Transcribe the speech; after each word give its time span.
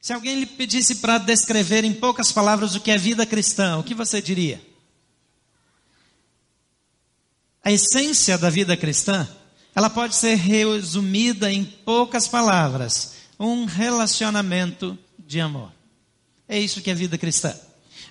Se 0.00 0.12
alguém 0.12 0.40
lhe 0.40 0.46
pedisse 0.46 0.96
para 0.96 1.18
descrever 1.18 1.84
em 1.84 1.92
poucas 1.92 2.30
palavras 2.30 2.74
o 2.74 2.80
que 2.80 2.90
é 2.90 2.98
vida 2.98 3.26
cristã, 3.26 3.78
o 3.78 3.82
que 3.82 3.94
você 3.94 4.22
diria? 4.22 4.60
A 7.64 7.72
essência 7.72 8.38
da 8.38 8.48
vida 8.48 8.76
cristã, 8.76 9.28
ela 9.74 9.90
pode 9.90 10.14
ser 10.14 10.36
resumida 10.36 11.52
em 11.52 11.64
poucas 11.64 12.28
palavras: 12.28 13.14
um 13.38 13.64
relacionamento 13.64 14.96
de 15.18 15.40
amor. 15.40 15.72
É 16.48 16.58
isso 16.58 16.80
que 16.80 16.90
é 16.90 16.94
vida 16.94 17.18
cristã. 17.18 17.54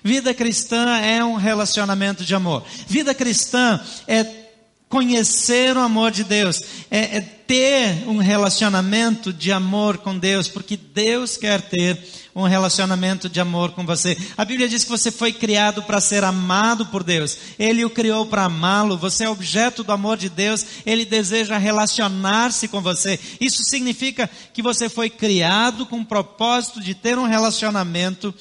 Vida 0.04 0.34
cristã 0.34 0.98
é 0.98 1.24
um 1.24 1.34
relacionamento 1.34 2.24
de 2.24 2.34
amor. 2.34 2.64
Vida 2.86 3.14
cristã 3.14 3.82
é 4.06 4.45
conhecer 4.88 5.76
o 5.76 5.80
amor 5.80 6.12
de 6.12 6.22
Deus, 6.22 6.62
é, 6.90 7.16
é, 7.16 7.20
ter 7.20 8.08
um 8.08 8.18
relacionamento 8.18 9.32
de 9.32 9.50
amor 9.50 9.98
com 9.98 10.16
Deus, 10.16 10.46
porque 10.48 10.76
Deus 10.76 11.36
quer 11.36 11.60
ter 11.60 11.98
um 12.34 12.44
relacionamento 12.44 13.28
de 13.28 13.40
amor 13.40 13.72
com 13.72 13.84
você. 13.84 14.16
A 14.36 14.44
Bíblia 14.44 14.68
diz 14.68 14.84
que 14.84 14.90
você 14.90 15.10
foi 15.10 15.32
criado 15.32 15.82
para 15.82 16.00
ser 16.00 16.22
amado 16.22 16.86
por 16.86 17.02
Deus, 17.02 17.36
Ele 17.58 17.84
o 17.84 17.90
criou 17.90 18.26
para 18.26 18.44
amá-lo, 18.44 18.96
você 18.96 19.24
é 19.24 19.28
objeto 19.28 19.82
do 19.82 19.92
amor 19.92 20.16
de 20.16 20.28
Deus, 20.28 20.64
Ele 20.84 21.04
deseja 21.04 21.58
relacionar-se 21.58 22.68
com 22.68 22.80
você. 22.80 23.18
Isso 23.40 23.64
significa 23.64 24.30
que 24.52 24.62
você 24.62 24.88
foi 24.88 25.10
criado 25.10 25.84
com 25.86 26.00
o 26.00 26.06
propósito 26.06 26.80
de 26.80 26.94
ter 26.94 27.18
um 27.18 27.26
relacionamento 27.26 28.32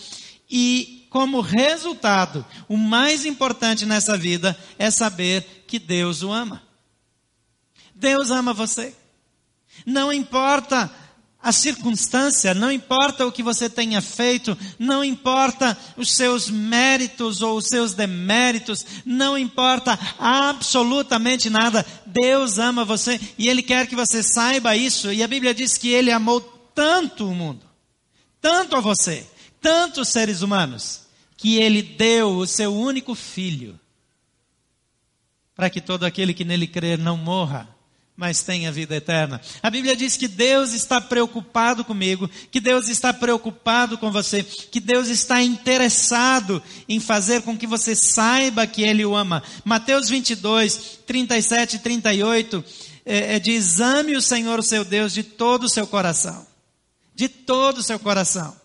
e 0.50 1.05
como 1.16 1.40
resultado, 1.40 2.46
o 2.68 2.76
mais 2.76 3.26
importante 3.26 3.86
nessa 3.86 4.18
vida 4.18 4.54
é 4.78 4.92
saber 4.92 5.64
que 5.66 5.80
Deus 5.80 6.22
o 6.24 6.30
ama. 6.30 6.62
Deus 7.96 8.32
ama 8.32 8.54
você. 8.54 8.94
Não 9.86 10.12
importa 10.12 10.92
a 11.42 11.54
circunstância, 11.54 12.54
não 12.54 12.70
importa 12.70 13.26
o 13.26 13.32
que 13.32 13.42
você 13.42 13.70
tenha 13.70 14.02
feito, 14.02 14.58
não 14.78 15.06
importa 15.06 15.78
os 15.96 16.12
seus 16.12 16.50
méritos 16.50 17.42
ou 17.42 17.56
os 17.60 17.68
seus 17.68 17.94
deméritos, 17.94 18.86
não 19.06 19.38
importa 19.38 19.98
absolutamente 20.20 21.50
nada. 21.50 21.86
Deus 22.06 22.60
ama 22.60 22.84
você 22.84 23.22
e 23.38 23.48
Ele 23.48 23.64
quer 23.64 23.88
que 23.88 23.96
você 23.96 24.22
saiba 24.22 24.76
isso. 24.76 25.14
E 25.14 25.24
a 25.24 25.28
Bíblia 25.30 25.54
diz 25.54 25.78
que 25.78 25.88
Ele 25.92 26.12
amou 26.12 26.42
tanto 26.76 27.26
o 27.26 27.34
mundo, 27.34 27.66
tanto 28.42 28.76
a 28.76 28.82
você, 28.82 29.26
tanto 29.62 30.02
os 30.02 30.10
seres 30.10 30.42
humanos, 30.42 31.05
que 31.46 31.58
Ele 31.60 31.84
deu 31.84 32.38
o 32.38 32.48
seu 32.48 32.76
único 32.76 33.14
filho 33.14 33.80
para 35.56 35.70
que 35.70 35.80
todo 35.80 36.04
aquele 36.04 36.34
que 36.34 36.44
nele 36.44 36.66
crer 36.66 36.98
não 36.98 37.16
morra, 37.16 37.70
mas 38.18 38.42
tenha 38.42 38.72
vida 38.72 38.96
eterna. 38.96 39.40
A 39.62 39.70
Bíblia 39.70 39.96
diz 39.96 40.18
que 40.18 40.28
Deus 40.28 40.74
está 40.74 41.00
preocupado 41.00 41.86
comigo, 41.86 42.28
que 42.50 42.60
Deus 42.60 42.90
está 42.90 43.14
preocupado 43.14 43.96
com 43.96 44.12
você, 44.12 44.42
que 44.42 44.80
Deus 44.80 45.08
está 45.08 45.40
interessado 45.44 46.64
em 46.90 47.00
fazer 47.00 47.44
com 47.44 47.56
que 47.56 47.68
você 47.68 47.96
saiba 47.96 48.66
que 48.66 48.82
Ele 48.82 49.06
o 49.06 49.16
ama. 49.16 49.44
Mateus 49.64 50.10
22, 50.10 51.02
37 51.06 51.76
e 51.76 51.80
38 51.80 52.66
é, 53.06 53.36
é, 53.36 53.40
diz: 53.40 53.80
ame 53.80 54.16
o 54.16 54.22
Senhor, 54.22 54.58
o 54.58 54.64
seu 54.64 54.84
Deus, 54.84 55.14
de 55.14 55.22
todo 55.22 55.66
o 55.66 55.70
seu 55.70 55.86
coração. 55.86 56.48
De 57.14 57.30
todo 57.30 57.78
o 57.78 57.84
seu 57.84 58.00
coração. 58.00 58.65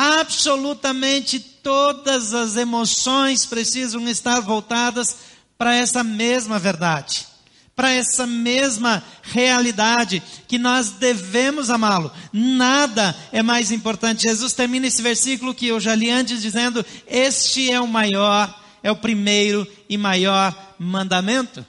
Absolutamente 0.00 1.40
todas 1.40 2.32
as 2.32 2.54
emoções 2.54 3.44
precisam 3.44 4.08
estar 4.08 4.38
voltadas 4.38 5.16
para 5.58 5.74
essa 5.74 6.04
mesma 6.04 6.56
verdade, 6.56 7.26
para 7.74 7.90
essa 7.90 8.24
mesma 8.24 9.02
realidade, 9.24 10.22
que 10.46 10.56
nós 10.56 10.90
devemos 10.90 11.68
amá-lo. 11.68 12.12
Nada 12.32 13.12
é 13.32 13.42
mais 13.42 13.72
importante. 13.72 14.22
Jesus 14.22 14.52
termina 14.52 14.86
esse 14.86 15.02
versículo 15.02 15.52
que 15.52 15.66
eu 15.66 15.80
já 15.80 15.96
li 15.96 16.10
antes, 16.10 16.42
dizendo: 16.42 16.86
Este 17.04 17.68
é 17.68 17.80
o 17.80 17.88
maior, 17.88 18.56
é 18.84 18.92
o 18.92 18.96
primeiro 18.96 19.66
e 19.88 19.98
maior 19.98 20.76
mandamento. 20.78 21.66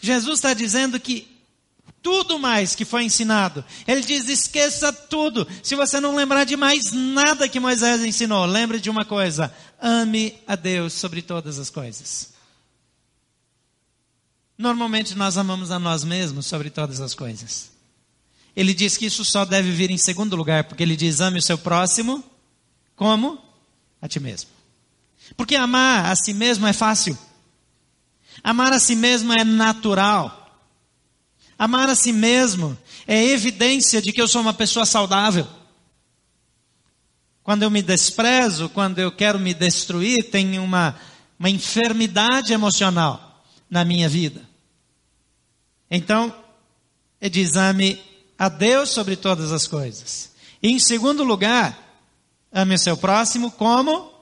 Jesus 0.00 0.38
está 0.38 0.54
dizendo 0.54 1.00
que 1.00 1.26
tudo 2.08 2.38
mais 2.38 2.74
que 2.74 2.86
foi 2.86 3.04
ensinado. 3.04 3.62
Ele 3.86 4.00
diz: 4.00 4.30
esqueça 4.30 4.90
tudo. 4.90 5.46
Se 5.62 5.74
você 5.74 6.00
não 6.00 6.16
lembrar 6.16 6.44
de 6.44 6.56
mais 6.56 6.90
nada 6.90 7.46
que 7.46 7.60
Moisés 7.60 8.02
ensinou, 8.02 8.46
lembre 8.46 8.80
de 8.80 8.88
uma 8.88 9.04
coisa: 9.04 9.54
ame 9.78 10.34
a 10.46 10.56
Deus 10.56 10.94
sobre 10.94 11.20
todas 11.20 11.58
as 11.58 11.68
coisas. 11.68 12.30
Normalmente 14.56 15.14
nós 15.14 15.36
amamos 15.36 15.70
a 15.70 15.78
nós 15.78 16.02
mesmos 16.02 16.46
sobre 16.46 16.70
todas 16.70 16.98
as 16.98 17.14
coisas. 17.14 17.70
Ele 18.56 18.72
diz 18.72 18.96
que 18.96 19.04
isso 19.04 19.22
só 19.22 19.44
deve 19.44 19.70
vir 19.70 19.90
em 19.90 19.98
segundo 19.98 20.34
lugar, 20.34 20.64
porque 20.64 20.82
ele 20.82 20.96
diz: 20.96 21.20
ame 21.20 21.40
o 21.40 21.42
seu 21.42 21.58
próximo 21.58 22.24
como 22.96 23.38
a 24.00 24.08
ti 24.08 24.18
mesmo. 24.18 24.48
Porque 25.36 25.56
amar 25.56 26.06
a 26.06 26.16
si 26.16 26.32
mesmo 26.32 26.66
é 26.66 26.72
fácil. 26.72 27.18
Amar 28.42 28.72
a 28.72 28.78
si 28.78 28.96
mesmo 28.96 29.30
é 29.30 29.44
natural. 29.44 30.37
Amar 31.58 31.90
a 31.90 31.96
si 31.96 32.12
mesmo 32.12 32.78
é 33.06 33.24
evidência 33.24 34.00
de 34.00 34.12
que 34.12 34.22
eu 34.22 34.28
sou 34.28 34.40
uma 34.40 34.54
pessoa 34.54 34.86
saudável. 34.86 35.46
Quando 37.42 37.64
eu 37.64 37.70
me 37.70 37.82
desprezo, 37.82 38.68
quando 38.68 38.98
eu 39.00 39.10
quero 39.10 39.38
me 39.38 39.52
destruir, 39.52 40.30
tem 40.30 40.58
uma, 40.58 40.94
uma 41.38 41.50
enfermidade 41.50 42.52
emocional 42.52 43.42
na 43.68 43.84
minha 43.84 44.08
vida. 44.08 44.42
Então, 45.90 46.32
ele 47.20 47.30
diz: 47.30 47.56
ame 47.56 48.00
a 48.38 48.48
Deus 48.48 48.90
sobre 48.90 49.16
todas 49.16 49.50
as 49.50 49.66
coisas. 49.66 50.30
E 50.62 50.70
em 50.70 50.78
segundo 50.78 51.24
lugar, 51.24 51.76
ame 52.52 52.74
o 52.74 52.78
seu 52.78 52.96
próximo 52.96 53.50
como 53.50 54.12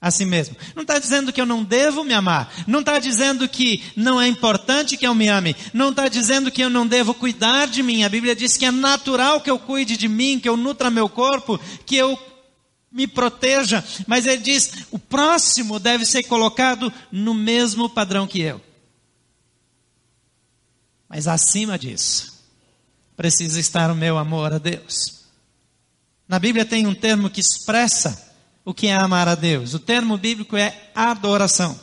a 0.00 0.10
si 0.10 0.24
mesmo. 0.24 0.56
Não 0.74 0.82
está 0.82 0.98
dizendo 0.98 1.32
que 1.32 1.40
eu 1.40 1.46
não 1.46 1.64
devo 1.64 2.04
me 2.04 2.12
amar. 2.12 2.52
Não 2.66 2.80
está 2.80 2.98
dizendo 2.98 3.48
que 3.48 3.82
não 3.96 4.20
é 4.20 4.28
importante 4.28 4.96
que 4.96 5.06
eu 5.06 5.14
me 5.14 5.28
ame. 5.28 5.56
Não 5.72 5.90
está 5.90 6.08
dizendo 6.08 6.50
que 6.50 6.62
eu 6.62 6.70
não 6.70 6.86
devo 6.86 7.14
cuidar 7.14 7.66
de 7.66 7.82
mim. 7.82 8.04
A 8.04 8.08
Bíblia 8.08 8.36
diz 8.36 8.56
que 8.56 8.66
é 8.66 8.70
natural 8.70 9.40
que 9.40 9.50
eu 9.50 9.58
cuide 9.58 9.96
de 9.96 10.08
mim, 10.08 10.38
que 10.38 10.48
eu 10.48 10.56
nutra 10.56 10.90
meu 10.90 11.08
corpo, 11.08 11.58
que 11.84 11.96
eu 11.96 12.18
me 12.92 13.06
proteja. 13.06 13.82
Mas 14.06 14.26
ele 14.26 14.42
diz: 14.42 14.70
o 14.90 14.98
próximo 14.98 15.78
deve 15.78 16.04
ser 16.04 16.24
colocado 16.24 16.92
no 17.10 17.34
mesmo 17.34 17.88
padrão 17.88 18.26
que 18.26 18.40
eu. 18.40 18.60
Mas 21.08 21.26
acima 21.26 21.78
disso, 21.78 22.44
precisa 23.16 23.58
estar 23.60 23.90
o 23.90 23.94
meu 23.94 24.18
amor 24.18 24.52
a 24.52 24.58
Deus. 24.58 25.24
Na 26.28 26.38
Bíblia 26.38 26.64
tem 26.64 26.86
um 26.86 26.94
termo 26.94 27.30
que 27.30 27.40
expressa 27.40 28.25
o 28.66 28.74
que 28.74 28.88
é 28.88 28.94
amar 28.96 29.28
a 29.28 29.36
Deus. 29.36 29.74
O 29.74 29.78
termo 29.78 30.18
bíblico 30.18 30.56
é 30.56 30.90
adoração. 30.92 31.78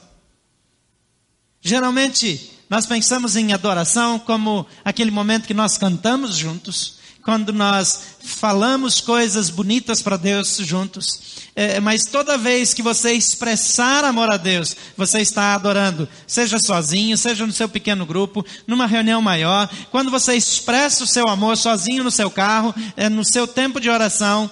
Geralmente, 1.62 2.52
nós 2.70 2.86
pensamos 2.86 3.38
em 3.38 3.54
adoração 3.54 4.20
como 4.20 4.68
aquele 4.84 5.10
momento 5.10 5.48
que 5.48 5.54
nós 5.54 5.78
cantamos 5.78 6.36
juntos, 6.36 6.96
quando 7.24 7.54
nós 7.54 8.18
falamos 8.22 9.00
coisas 9.00 9.50
bonitas 9.50 10.02
para 10.02 10.18
Deus 10.18 10.58
juntos. 10.58 11.42
É, 11.56 11.80
mas 11.80 12.04
toda 12.04 12.38
vez 12.38 12.74
que 12.74 12.82
você 12.82 13.14
expressar 13.14 14.04
amor 14.04 14.30
a 14.30 14.36
Deus, 14.36 14.76
você 14.98 15.22
está 15.22 15.56
adorando, 15.56 16.10
seja 16.28 16.60
sozinho, 16.60 17.18
seja 17.18 17.48
no 17.48 17.54
seu 17.54 17.70
pequeno 17.70 18.06
grupo, 18.06 18.46
numa 18.68 18.88
reunião 18.88 19.22
maior. 19.22 19.70
Quando 19.90 20.12
você 20.12 20.36
expressa 20.36 21.06
o 21.06 21.08
seu 21.08 21.30
amor 21.30 21.56
sozinho 21.56 22.04
no 22.04 22.12
seu 22.12 22.30
carro, 22.30 22.76
é, 22.98 23.08
no 23.08 23.24
seu 23.24 23.48
tempo 23.48 23.80
de 23.80 23.90
oração, 23.90 24.52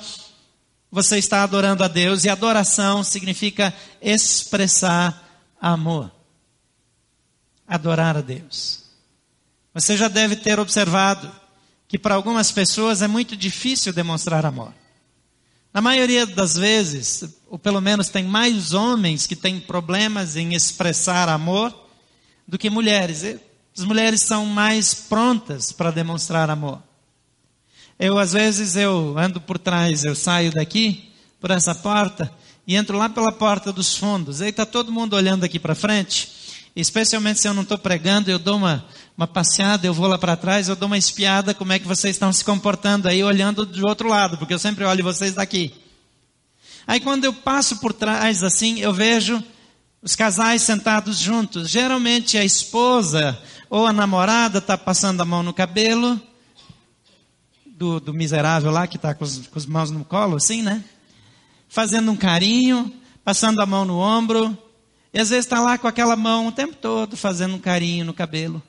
você 0.91 1.17
está 1.17 1.43
adorando 1.43 1.83
a 1.83 1.87
Deus. 1.87 2.25
E 2.25 2.29
adoração 2.29 3.03
significa 3.03 3.73
expressar 4.01 5.53
amor. 5.59 6.11
Adorar 7.67 8.17
a 8.17 8.21
Deus. 8.21 8.83
Você 9.73 9.95
já 9.95 10.09
deve 10.09 10.35
ter 10.35 10.59
observado 10.59 11.31
que 11.87 11.97
para 11.97 12.15
algumas 12.15 12.51
pessoas 12.51 13.01
é 13.01 13.07
muito 13.07 13.37
difícil 13.37 13.93
demonstrar 13.93 14.45
amor. 14.45 14.73
Na 15.73 15.81
maioria 15.81 16.25
das 16.25 16.55
vezes, 16.55 17.23
ou 17.49 17.57
pelo 17.57 17.79
menos 17.79 18.09
tem 18.09 18.25
mais 18.25 18.73
homens 18.73 19.25
que 19.25 19.35
têm 19.35 19.59
problemas 19.59 20.35
em 20.35 20.53
expressar 20.53 21.29
amor 21.29 21.73
do 22.45 22.57
que 22.57 22.69
mulheres. 22.69 23.23
As 23.77 23.85
mulheres 23.85 24.21
são 24.21 24.45
mais 24.45 24.93
prontas 24.93 25.71
para 25.71 25.91
demonstrar 25.91 26.49
amor. 26.49 26.83
Eu, 27.99 28.17
às 28.17 28.33
vezes, 28.33 28.75
eu 28.75 29.15
ando 29.17 29.39
por 29.39 29.57
trás, 29.57 30.03
eu 30.03 30.15
saio 30.15 30.51
daqui, 30.51 31.11
por 31.39 31.51
essa 31.51 31.73
porta, 31.75 32.31
e 32.65 32.75
entro 32.75 32.97
lá 32.97 33.09
pela 33.09 33.31
porta 33.31 33.71
dos 33.71 33.95
fundos. 33.95 34.41
Aí 34.41 34.49
está 34.49 34.65
todo 34.65 34.91
mundo 34.91 35.15
olhando 35.15 35.43
aqui 35.43 35.59
para 35.59 35.75
frente. 35.75 36.29
Especialmente 36.75 37.39
se 37.39 37.47
eu 37.47 37.53
não 37.53 37.63
estou 37.63 37.77
pregando, 37.77 38.31
eu 38.31 38.39
dou 38.39 38.55
uma, 38.55 38.85
uma 39.17 39.27
passeada, 39.27 39.85
eu 39.85 39.93
vou 39.93 40.07
lá 40.07 40.17
para 40.17 40.37
trás, 40.37 40.69
eu 40.69 40.75
dou 40.75 40.87
uma 40.87 40.97
espiada 40.97 41.53
como 41.53 41.73
é 41.73 41.79
que 41.79 41.87
vocês 41.87 42.15
estão 42.15 42.31
se 42.31 42.45
comportando 42.45 43.07
aí, 43.07 43.23
olhando 43.23 43.65
do 43.65 43.85
outro 43.85 44.07
lado, 44.07 44.37
porque 44.37 44.53
eu 44.53 44.59
sempre 44.59 44.85
olho 44.85 45.03
vocês 45.03 45.33
daqui. 45.33 45.73
Aí 46.87 46.99
quando 46.99 47.25
eu 47.25 47.33
passo 47.33 47.77
por 47.79 47.91
trás 47.91 48.41
assim, 48.41 48.79
eu 48.79 48.93
vejo 48.93 49.43
os 50.01 50.15
casais 50.15 50.61
sentados 50.61 51.19
juntos. 51.19 51.69
Geralmente 51.69 52.37
a 52.37 52.43
esposa 52.43 53.37
ou 53.69 53.85
a 53.85 53.93
namorada 53.93 54.59
está 54.59 54.77
passando 54.77 55.21
a 55.21 55.25
mão 55.25 55.43
no 55.43 55.53
cabelo, 55.53 56.19
do, 57.81 57.99
do 57.99 58.13
miserável 58.13 58.69
lá 58.69 58.85
que 58.85 58.95
está 58.95 59.11
com, 59.15 59.25
com 59.25 59.57
as 59.57 59.65
mãos 59.65 59.89
no 59.89 60.05
colo, 60.05 60.35
assim, 60.35 60.61
né? 60.61 60.85
Fazendo 61.67 62.11
um 62.11 62.15
carinho, 62.15 62.93
passando 63.23 63.59
a 63.59 63.65
mão 63.65 63.85
no 63.85 63.97
ombro, 63.97 64.55
e 65.11 65.19
às 65.19 65.31
vezes 65.31 65.45
está 65.45 65.59
lá 65.59 65.79
com 65.79 65.87
aquela 65.87 66.15
mão 66.15 66.45
o 66.45 66.51
tempo 66.51 66.75
todo 66.75 67.17
fazendo 67.17 67.55
um 67.55 67.59
carinho 67.59 68.05
no 68.05 68.13
cabelo. 68.13 68.61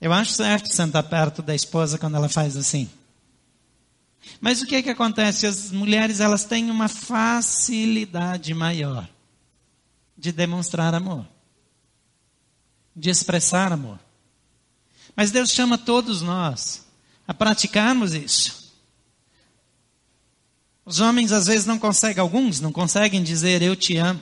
Eu 0.00 0.12
acho 0.12 0.32
certo 0.32 0.74
sentar 0.74 1.04
perto 1.04 1.42
da 1.42 1.54
esposa 1.54 1.96
quando 1.96 2.16
ela 2.16 2.28
faz 2.28 2.56
assim. 2.56 2.90
Mas 4.40 4.62
o 4.62 4.66
que 4.66 4.74
é 4.74 4.82
que 4.82 4.90
acontece? 4.90 5.46
As 5.46 5.70
mulheres 5.70 6.18
elas 6.18 6.44
têm 6.44 6.72
uma 6.72 6.88
facilidade 6.88 8.52
maior 8.52 9.08
de 10.18 10.32
demonstrar 10.32 10.92
amor, 10.92 11.24
de 12.96 13.10
expressar 13.10 13.72
amor. 13.72 14.03
Mas 15.16 15.30
Deus 15.30 15.50
chama 15.50 15.78
todos 15.78 16.22
nós 16.22 16.84
a 17.26 17.32
praticarmos 17.32 18.14
isso. 18.14 18.64
Os 20.84 21.00
homens 21.00 21.32
às 21.32 21.46
vezes 21.46 21.64
não 21.64 21.78
conseguem, 21.78 22.20
alguns 22.20 22.60
não 22.60 22.70
conseguem 22.70 23.22
dizer 23.22 23.62
eu 23.62 23.74
te 23.74 23.96
amo. 23.96 24.20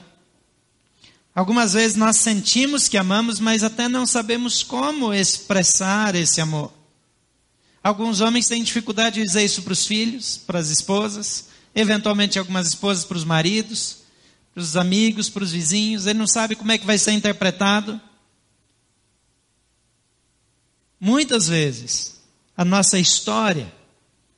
Algumas 1.35 1.73
vezes 1.73 1.97
nós 1.97 2.17
sentimos 2.17 2.87
que 2.87 2.97
amamos, 2.97 3.39
mas 3.39 3.63
até 3.63 3.89
não 3.89 4.05
sabemos 4.05 4.61
como 4.61 5.13
expressar 5.13 6.15
esse 6.15 6.39
amor. 6.39 6.71
Alguns 7.83 8.21
homens 8.21 8.47
têm 8.47 8.63
dificuldade 8.63 9.15
de 9.15 9.25
dizer 9.25 9.43
isso 9.43 9.63
para 9.63 9.73
os 9.73 9.85
filhos, 9.85 10.37
para 10.37 10.59
as 10.59 10.69
esposas, 10.69 11.49
eventualmente 11.75 12.39
algumas 12.39 12.67
esposas 12.67 13.03
para 13.03 13.17
os 13.17 13.25
maridos, 13.25 13.97
para 14.53 14.61
os 14.61 14.77
amigos, 14.77 15.29
para 15.29 15.43
os 15.43 15.51
vizinhos. 15.51 16.05
Ele 16.05 16.19
não 16.19 16.27
sabe 16.27 16.55
como 16.55 16.71
é 16.71 16.77
que 16.77 16.85
vai 16.85 16.97
ser 16.97 17.11
interpretado. 17.11 17.99
Muitas 21.05 21.49
vezes, 21.49 22.21
a 22.55 22.63
nossa 22.63 22.97
história 22.97 23.69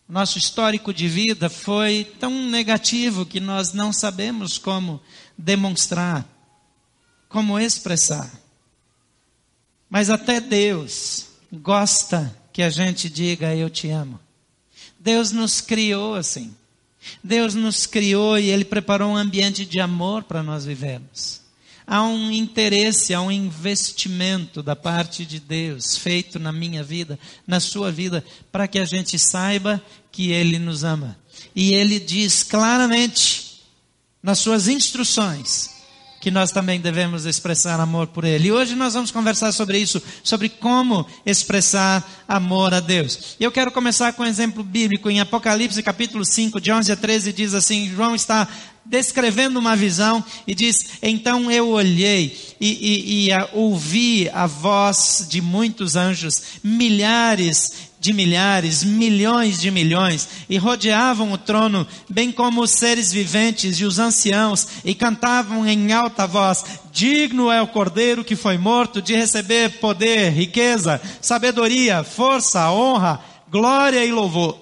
nosso 0.10 0.38
histórico 0.40 0.92
de 0.92 1.08
vida 1.08 1.48
foi 1.48 2.04
tão 2.20 2.50
negativo 2.50 3.24
que 3.24 3.40
nós 3.40 3.74
não 3.74 3.92
sabemos 3.92 4.58
como 4.58 5.00
demonstrar, 5.38 6.28
como 7.28 7.60
expressar. 7.60 8.32
Mas 9.90 10.10
até 10.10 10.40
Deus 10.40 11.28
gosta 11.52 12.36
que 12.52 12.64
a 12.64 12.70
gente 12.70 13.10
diga 13.10 13.56
eu 13.56 13.70
te 13.70 13.90
amo. 13.90 14.20
Deus 15.00 15.32
nos 15.32 15.62
criou 15.62 16.16
assim. 16.16 16.56
Deus 17.24 17.54
nos 17.54 17.86
criou 17.86 18.40
e 18.40 18.50
Ele 18.50 18.66
preparou 18.66 19.12
um 19.12 19.18
ambiente 19.18 19.66
de 19.66 19.80
amor 19.80 20.24
para 20.24 20.42
nós 20.42 20.66
vivermos 20.66 21.45
há 21.88 22.04
um 22.04 22.32
interesse, 22.32 23.14
há 23.14 23.22
um 23.22 23.32
investimento 23.32 24.64
da 24.64 24.76
parte 24.76 25.26
de 25.26 25.40
Deus 25.40 25.98
feito 25.98 26.40
na 26.40 26.52
minha 26.52 26.84
vida, 26.84 27.20
na 27.46 27.60
sua 27.60 27.92
vida, 27.92 28.24
para 28.52 28.68
que 28.68 28.80
a 28.80 28.86
gente 28.86 29.18
saiba 29.20 29.82
que 30.12 30.32
Ele 30.32 30.58
nos 30.58 30.84
ama. 30.84 31.18
E 31.56 31.74
Ele 31.74 32.00
diz 32.00 32.44
claramente 32.44 33.62
nas 34.22 34.40
suas 34.40 34.68
instruções 34.68 35.76
que 36.26 36.32
nós 36.32 36.52
também 36.52 36.82
devemos 36.82 37.28
expressar 37.28 37.80
amor 37.80 38.08
por 38.08 38.24
Ele. 38.24 38.48
E 38.48 38.52
hoje 38.52 38.74
nós 38.74 38.96
vamos 38.96 39.12
conversar 39.12 39.52
sobre 39.52 39.78
isso, 39.78 40.02
sobre 40.24 40.50
como 40.50 41.06
expressar 41.24 42.04
amor 42.28 42.74
a 42.74 42.80
Deus. 42.80 43.36
E 43.40 43.44
eu 43.44 43.52
quero 43.52 43.72
começar 43.72 44.12
com 44.14 44.24
um 44.24 44.26
exemplo 44.26 44.64
bíblico 44.64 45.08
em 45.08 45.20
Apocalipse 45.20 45.84
capítulo 45.84 46.26
5, 46.26 46.60
de 46.60 46.72
11 46.72 46.92
a 46.92 46.96
13, 46.96 47.32
diz 47.32 47.54
assim: 47.54 47.88
João 47.94 48.16
está 48.16 48.48
descrevendo 48.86 49.60
uma 49.60 49.76
visão 49.76 50.24
e 50.46 50.54
diz: 50.54 51.00
Então 51.02 51.50
eu 51.50 51.70
olhei 51.70 52.38
e, 52.60 52.68
e, 52.68 53.26
e 53.26 53.32
a, 53.32 53.50
ouvi 53.54 54.30
a 54.30 54.46
voz 54.46 55.26
de 55.30 55.42
muitos 55.42 55.96
anjos, 55.96 56.60
milhares 56.64 57.94
de 58.06 58.14
milhares, 58.14 58.84
milhões 58.84 59.60
de 59.60 59.72
milhões, 59.72 60.30
e 60.48 60.58
rodeavam 60.58 61.32
o 61.32 61.40
trono, 61.40 61.88
bem 62.08 62.32
como 62.32 62.62
os 62.62 62.70
seres 62.70 63.12
viventes 63.12 63.80
e 63.80 63.84
os 63.84 63.98
anciãos, 63.98 64.68
e 64.86 64.94
cantavam 64.94 65.68
em 65.68 65.92
alta 65.92 66.28
voz: 66.28 66.64
Digno 66.92 67.50
é 67.50 67.60
o 67.60 67.68
cordeiro 67.68 68.24
que 68.24 68.36
foi 68.36 68.60
morto 68.60 69.02
de 69.02 69.16
receber 69.16 69.80
poder, 69.80 70.32
riqueza, 70.32 71.02
sabedoria, 71.20 72.04
força, 72.04 72.72
honra, 72.72 73.20
glória 73.50 74.06
e 74.06 74.12
louvor. 74.12 74.60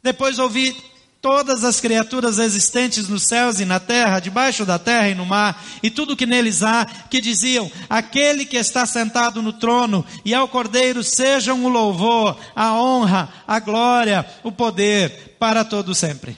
Depois 0.00 0.38
ouvi 0.38 0.76
todas 1.22 1.62
as 1.62 1.80
criaturas 1.80 2.40
existentes 2.40 3.08
nos 3.08 3.22
céus 3.22 3.60
e 3.60 3.64
na 3.64 3.78
terra, 3.78 4.18
debaixo 4.18 4.66
da 4.66 4.76
terra 4.76 5.08
e 5.08 5.14
no 5.14 5.24
mar, 5.24 5.64
e 5.80 5.88
tudo 5.88 6.16
que 6.16 6.26
neles 6.26 6.64
há, 6.64 6.84
que 6.84 7.20
diziam: 7.20 7.70
Aquele 7.88 8.44
que 8.44 8.56
está 8.56 8.84
sentado 8.84 9.40
no 9.40 9.52
trono 9.52 10.04
e 10.24 10.34
ao 10.34 10.48
Cordeiro 10.48 11.04
sejam 11.04 11.64
o 11.64 11.68
louvor, 11.68 12.36
a 12.56 12.74
honra, 12.74 13.32
a 13.46 13.60
glória, 13.60 14.26
o 14.42 14.50
poder 14.50 15.36
para 15.38 15.64
todo 15.64 15.94
sempre. 15.94 16.36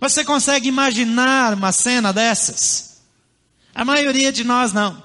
Você 0.00 0.24
consegue 0.24 0.68
imaginar 0.68 1.52
uma 1.52 1.70
cena 1.70 2.12
dessas? 2.12 3.02
A 3.74 3.84
maioria 3.84 4.32
de 4.32 4.42
nós 4.42 4.72
não. 4.72 5.02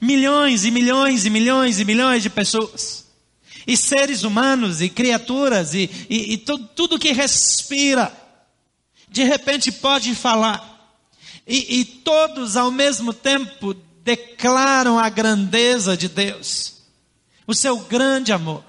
Milhões 0.00 0.64
e 0.64 0.70
milhões 0.70 1.26
e 1.26 1.30
milhões 1.30 1.78
e 1.78 1.84
milhões 1.84 2.22
de 2.22 2.30
pessoas 2.30 3.07
e 3.68 3.76
seres 3.76 4.22
humanos, 4.22 4.80
e 4.80 4.88
criaturas, 4.88 5.74
e, 5.74 5.90
e, 6.08 6.32
e 6.32 6.38
tudo, 6.38 6.66
tudo 6.74 6.98
que 6.98 7.12
respira, 7.12 8.10
de 9.10 9.22
repente 9.22 9.70
pode 9.70 10.14
falar. 10.14 10.96
E, 11.46 11.80
e 11.80 11.84
todos 11.84 12.56
ao 12.56 12.70
mesmo 12.70 13.12
tempo 13.12 13.74
declaram 14.02 14.98
a 14.98 15.10
grandeza 15.10 15.98
de 15.98 16.08
Deus, 16.08 16.76
o 17.46 17.54
seu 17.54 17.78
grande 17.80 18.32
amor. 18.32 18.64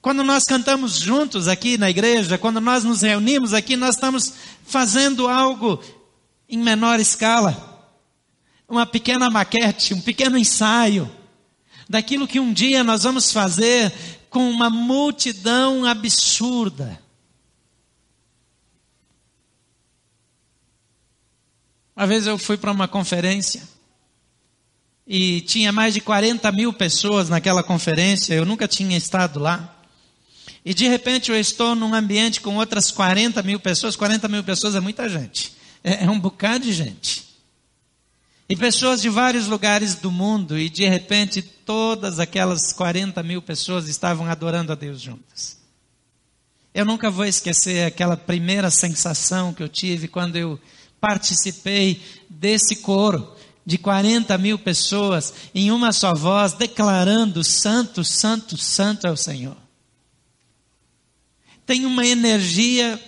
Quando 0.00 0.22
nós 0.22 0.44
cantamos 0.44 0.98
juntos 0.98 1.48
aqui 1.48 1.76
na 1.76 1.90
igreja, 1.90 2.38
quando 2.38 2.60
nós 2.60 2.84
nos 2.84 3.02
reunimos 3.02 3.52
aqui, 3.52 3.74
nós 3.74 3.96
estamos 3.96 4.34
fazendo 4.64 5.26
algo 5.26 5.82
em 6.48 6.58
menor 6.58 7.00
escala. 7.00 7.90
Uma 8.68 8.86
pequena 8.86 9.28
maquete, 9.28 9.94
um 9.94 10.00
pequeno 10.00 10.38
ensaio 10.38 11.10
daquilo 11.92 12.26
que 12.26 12.40
um 12.40 12.54
dia 12.54 12.82
nós 12.82 13.02
vamos 13.02 13.30
fazer 13.30 13.92
com 14.30 14.48
uma 14.48 14.70
multidão 14.70 15.84
absurda. 15.84 16.98
Uma 21.94 22.06
vez 22.06 22.26
eu 22.26 22.38
fui 22.38 22.56
para 22.56 22.72
uma 22.72 22.88
conferência 22.88 23.68
e 25.06 25.42
tinha 25.42 25.70
mais 25.70 25.92
de 25.92 26.00
40 26.00 26.50
mil 26.52 26.72
pessoas 26.72 27.28
naquela 27.28 27.62
conferência, 27.62 28.32
eu 28.32 28.46
nunca 28.46 28.66
tinha 28.66 28.96
estado 28.96 29.38
lá. 29.38 29.78
E 30.64 30.72
de 30.72 30.88
repente 30.88 31.30
eu 31.30 31.38
estou 31.38 31.74
num 31.74 31.94
ambiente 31.94 32.40
com 32.40 32.56
outras 32.56 32.90
40 32.90 33.42
mil 33.42 33.60
pessoas, 33.60 33.96
40 33.96 34.28
mil 34.28 34.42
pessoas 34.42 34.74
é 34.74 34.80
muita 34.80 35.10
gente, 35.10 35.52
é, 35.84 36.04
é 36.04 36.10
um 36.10 36.18
bocado 36.18 36.64
de 36.64 36.72
gente. 36.72 37.31
E 38.52 38.56
pessoas 38.56 39.00
de 39.00 39.08
vários 39.08 39.46
lugares 39.46 39.94
do 39.94 40.12
mundo, 40.12 40.58
e 40.58 40.68
de 40.68 40.86
repente 40.86 41.40
todas 41.40 42.20
aquelas 42.20 42.70
40 42.70 43.22
mil 43.22 43.40
pessoas 43.40 43.88
estavam 43.88 44.26
adorando 44.26 44.70
a 44.70 44.74
Deus 44.74 45.00
juntas. 45.00 45.56
Eu 46.74 46.84
nunca 46.84 47.10
vou 47.10 47.24
esquecer 47.24 47.86
aquela 47.86 48.14
primeira 48.14 48.70
sensação 48.70 49.54
que 49.54 49.62
eu 49.62 49.70
tive 49.70 50.06
quando 50.06 50.36
eu 50.36 50.60
participei 51.00 52.02
desse 52.28 52.76
coro 52.76 53.34
de 53.64 53.78
40 53.78 54.36
mil 54.36 54.58
pessoas 54.58 55.32
em 55.54 55.70
uma 55.70 55.90
só 55.90 56.12
voz, 56.12 56.52
declarando: 56.52 57.42
Santo, 57.42 58.04
Santo, 58.04 58.58
Santo 58.58 59.06
é 59.06 59.10
o 59.10 59.16
Senhor. 59.16 59.56
Tem 61.64 61.86
uma 61.86 62.04
energia 62.04 63.02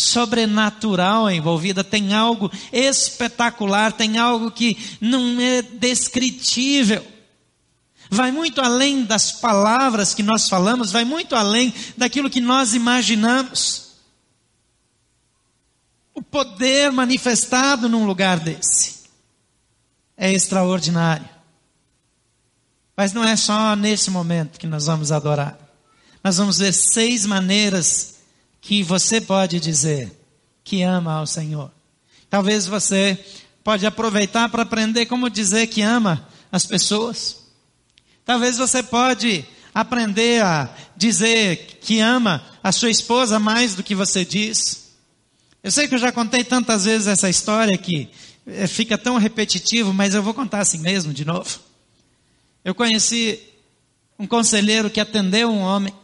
sobrenatural 0.00 1.30
envolvida, 1.30 1.82
tem 1.82 2.12
algo 2.12 2.50
espetacular, 2.72 3.92
tem 3.92 4.18
algo 4.18 4.50
que 4.50 4.76
não 5.00 5.40
é 5.40 5.62
descritível. 5.62 7.04
Vai 8.10 8.30
muito 8.30 8.60
além 8.60 9.04
das 9.04 9.32
palavras 9.32 10.14
que 10.14 10.22
nós 10.22 10.48
falamos, 10.48 10.92
vai 10.92 11.04
muito 11.04 11.34
além 11.34 11.74
daquilo 11.96 12.30
que 12.30 12.40
nós 12.40 12.74
imaginamos. 12.74 13.86
O 16.14 16.22
poder 16.22 16.92
manifestado 16.92 17.88
num 17.88 18.06
lugar 18.06 18.38
desse 18.38 18.96
é 20.16 20.32
extraordinário. 20.32 21.28
Mas 22.96 23.12
não 23.12 23.22
é 23.22 23.36
só 23.36 23.76
nesse 23.76 24.10
momento 24.10 24.58
que 24.58 24.66
nós 24.66 24.86
vamos 24.86 25.12
adorar. 25.12 25.58
Nós 26.24 26.38
vamos 26.38 26.58
ver 26.58 26.72
seis 26.72 27.26
maneiras 27.26 28.15
que 28.66 28.82
você 28.82 29.20
pode 29.20 29.60
dizer 29.60 30.10
que 30.64 30.82
ama 30.82 31.12
ao 31.12 31.26
Senhor. 31.26 31.70
Talvez 32.28 32.66
você 32.66 33.16
pode 33.62 33.86
aproveitar 33.86 34.48
para 34.48 34.64
aprender 34.64 35.06
como 35.06 35.30
dizer 35.30 35.68
que 35.68 35.82
ama 35.82 36.28
as 36.50 36.66
pessoas. 36.66 37.44
Talvez 38.24 38.58
você 38.58 38.82
pode 38.82 39.44
aprender 39.72 40.42
a 40.42 40.68
dizer 40.96 41.78
que 41.80 42.00
ama 42.00 42.44
a 42.60 42.72
sua 42.72 42.90
esposa 42.90 43.38
mais 43.38 43.76
do 43.76 43.84
que 43.84 43.94
você 43.94 44.24
diz. 44.24 44.90
Eu 45.62 45.70
sei 45.70 45.86
que 45.86 45.94
eu 45.94 46.00
já 46.00 46.10
contei 46.10 46.42
tantas 46.42 46.86
vezes 46.86 47.06
essa 47.06 47.30
história 47.30 47.78
que 47.78 48.10
eh, 48.48 48.66
fica 48.66 48.98
tão 48.98 49.16
repetitivo, 49.16 49.94
mas 49.94 50.12
eu 50.12 50.24
vou 50.24 50.34
contar 50.34 50.58
assim 50.58 50.78
mesmo 50.78 51.14
de 51.14 51.24
novo. 51.24 51.60
Eu 52.64 52.74
conheci 52.74 53.38
um 54.18 54.26
conselheiro 54.26 54.90
que 54.90 54.98
atendeu 54.98 55.50
um 55.50 55.60
homem, 55.60 55.94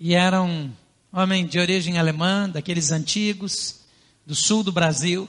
e 0.00 0.12
era 0.12 0.42
um 0.42 0.72
homem 1.16 1.46
de 1.46 1.58
origem 1.58 1.96
alemã, 1.98 2.46
daqueles 2.46 2.90
antigos, 2.90 3.76
do 4.26 4.34
sul 4.34 4.62
do 4.62 4.70
Brasil. 4.70 5.26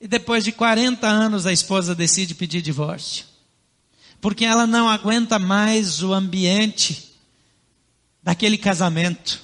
E 0.00 0.08
depois 0.08 0.44
de 0.44 0.50
40 0.50 1.06
anos 1.06 1.46
a 1.46 1.52
esposa 1.52 1.94
decide 1.94 2.34
pedir 2.34 2.62
divórcio. 2.62 3.26
Porque 4.18 4.46
ela 4.46 4.66
não 4.66 4.88
aguenta 4.88 5.38
mais 5.38 6.02
o 6.02 6.14
ambiente 6.14 7.12
daquele 8.22 8.56
casamento. 8.56 9.42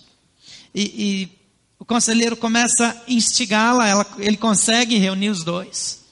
E, 0.74 0.82
e 0.82 1.38
o 1.78 1.84
conselheiro 1.84 2.36
começa 2.36 2.88
a 2.88 3.12
instigá-la, 3.12 4.06
ele 4.18 4.36
consegue 4.36 4.96
reunir 4.96 5.28
os 5.28 5.44
dois. 5.44 6.04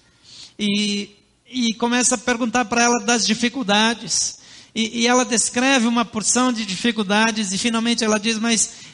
E, 0.58 1.16
e 1.46 1.72
começa 1.74 2.16
a 2.16 2.18
perguntar 2.18 2.66
para 2.66 2.82
ela 2.82 3.02
das 3.02 3.26
dificuldades. 3.26 4.40
E, 4.74 5.00
e 5.00 5.06
ela 5.06 5.24
descreve 5.24 5.86
uma 5.86 6.04
porção 6.04 6.52
de 6.52 6.66
dificuldades 6.66 7.50
e 7.50 7.56
finalmente 7.56 8.04
ela 8.04 8.20
diz: 8.20 8.38
Mas 8.38 8.85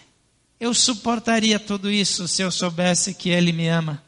eu 0.63 0.73
suportaria 0.73 1.59
tudo 1.59 1.91
isso 1.91 2.29
se 2.29 2.41
eu 2.41 2.49
soubesse 2.49 3.13
que 3.15 3.31
Ele 3.31 3.51
me 3.51 3.67
ama. 3.67 4.01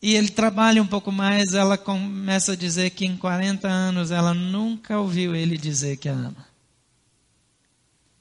E 0.00 0.14
ele 0.14 0.28
trabalha 0.28 0.80
um 0.80 0.86
pouco 0.86 1.10
mais, 1.10 1.54
ela 1.54 1.76
começa 1.76 2.52
a 2.52 2.56
dizer 2.56 2.90
que 2.90 3.04
em 3.04 3.16
40 3.16 3.66
anos 3.66 4.12
ela 4.12 4.32
nunca 4.32 5.00
ouviu 5.00 5.34
ele 5.34 5.58
dizer 5.58 5.96
que 5.96 6.08
a 6.08 6.12
ama. 6.12 6.46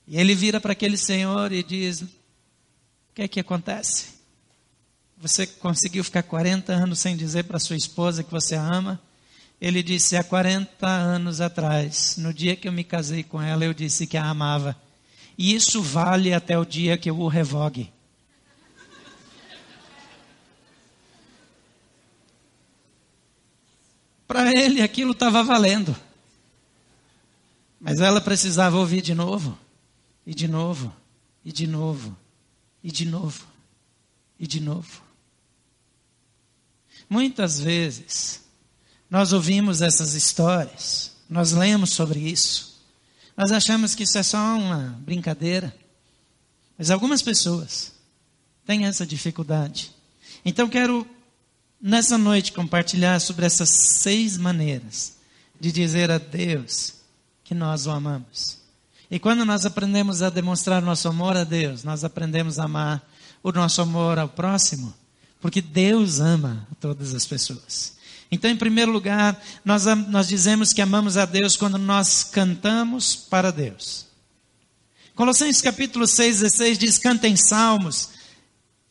E 0.07 0.19
ele 0.19 0.33
vira 0.33 0.59
para 0.59 0.71
aquele 0.71 0.97
senhor 0.97 1.51
e 1.51 1.61
diz: 1.61 2.01
O 2.01 2.09
que 3.13 3.21
é 3.21 3.27
que 3.27 3.39
acontece? 3.39 4.15
Você 5.19 5.45
conseguiu 5.45 6.03
ficar 6.03 6.23
40 6.23 6.73
anos 6.73 6.97
sem 6.97 7.15
dizer 7.15 7.43
para 7.43 7.59
sua 7.59 7.75
esposa 7.75 8.23
que 8.23 8.31
você 8.31 8.55
a 8.55 8.63
ama? 8.63 8.99
Ele 9.61 9.83
disse: 9.83 10.17
Há 10.17 10.23
40 10.23 10.87
anos 10.87 11.41
atrás, 11.41 12.15
no 12.17 12.33
dia 12.33 12.55
que 12.55 12.67
eu 12.67 12.71
me 12.71 12.83
casei 12.83 13.21
com 13.21 13.39
ela, 13.39 13.63
eu 13.63 13.73
disse 13.75 14.07
que 14.07 14.17
a 14.17 14.25
amava. 14.25 14.75
E 15.37 15.53
isso 15.53 15.81
vale 15.81 16.33
até 16.33 16.57
o 16.57 16.65
dia 16.65 16.97
que 16.97 17.09
eu 17.09 17.19
o 17.19 17.27
revogue. 17.27 17.93
Para 24.27 24.51
ele 24.51 24.81
aquilo 24.81 25.11
estava 25.11 25.43
valendo. 25.43 25.95
Mas 27.79 27.99
ela 27.99 28.19
precisava 28.19 28.77
ouvir 28.77 29.01
de 29.01 29.13
novo. 29.13 29.57
E 30.27 30.35
de 30.35 30.45
novo, 30.45 30.93
e 31.45 31.53
de 31.53 31.65
novo, 31.65 32.17
e 32.83 32.91
de 32.91 33.05
novo, 33.05 33.47
e 34.37 34.45
de 34.45 34.59
novo. 34.59 35.01
Muitas 37.09 37.61
vezes, 37.61 38.43
nós 39.09 39.31
ouvimos 39.31 39.81
essas 39.81 40.15
histórias, 40.15 41.15
nós 41.29 41.53
lemos 41.53 41.91
sobre 41.91 42.19
isso, 42.19 42.76
nós 43.37 43.51
achamos 43.51 43.93
que 43.93 44.01
isso 44.01 44.17
é 44.17 44.23
só 44.23 44.39
uma 44.57 44.99
brincadeira, 45.05 45.73
mas 46.75 46.89
algumas 46.89 47.21
pessoas 47.21 47.93
têm 48.65 48.85
essa 48.85 49.05
dificuldade. 49.05 49.91
Então, 50.43 50.67
quero 50.67 51.07
nessa 51.79 52.17
noite 52.17 52.51
compartilhar 52.51 53.19
sobre 53.21 53.45
essas 53.45 53.69
seis 53.69 54.37
maneiras 54.37 55.17
de 55.59 55.71
dizer 55.71 56.09
a 56.09 56.17
Deus 56.17 56.95
que 57.43 57.53
nós 57.53 57.85
o 57.85 57.91
amamos. 57.91 58.57
E 59.09 59.19
quando 59.19 59.45
nós 59.45 59.65
aprendemos 59.65 60.23
a 60.23 60.31
demonstrar 60.31 60.81
nosso 60.81 61.07
amor 61.07 61.37
a 61.37 61.43
Deus, 61.43 61.83
nós 61.83 62.03
aprendemos 62.03 62.57
a 62.57 62.65
amar 62.65 63.07
o 63.43 63.51
nosso 63.51 63.81
amor 63.81 64.17
ao 64.17 64.27
próximo, 64.27 64.93
porque 65.39 65.61
Deus 65.61 66.19
ama 66.19 66.67
todas 66.79 67.13
as 67.13 67.25
pessoas. 67.25 67.96
Então, 68.31 68.51
em 68.51 68.57
primeiro 68.57 68.91
lugar, 68.91 69.41
nós, 69.63 69.85
nós 70.09 70.27
dizemos 70.27 70.73
que 70.73 70.81
amamos 70.81 71.15
a 71.15 71.25
Deus 71.25 71.55
quando 71.55 71.77
nós 71.77 72.23
cantamos 72.23 73.15
para 73.15 73.51
Deus. 73.51 74.05
Colossenses 75.15 75.61
capítulo 75.61 76.05
6, 76.05 76.41
16 76.41 76.77
diz: 76.77 76.97
cantem 76.97 77.35
salmos, 77.35 78.09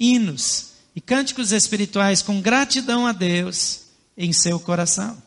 hinos 0.00 0.72
e 0.94 1.00
cânticos 1.00 1.52
espirituais 1.52 2.22
com 2.22 2.40
gratidão 2.40 3.06
a 3.06 3.12
Deus 3.12 3.82
em 4.16 4.32
seu 4.32 4.58
coração. 4.58 5.22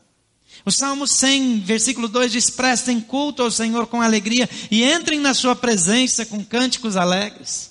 O 0.65 0.71
Salmo 0.71 1.07
100, 1.07 1.61
versículo 1.61 2.07
2 2.07 2.31
diz: 2.31 2.49
Prestem 2.49 2.99
culto 2.99 3.43
ao 3.43 3.51
Senhor 3.51 3.87
com 3.87 4.01
alegria 4.01 4.49
e 4.69 4.83
entrem 4.83 5.19
na 5.19 5.33
sua 5.33 5.55
presença 5.55 6.25
com 6.25 6.43
cânticos 6.43 6.97
alegres. 6.97 7.68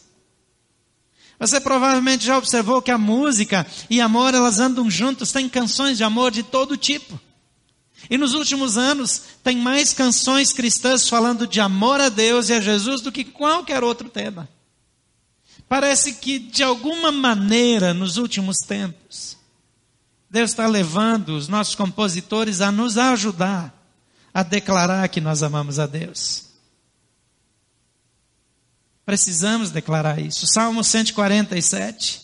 Você 1.39 1.61
provavelmente 1.61 2.25
já 2.25 2.37
observou 2.37 2.83
que 2.83 2.91
a 2.91 2.99
música 2.99 3.67
e 3.89 4.01
amor 4.01 4.35
elas 4.35 4.59
andam 4.59 4.91
juntos, 4.91 5.31
tem 5.31 5.49
canções 5.49 5.97
de 5.97 6.05
amor 6.05 6.31
de 6.31 6.43
todo 6.43 6.77
tipo. 6.77 7.19
E 8.11 8.19
nos 8.19 8.35
últimos 8.35 8.77
anos 8.77 9.23
tem 9.43 9.57
mais 9.57 9.93
canções 9.93 10.53
cristãs 10.53 11.09
falando 11.09 11.47
de 11.47 11.61
amor 11.61 12.01
a 12.01 12.09
Deus 12.09 12.49
e 12.49 12.55
a 12.55 12.61
Jesus 12.61 13.01
do 13.01 13.13
que 13.13 13.25
qualquer 13.25 13.85
outro 13.85 14.09
tema. 14.09 14.49
Parece 15.69 16.15
que 16.15 16.39
de 16.39 16.63
alguma 16.63 17.13
maneira 17.13 17.93
nos 17.93 18.17
últimos 18.17 18.57
tempos 18.59 19.37
Deus 20.31 20.51
está 20.51 20.67
levando 20.67 21.31
os 21.31 21.49
nossos 21.49 21.75
compositores 21.75 22.61
a 22.61 22.71
nos 22.71 22.99
ajudar 22.99 23.75
a 24.33 24.43
declarar 24.43 25.09
que 25.09 25.21
nós 25.21 25.43
amamos 25.43 25.79
a 25.79 25.87
Deus. 25.87 26.48
Precisamos 29.09 29.71
declarar 29.71 30.21
isso. 30.21 30.47
Salmo 30.47 30.85
147, 30.85 32.21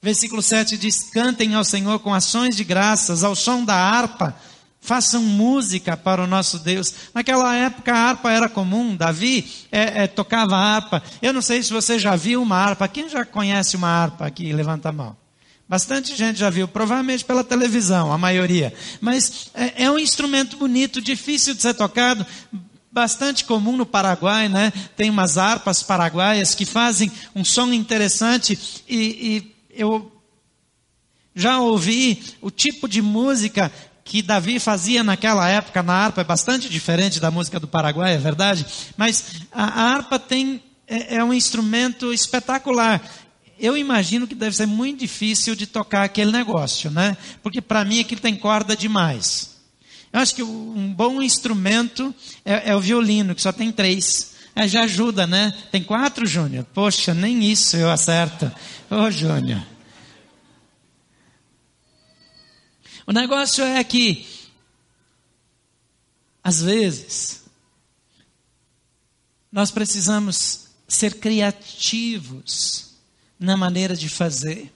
versículo 0.00 0.40
7 0.40 0.78
diz: 0.78 1.10
Cantem 1.10 1.56
ao 1.56 1.64
Senhor 1.64 1.98
com 1.98 2.14
ações 2.14 2.54
de 2.54 2.62
graças, 2.62 3.24
ao 3.24 3.34
som 3.34 3.64
da 3.64 3.74
harpa, 3.74 4.32
façam 4.80 5.20
música 5.20 5.96
para 5.96 6.22
o 6.22 6.26
nosso 6.28 6.60
Deus. 6.60 6.94
Naquela 7.12 7.52
época 7.56 7.92
a 7.92 7.98
harpa 7.98 8.30
era 8.30 8.48
comum, 8.48 8.94
Davi 8.94 9.66
é, 9.72 10.04
é, 10.04 10.06
tocava 10.06 10.56
harpa. 10.56 11.02
Eu 11.20 11.32
não 11.32 11.42
sei 11.42 11.64
se 11.64 11.72
você 11.72 11.98
já 11.98 12.14
viu 12.14 12.40
uma 12.40 12.58
harpa. 12.58 12.86
Quem 12.86 13.08
já 13.08 13.24
conhece 13.24 13.74
uma 13.74 13.88
harpa 13.88 14.24
aqui? 14.24 14.52
Levanta 14.52 14.90
a 14.90 14.92
mão. 14.92 15.16
Bastante 15.68 16.14
gente 16.14 16.38
já 16.38 16.48
viu, 16.48 16.68
provavelmente 16.68 17.24
pela 17.24 17.42
televisão, 17.42 18.12
a 18.12 18.18
maioria. 18.18 18.72
Mas 19.00 19.50
é, 19.52 19.82
é 19.82 19.90
um 19.90 19.98
instrumento 19.98 20.56
bonito, 20.58 21.02
difícil 21.02 21.54
de 21.54 21.62
ser 21.62 21.74
tocado, 21.74 22.24
bastante 22.94 23.44
comum 23.44 23.76
no 23.76 23.84
Paraguai, 23.84 24.48
né? 24.48 24.72
Tem 24.96 25.10
umas 25.10 25.36
harpas 25.36 25.82
paraguaias 25.82 26.54
que 26.54 26.64
fazem 26.64 27.10
um 27.34 27.44
som 27.44 27.72
interessante 27.72 28.56
e, 28.88 28.96
e 28.96 29.54
eu 29.70 30.12
já 31.34 31.58
ouvi 31.58 32.22
o 32.40 32.52
tipo 32.52 32.88
de 32.88 33.02
música 33.02 33.70
que 34.04 34.22
Davi 34.22 34.60
fazia 34.60 35.02
naquela 35.02 35.48
época 35.48 35.82
na 35.82 35.92
harpa 35.92 36.20
é 36.20 36.24
bastante 36.24 36.68
diferente 36.68 37.18
da 37.18 37.32
música 37.32 37.58
do 37.58 37.66
Paraguai, 37.66 38.14
é 38.14 38.18
verdade? 38.18 38.64
Mas 38.96 39.42
a, 39.50 39.64
harpa 39.64 40.16
tem 40.16 40.62
é, 40.86 41.16
é 41.16 41.24
um 41.24 41.34
instrumento 41.34 42.12
espetacular 42.12 43.02
eu 43.58 43.76
imagino 43.76 44.26
que 44.26 44.34
deve 44.34 44.54
ser 44.54 44.66
muito 44.66 45.00
difícil 45.00 45.54
de 45.54 45.66
tocar 45.66 46.02
aquele 46.02 46.32
negócio, 46.32 46.90
né? 46.90 47.16
Porque 47.40 47.60
para 47.60 47.84
mim 47.84 48.00
aquilo 48.00 48.20
tem 48.20 48.34
corda 48.34 48.76
demais. 48.76 49.53
Eu 50.14 50.20
acho 50.20 50.32
que 50.32 50.44
um 50.44 50.94
bom 50.94 51.20
instrumento 51.20 52.14
é, 52.44 52.70
é 52.70 52.76
o 52.76 52.80
violino, 52.80 53.34
que 53.34 53.42
só 53.42 53.50
tem 53.50 53.72
três. 53.72 54.36
É, 54.54 54.68
já 54.68 54.84
ajuda, 54.84 55.26
né? 55.26 55.52
Tem 55.72 55.82
quatro, 55.82 56.24
Júnior? 56.24 56.64
Poxa, 56.72 57.12
nem 57.12 57.42
isso 57.50 57.76
eu 57.76 57.90
acerto. 57.90 58.46
Ô, 58.88 58.94
oh, 58.94 59.10
Júnior. 59.10 59.60
O 63.04 63.12
negócio 63.12 63.64
é 63.64 63.82
que, 63.82 64.24
às 66.44 66.62
vezes, 66.62 67.42
nós 69.50 69.72
precisamos 69.72 70.68
ser 70.86 71.18
criativos 71.18 72.94
na 73.36 73.56
maneira 73.56 73.96
de 73.96 74.08
fazer, 74.08 74.72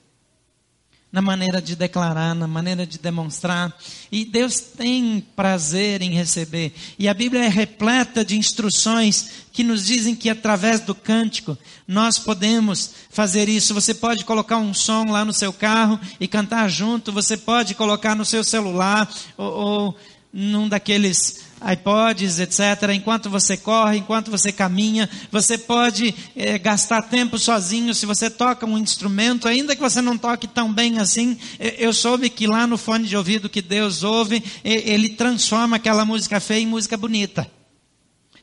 na 1.11 1.23
maneira 1.23 1.61
de 1.61 1.75
declarar, 1.75 2.35
na 2.35 2.47
maneira 2.47 2.87
de 2.87 2.99
demonstrar. 2.99 3.75
E 4.13 4.25
Deus 4.25 4.61
tem 4.61 5.25
prazer 5.35 6.03
em 6.03 6.11
receber. 6.11 6.73
E 6.99 7.09
a 7.09 7.15
Bíblia 7.15 7.45
é 7.45 7.49
repleta 7.49 8.25
de 8.25 8.37
instruções 8.37 9.47
que 9.53 9.65
nos 9.65 9.87
dizem 9.87 10.15
que 10.15 10.29
através 10.29 10.81
do 10.81 10.95
cântico 10.95 11.57
nós 11.87 12.19
podemos 12.19 12.93
fazer 13.09 13.49
isso. 13.49 13.73
Você 13.73 13.95
pode 13.95 14.25
colocar 14.25 14.59
um 14.59 14.75
som 14.75 15.11
lá 15.11 15.25
no 15.25 15.33
seu 15.33 15.53
carro 15.53 15.99
e 16.21 16.29
cantar 16.29 16.69
junto, 16.69 17.11
você 17.11 17.37
pode 17.37 17.75
colocar 17.75 18.15
no 18.15 18.25
seu 18.25 18.45
celular 18.45 19.11
ou, 19.37 19.51
ou 19.51 19.97
num 20.31 20.69
daqueles 20.69 21.48
iPods, 21.73 22.39
etc. 22.39 22.91
Enquanto 22.95 23.29
você 23.29 23.57
corre, 23.57 23.99
enquanto 23.99 24.31
você 24.31 24.53
caminha, 24.53 25.09
você 25.31 25.59
pode 25.59 26.15
é, 26.37 26.59
gastar 26.59 27.03
tempo 27.03 27.39
sozinho. 27.39 27.95
Se 27.95 28.07
você 28.07 28.31
toca 28.31 28.67
um 28.67 28.79
instrumento, 28.79 29.49
ainda 29.49 29.75
que 29.75 29.83
você 29.83 30.01
não 30.01 30.17
toque 30.17 30.47
tão 30.47 30.73
bem 30.73 30.99
assim, 30.99 31.37
eu 31.59 31.93
soube 31.93 32.31
que 32.31 32.47
lá 32.47 32.67
no 32.67 32.79
fone 32.79 33.07
de 33.07 33.17
ouvido 33.17 33.49
que 33.49 33.63
Deus 33.63 34.03
ouve, 34.03 34.43
ele 34.65 35.11
transforma 35.11 35.77
aquela 35.77 36.05
música 36.05 36.41
feia 36.41 36.63
em 36.63 36.67
música 36.67 36.97
bonita. 36.97 37.51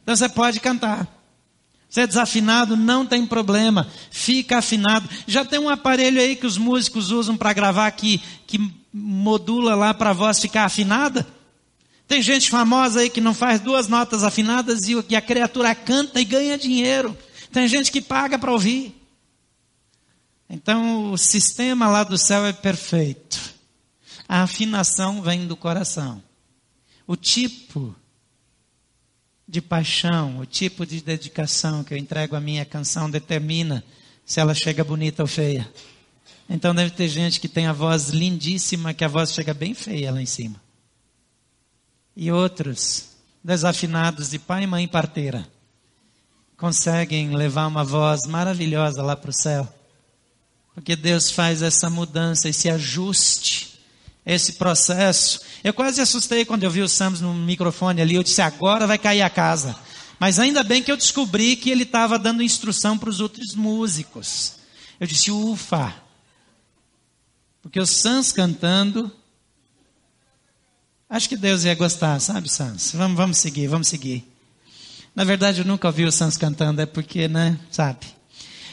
Então 0.03 0.15
você 0.15 0.29
pode 0.29 0.59
cantar. 0.59 1.07
Se 1.89 2.01
é 2.01 2.07
desafinado, 2.07 2.75
não 2.75 3.05
tem 3.05 3.25
problema, 3.25 3.87
fica 4.11 4.57
afinado. 4.57 5.07
Já 5.25 5.45
tem 5.45 5.59
um 5.59 5.69
aparelho 5.69 6.19
aí 6.19 6.35
que 6.35 6.45
os 6.45 6.57
músicos 6.57 7.09
usam 7.09 7.37
para 7.37 7.53
gravar 7.53 7.89
que, 7.91 8.21
que 8.45 8.59
modula 8.91 9.75
lá 9.75 9.93
para 9.93 10.09
a 10.09 10.13
voz 10.13 10.39
ficar 10.39 10.65
afinada. 10.65 11.25
Tem 12.07 12.21
gente 12.21 12.49
famosa 12.49 12.99
aí 12.99 13.09
que 13.09 13.19
não 13.19 13.33
faz 13.33 13.59
duas 13.59 13.87
notas 13.87 14.23
afinadas 14.23 14.87
e 14.87 15.15
a 15.15 15.21
criatura 15.21 15.73
canta 15.73 16.21
e 16.21 16.25
ganha 16.25 16.57
dinheiro. 16.57 17.17
Tem 17.51 17.67
gente 17.67 17.91
que 17.91 18.01
paga 18.01 18.37
para 18.37 18.51
ouvir. 18.51 18.95
Então 20.49 21.11
o 21.11 21.17
sistema 21.17 21.87
lá 21.87 22.03
do 22.03 22.17
céu 22.17 22.45
é 22.45 22.53
perfeito. 22.53 23.39
A 24.27 24.43
afinação 24.43 25.21
vem 25.21 25.47
do 25.47 25.55
coração. 25.55 26.21
O 27.07 27.15
tipo 27.15 27.95
de 29.47 29.61
paixão, 29.61 30.39
o 30.39 30.45
tipo 30.45 30.85
de 30.85 31.01
dedicação 31.01 31.83
que 31.83 31.93
eu 31.93 31.97
entrego 31.97 32.35
à 32.35 32.39
minha 32.39 32.65
canção 32.65 33.09
determina 33.09 33.83
se 34.25 34.39
ela 34.39 34.55
chega 34.55 34.83
bonita 34.83 35.23
ou 35.23 35.27
feia. 35.27 35.71
Então 36.49 36.73
deve 36.73 36.91
ter 36.91 37.07
gente 37.07 37.39
que 37.39 37.47
tem 37.47 37.67
a 37.67 37.73
voz 37.73 38.09
lindíssima, 38.09 38.93
que 38.93 39.03
a 39.03 39.07
voz 39.07 39.33
chega 39.33 39.53
bem 39.53 39.73
feia 39.73 40.11
lá 40.11 40.21
em 40.21 40.25
cima. 40.25 40.64
E 42.15 42.31
outros, 42.31 43.09
desafinados 43.43 44.29
de 44.29 44.39
pai 44.39 44.63
e 44.63 44.67
mãe 44.67 44.87
parteira, 44.87 45.47
conseguem 46.57 47.35
levar 47.35 47.67
uma 47.67 47.83
voz 47.83 48.21
maravilhosa 48.27 49.03
lá 49.03 49.15
para 49.15 49.29
o 49.29 49.33
céu. 49.33 49.67
Porque 50.73 50.95
Deus 50.95 51.31
faz 51.31 51.61
essa 51.61 51.89
mudança, 51.89 52.49
esse 52.49 52.69
ajuste, 52.69 53.79
esse 54.25 54.53
processo. 54.53 55.39
Eu 55.63 55.73
quase 55.73 56.01
assustei 56.01 56.43
quando 56.43 56.63
eu 56.63 56.71
vi 56.71 56.81
o 56.81 56.89
Sams 56.89 57.21
no 57.21 57.33
microfone 57.33 58.01
ali. 58.01 58.15
Eu 58.15 58.23
disse: 58.23 58.41
agora 58.41 58.87
vai 58.87 58.97
cair 58.97 59.21
a 59.21 59.29
casa. 59.29 59.75
Mas 60.19 60.39
ainda 60.39 60.63
bem 60.63 60.81
que 60.81 60.91
eu 60.91 60.97
descobri 60.97 61.55
que 61.55 61.69
ele 61.69 61.83
estava 61.83 62.17
dando 62.17 62.43
instrução 62.43 62.97
para 62.97 63.09
os 63.09 63.19
outros 63.19 63.53
músicos. 63.53 64.55
Eu 64.99 65.07
disse: 65.07 65.31
ufa. 65.31 65.93
Porque 67.61 67.79
o 67.79 67.85
Sans 67.85 68.31
cantando 68.31 69.11
Acho 71.09 71.29
que 71.29 71.37
Deus 71.37 71.63
ia 71.63 71.75
gostar, 71.75 72.19
sabe, 72.19 72.49
Sans? 72.49 72.93
Vamos, 72.93 73.15
vamos 73.15 73.37
seguir, 73.37 73.67
vamos 73.67 73.87
seguir. 73.87 74.27
Na 75.15 75.23
verdade, 75.23 75.61
eu 75.61 75.65
nunca 75.65 75.87
ouvi 75.87 76.03
o 76.03 76.11
Sans 76.11 76.35
cantando, 76.35 76.81
é 76.81 76.85
porque, 76.85 77.27
né, 77.27 77.59
sabe? 77.71 78.07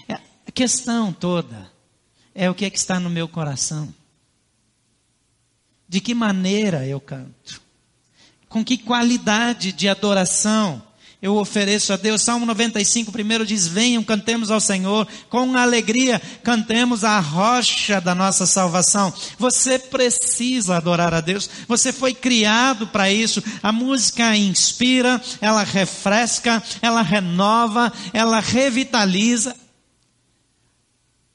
É, 0.09 0.15
a 0.15 0.51
questão 0.53 1.13
toda 1.13 1.71
é 2.35 2.49
o 2.49 2.55
que, 2.55 2.65
é 2.65 2.71
que 2.71 2.79
está 2.79 2.99
no 2.99 3.11
meu 3.11 3.29
coração. 3.29 3.95
De 5.89 6.01
que 6.01 6.15
maneira 6.15 6.87
eu 6.87 6.99
canto? 6.99 7.61
Com 8.49 8.65
que 8.65 8.79
qualidade 8.79 9.73
de 9.73 9.89
adoração 9.89 10.83
eu 11.23 11.37
ofereço 11.37 11.93
a 11.93 11.97
Deus. 11.97 12.21
Salmo 12.21 12.45
95, 12.45 13.13
primeiro 13.13 13.47
diz: 13.47 13.69
Venham, 13.69 14.03
cantemos 14.03 14.51
ao 14.51 14.61
Senhor, 14.61 15.07
com 15.31 15.57
alegria, 15.57 16.21
cantemos 16.43 17.05
a 17.05 17.21
rocha 17.21 18.01
da 18.01 18.13
nossa 18.13 18.45
salvação. 18.45 19.15
Você 19.39 19.79
precisa 19.79 20.77
adorar 20.77 21.15
a 21.15 21.21
Deus, 21.21 21.49
você 21.69 21.93
foi 21.93 22.13
criado 22.13 22.89
para 22.89 23.11
isso. 23.11 23.43
A 23.63 23.71
música 23.71 24.37
inspira, 24.37 25.23
ela 25.41 25.63
refresca, 25.63 26.61
ela 26.83 27.03
renova, 27.03 27.93
ela 28.13 28.41
revitaliza. 28.41 29.62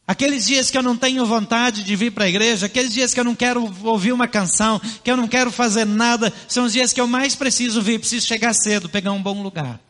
Aqueles 0.08 0.48
dias 0.48 0.72
que 0.72 0.78
eu 0.78 0.82
não 0.82 0.96
tenho 0.96 1.26
vontade 1.26 1.84
de 1.84 1.94
vir 1.94 2.14
para 2.14 2.24
a 2.24 2.30
igreja, 2.30 2.68
aqueles 2.68 2.94
dias 2.94 3.14
que 3.14 3.20
eu 3.20 3.26
não 3.26 3.36
quero 3.36 3.62
ouvir 3.84 4.14
uma 4.14 4.26
canção, 4.26 4.80
que 5.04 5.12
eu 5.12 5.18
não 5.18 5.28
quero 5.28 5.52
fazer 5.52 5.84
nada, 5.84 6.32
são 6.48 6.64
os 6.64 6.72
dias 6.72 6.94
que 6.94 7.02
eu 7.02 7.08
mais 7.08 7.36
preciso 7.36 7.82
vir, 7.82 8.00
preciso 8.00 8.26
chegar 8.26 8.54
cedo, 8.54 8.88
pegar 8.88 9.12
um 9.12 9.22
bom 9.22 9.44
lugar. 9.44 9.82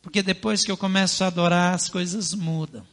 Porque 0.00 0.22
depois 0.22 0.64
que 0.64 0.70
eu 0.70 0.76
começo 0.76 1.22
a 1.22 1.26
adorar, 1.26 1.74
as 1.74 1.90
coisas 1.90 2.32
mudam. 2.32 2.86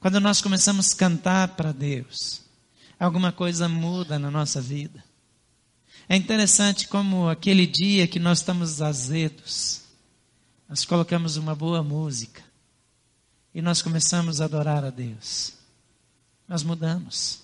Quando 0.00 0.18
nós 0.18 0.40
começamos 0.40 0.92
a 0.92 0.96
cantar 0.96 1.48
para 1.48 1.70
Deus, 1.70 2.42
alguma 2.98 3.30
coisa 3.30 3.68
muda 3.68 4.18
na 4.18 4.30
nossa 4.30 4.60
vida. 4.60 5.04
É 6.08 6.16
interessante 6.16 6.88
como 6.88 7.28
aquele 7.28 7.64
dia 7.64 8.08
que 8.08 8.18
nós 8.18 8.38
estamos 8.38 8.82
azedos, 8.82 9.82
nós 10.68 10.84
colocamos 10.84 11.36
uma 11.36 11.54
boa 11.54 11.80
música 11.80 12.43
e 13.54 13.62
nós 13.62 13.80
começamos 13.80 14.40
a 14.40 14.46
adorar 14.46 14.84
a 14.84 14.90
Deus. 14.90 15.52
Nós 16.48 16.62
mudamos. 16.62 17.40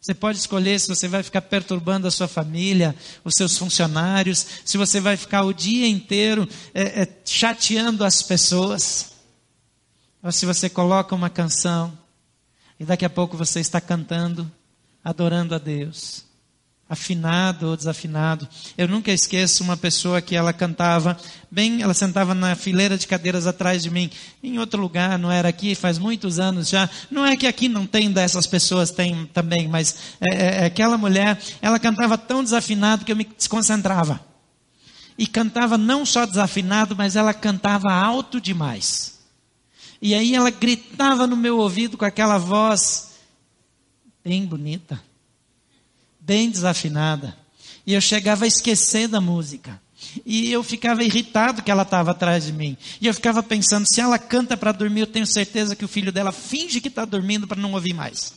Você 0.00 0.14
pode 0.14 0.38
escolher 0.38 0.78
se 0.78 0.88
você 0.88 1.08
vai 1.08 1.22
ficar 1.22 1.42
perturbando 1.42 2.06
a 2.06 2.10
sua 2.10 2.28
família, 2.28 2.94
os 3.24 3.34
seus 3.34 3.56
funcionários, 3.56 4.46
se 4.64 4.76
você 4.76 5.00
vai 5.00 5.16
ficar 5.16 5.42
o 5.42 5.52
dia 5.52 5.88
inteiro 5.88 6.48
é, 6.72 7.02
é, 7.02 7.18
chateando 7.24 8.04
as 8.04 8.22
pessoas, 8.22 9.12
ou 10.22 10.30
se 10.30 10.46
você 10.46 10.68
coloca 10.68 11.14
uma 11.14 11.30
canção 11.30 11.96
e 12.78 12.84
daqui 12.84 13.04
a 13.04 13.10
pouco 13.10 13.36
você 13.36 13.58
está 13.58 13.80
cantando, 13.80 14.50
adorando 15.02 15.54
a 15.54 15.58
Deus 15.58 16.27
afinado 16.88 17.68
ou 17.68 17.76
desafinado. 17.76 18.48
Eu 18.76 18.88
nunca 18.88 19.12
esqueço 19.12 19.62
uma 19.62 19.76
pessoa 19.76 20.22
que 20.22 20.34
ela 20.34 20.52
cantava, 20.52 21.18
bem, 21.50 21.82
ela 21.82 21.92
sentava 21.92 22.34
na 22.34 22.54
fileira 22.54 22.96
de 22.96 23.06
cadeiras 23.06 23.46
atrás 23.46 23.82
de 23.82 23.90
mim, 23.90 24.10
em 24.42 24.58
outro 24.58 24.80
lugar, 24.80 25.18
não 25.18 25.30
era 25.30 25.48
aqui, 25.48 25.74
faz 25.74 25.98
muitos 25.98 26.38
anos 26.38 26.68
já. 26.68 26.88
Não 27.10 27.26
é 27.26 27.36
que 27.36 27.46
aqui 27.46 27.68
não 27.68 27.86
tem 27.86 28.10
dessas 28.10 28.46
pessoas, 28.46 28.90
tem 28.90 29.26
também, 29.26 29.68
mas 29.68 30.16
é, 30.20 30.34
é, 30.34 30.62
é 30.62 30.64
aquela 30.64 30.96
mulher, 30.96 31.38
ela 31.60 31.78
cantava 31.78 32.16
tão 32.16 32.42
desafinado 32.42 33.04
que 33.04 33.12
eu 33.12 33.16
me 33.16 33.24
desconcentrava. 33.24 34.26
E 35.18 35.26
cantava 35.26 35.76
não 35.76 36.06
só 36.06 36.24
desafinado, 36.24 36.96
mas 36.96 37.16
ela 37.16 37.34
cantava 37.34 37.92
alto 37.92 38.40
demais. 38.40 39.18
E 40.00 40.14
aí 40.14 40.34
ela 40.34 40.48
gritava 40.48 41.26
no 41.26 41.36
meu 41.36 41.58
ouvido 41.58 41.98
com 41.98 42.04
aquela 42.04 42.38
voz 42.38 43.08
bem 44.24 44.46
bonita 44.46 45.07
bem 46.28 46.50
desafinada. 46.50 47.34
E 47.86 47.94
eu 47.94 48.00
chegava 48.02 48.44
a 48.44 48.48
esquecer 48.48 49.08
da 49.08 49.18
música. 49.18 49.80
E 50.24 50.52
eu 50.52 50.62
ficava 50.62 51.02
irritado 51.02 51.62
que 51.62 51.70
ela 51.70 51.82
estava 51.82 52.10
atrás 52.10 52.44
de 52.44 52.52
mim. 52.52 52.76
E 53.00 53.06
eu 53.06 53.14
ficava 53.14 53.42
pensando: 53.42 53.86
se 53.86 53.98
ela 53.98 54.18
canta 54.18 54.56
para 54.56 54.70
dormir, 54.70 55.00
eu 55.00 55.06
tenho 55.06 55.26
certeza 55.26 55.74
que 55.74 55.86
o 55.86 55.88
filho 55.88 56.12
dela 56.12 56.30
finge 56.30 56.82
que 56.82 56.88
está 56.88 57.06
dormindo 57.06 57.48
para 57.48 57.60
não 57.60 57.72
ouvir 57.72 57.94
mais. 57.94 58.34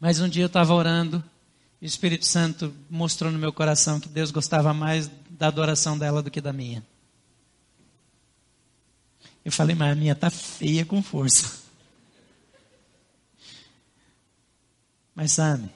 Mas 0.00 0.18
um 0.18 0.28
dia 0.28 0.44
eu 0.44 0.46
estava 0.46 0.72
orando, 0.72 1.22
e 1.80 1.84
o 1.84 1.86
Espírito 1.86 2.24
Santo 2.24 2.74
mostrou 2.88 3.30
no 3.30 3.38
meu 3.38 3.52
coração 3.52 4.00
que 4.00 4.08
Deus 4.08 4.30
gostava 4.30 4.72
mais 4.72 5.10
da 5.28 5.48
adoração 5.48 5.98
dela 5.98 6.22
do 6.22 6.30
que 6.30 6.40
da 6.40 6.54
minha. 6.54 6.82
Eu 9.44 9.52
falei, 9.52 9.76
mas 9.76 9.92
a 9.92 9.94
minha 9.94 10.12
está 10.12 10.30
feia 10.30 10.86
com 10.86 11.02
força. 11.02 11.69
Mas 15.20 15.32
sabe, 15.32 15.68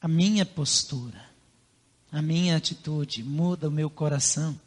a 0.00 0.08
minha 0.08 0.44
postura, 0.44 1.24
a 2.10 2.20
minha 2.20 2.56
atitude 2.56 3.22
muda 3.22 3.68
o 3.68 3.70
meu 3.70 3.88
coração. 3.88 4.60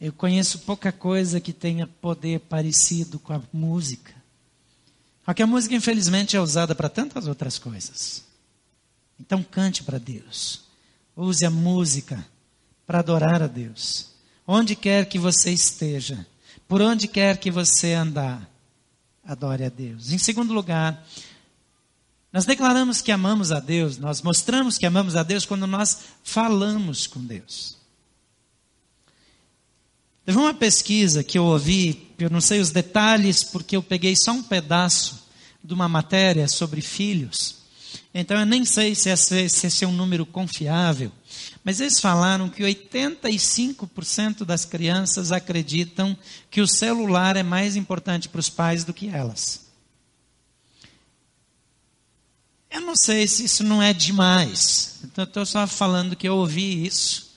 Eu 0.00 0.12
conheço 0.12 0.58
pouca 0.58 0.90
coisa 0.90 1.40
que 1.40 1.52
tenha 1.52 1.86
poder 1.86 2.40
parecido 2.40 3.20
com 3.20 3.32
a 3.32 3.40
música. 3.52 4.12
Porque 5.24 5.44
a 5.44 5.46
música, 5.46 5.76
infelizmente, 5.76 6.36
é 6.36 6.40
usada 6.40 6.74
para 6.74 6.88
tantas 6.88 7.28
outras 7.28 7.56
coisas. 7.56 8.24
Então, 9.16 9.44
cante 9.44 9.84
para 9.84 9.98
Deus. 9.98 10.62
Use 11.14 11.46
a 11.46 11.50
música 11.50 12.26
para 12.84 12.98
adorar 12.98 13.44
a 13.44 13.46
Deus. 13.46 14.10
Onde 14.44 14.74
quer 14.74 15.08
que 15.08 15.20
você 15.20 15.52
esteja, 15.52 16.26
por 16.66 16.82
onde 16.82 17.06
quer 17.06 17.38
que 17.38 17.52
você 17.52 17.94
andar, 17.94 18.50
adore 19.30 19.64
a 19.64 19.68
Deus. 19.68 20.10
Em 20.10 20.18
segundo 20.18 20.52
lugar, 20.52 21.06
nós 22.32 22.44
declaramos 22.44 23.00
que 23.00 23.12
amamos 23.12 23.52
a 23.52 23.60
Deus, 23.60 23.96
nós 23.96 24.22
mostramos 24.22 24.76
que 24.76 24.84
amamos 24.84 25.14
a 25.14 25.22
Deus 25.22 25.46
quando 25.46 25.68
nós 25.68 26.00
falamos 26.24 27.06
com 27.06 27.24
Deus. 27.24 27.78
Teve 30.24 30.36
uma 30.36 30.52
pesquisa 30.52 31.22
que 31.22 31.38
eu 31.38 31.44
ouvi, 31.44 32.08
eu 32.18 32.28
não 32.28 32.40
sei 32.40 32.58
os 32.58 32.70
detalhes, 32.70 33.44
porque 33.44 33.76
eu 33.76 33.82
peguei 33.82 34.16
só 34.16 34.32
um 34.32 34.42
pedaço 34.42 35.28
de 35.62 35.72
uma 35.72 35.88
matéria 35.88 36.48
sobre 36.48 36.80
filhos. 36.80 37.59
Então 38.12 38.38
eu 38.38 38.46
nem 38.46 38.64
sei 38.64 38.94
se 38.94 39.08
esse, 39.08 39.48
se 39.48 39.66
esse 39.68 39.84
é 39.84 39.88
um 39.88 39.92
número 39.92 40.26
confiável, 40.26 41.12
mas 41.62 41.80
eles 41.80 42.00
falaram 42.00 42.48
que 42.48 42.62
85% 42.62 44.44
das 44.44 44.64
crianças 44.64 45.30
acreditam 45.30 46.16
que 46.50 46.60
o 46.60 46.66
celular 46.66 47.36
é 47.36 47.42
mais 47.42 47.76
importante 47.76 48.28
para 48.28 48.40
os 48.40 48.50
pais 48.50 48.82
do 48.82 48.92
que 48.92 49.08
elas. 49.08 49.70
Eu 52.70 52.80
não 52.80 52.94
sei 52.96 53.26
se 53.26 53.44
isso 53.44 53.64
não 53.64 53.82
é 53.82 53.92
demais. 53.92 55.00
Então, 55.04 55.24
estou 55.24 55.44
só 55.44 55.66
falando 55.66 56.14
que 56.14 56.28
eu 56.28 56.36
ouvi 56.36 56.86
isso, 56.86 57.34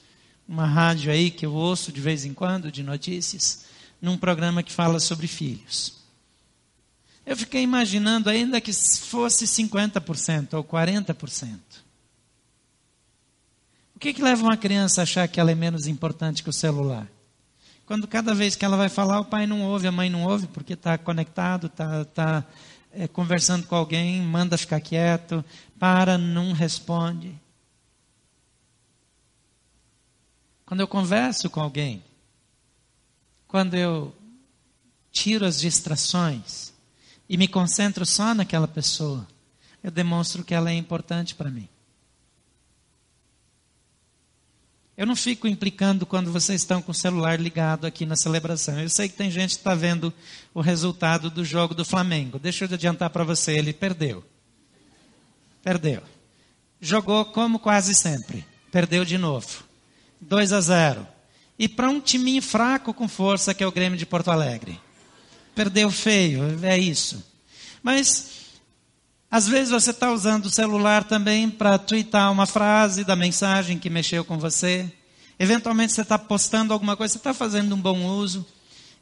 uma 0.48 0.66
rádio 0.66 1.12
aí 1.12 1.32
que 1.32 1.46
eu 1.46 1.54
ouço 1.54 1.92
de 1.92 2.00
vez 2.00 2.24
em 2.24 2.34
quando, 2.34 2.72
de 2.72 2.84
notícias, 2.84 3.66
num 4.00 4.18
programa 4.18 4.62
que 4.62 4.72
fala 4.72 5.00
sobre 5.00 5.28
filhos. 5.28 6.03
Eu 7.26 7.38
fiquei 7.38 7.62
imaginando 7.62 8.30
ainda 8.30 8.60
que 8.60 8.74
fosse 8.74 9.46
50% 9.46 10.54
ou 10.54 10.64
40%. 10.64 11.60
que, 14.04 14.14
que 14.14 14.22
leva 14.22 14.44
uma 14.44 14.58
criança 14.58 15.00
a 15.00 15.04
achar 15.04 15.26
que 15.30 15.40
ela 15.40 15.50
é 15.50 15.56
menos 15.56 15.88
importante 15.88 16.44
que 16.44 16.50
o 16.50 16.54
celular? 16.54 17.08
Quando 17.86 18.06
cada 18.06 18.36
vez 18.36 18.54
que 18.54 18.66
ela 18.66 18.76
vai 18.76 18.90
falar, 18.90 19.22
o 19.22 19.26
pai 19.26 19.48
não 19.48 19.62
ouve, 19.62 19.88
a 19.88 19.92
mãe 19.94 20.10
não 20.10 20.26
ouve, 20.26 20.48
porque 20.48 20.74
está 20.74 20.98
conectado, 20.98 21.68
está 21.68 22.04
tá, 22.04 22.46
é, 22.92 23.08
conversando 23.08 23.66
com 23.66 23.76
alguém, 23.76 24.22
manda 24.22 24.58
ficar 24.58 24.82
quieto, 24.82 25.44
para, 25.80 26.18
não 26.18 26.52
responde. 26.52 27.34
Quando 30.66 30.82
eu 30.82 30.88
converso 30.88 31.50
com 31.50 31.62
alguém, 31.62 32.04
quando 33.48 33.76
eu 33.76 34.14
tiro 35.14 35.46
as 35.46 35.62
distrações 35.62 36.73
e 37.28 37.38
me 37.38 37.48
concentro 37.48 38.06
só 38.06 38.34
naquela 38.34 38.68
pessoa, 38.68 39.28
eu 39.84 39.92
demonstro 39.92 40.44
que 40.44 40.54
ela 40.54 40.70
é 40.70 40.74
importante 40.74 41.36
para 41.36 41.50
mim. 41.50 41.68
Eu 44.96 45.08
não 45.08 45.16
fico 45.16 45.48
implicando 45.48 46.06
quando 46.06 46.32
vocês 46.32 46.62
estão 46.62 46.80
com 46.80 46.92
o 46.92 46.96
celular 46.96 47.40
ligado 47.40 47.86
aqui 47.86 48.06
na 48.06 48.16
celebração. 48.16 48.80
Eu 48.80 48.90
sei 48.90 49.10
que 49.10 49.16
tem 49.16 49.32
gente 49.32 49.56
que 49.56 49.62
está 49.62 49.74
vendo 49.74 50.14
o 50.54 50.62
resultado 50.62 51.32
do 51.32 51.44
jogo 51.44 51.74
do 51.74 51.84
Flamengo. 51.84 52.38
Deixa 52.38 52.66
eu 52.66 52.74
adiantar 52.74 53.10
para 53.10 53.24
você, 53.24 53.58
ele 53.58 53.74
perdeu. 53.74 54.24
Perdeu. 55.64 56.04
Jogou 56.80 57.26
como 57.26 57.58
quase 57.58 57.96
sempre. 57.96 58.46
Perdeu 58.72 59.04
de 59.04 59.18
novo. 59.18 59.64
2 60.22 60.54
a 60.54 60.62
0. 60.62 61.08
E 61.58 61.68
para 61.68 61.90
um 61.90 62.00
timinho 62.00 62.42
fraco 62.42 62.94
com 62.94 63.08
força 63.08 63.54
que 63.54 63.64
é 63.64 63.68
o 63.68 63.72
Grêmio 63.72 63.98
de 63.98 64.06
Porto 64.06 64.30
Alegre. 64.30 64.80
Perdeu 65.56 65.92
feio, 65.92 66.60
é 66.64 66.78
isso. 66.78 67.24
Mas 67.82 68.34
às 69.30 69.48
vezes 69.48 69.72
você 69.72 69.90
está 69.90 70.12
usando 70.12 70.46
o 70.46 70.52
celular 70.52 71.04
também 71.04 71.50
para 71.50 71.80
twittar 71.80 72.32
uma 72.32 72.46
frase 72.46 73.04
da 73.04 73.16
mensagem 73.16 73.80
que 73.80 73.90
mexeu 73.90 74.24
com 74.24 74.38
você. 74.38 74.92
Eventualmente 75.40 75.92
você 75.92 76.02
está 76.02 76.20
postando 76.20 76.72
alguma 76.72 76.96
coisa, 76.96 77.14
você 77.14 77.18
está 77.18 77.34
fazendo 77.34 77.74
um 77.74 77.82
bom 77.82 78.06
uso. 78.06 78.46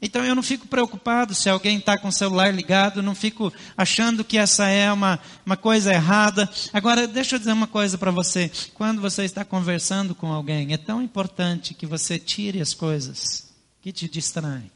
Então 0.00 0.24
eu 0.24 0.34
não 0.34 0.42
fico 0.42 0.66
preocupado 0.66 1.34
se 1.34 1.48
alguém 1.48 1.78
está 1.78 1.96
com 1.96 2.08
o 2.08 2.12
celular 2.12 2.52
ligado, 2.52 3.02
não 3.02 3.14
fico 3.14 3.52
achando 3.76 4.24
que 4.24 4.36
essa 4.36 4.66
é 4.66 4.92
uma, 4.92 5.20
uma 5.46 5.56
coisa 5.56 5.92
errada. 5.92 6.50
Agora, 6.72 7.06
deixa 7.06 7.36
eu 7.36 7.38
dizer 7.38 7.52
uma 7.52 7.68
coisa 7.68 7.96
para 7.96 8.10
você. 8.10 8.50
Quando 8.74 9.00
você 9.00 9.24
está 9.24 9.44
conversando 9.44 10.14
com 10.14 10.32
alguém, 10.32 10.72
é 10.72 10.76
tão 10.76 11.00
importante 11.00 11.74
que 11.74 11.86
você 11.86 12.18
tire 12.18 12.60
as 12.60 12.74
coisas 12.74 13.52
que 13.80 13.92
te 13.92 14.08
distraem. 14.08 14.70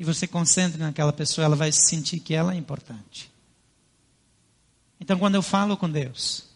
E 0.00 0.02
você 0.02 0.26
concentre 0.26 0.80
naquela 0.80 1.12
pessoa, 1.12 1.44
ela 1.44 1.54
vai 1.54 1.70
sentir 1.70 2.20
que 2.20 2.32
ela 2.32 2.54
é 2.54 2.56
importante. 2.56 3.30
Então, 4.98 5.18
quando 5.18 5.34
eu 5.34 5.42
falo 5.42 5.76
com 5.76 5.90
Deus, 5.90 6.46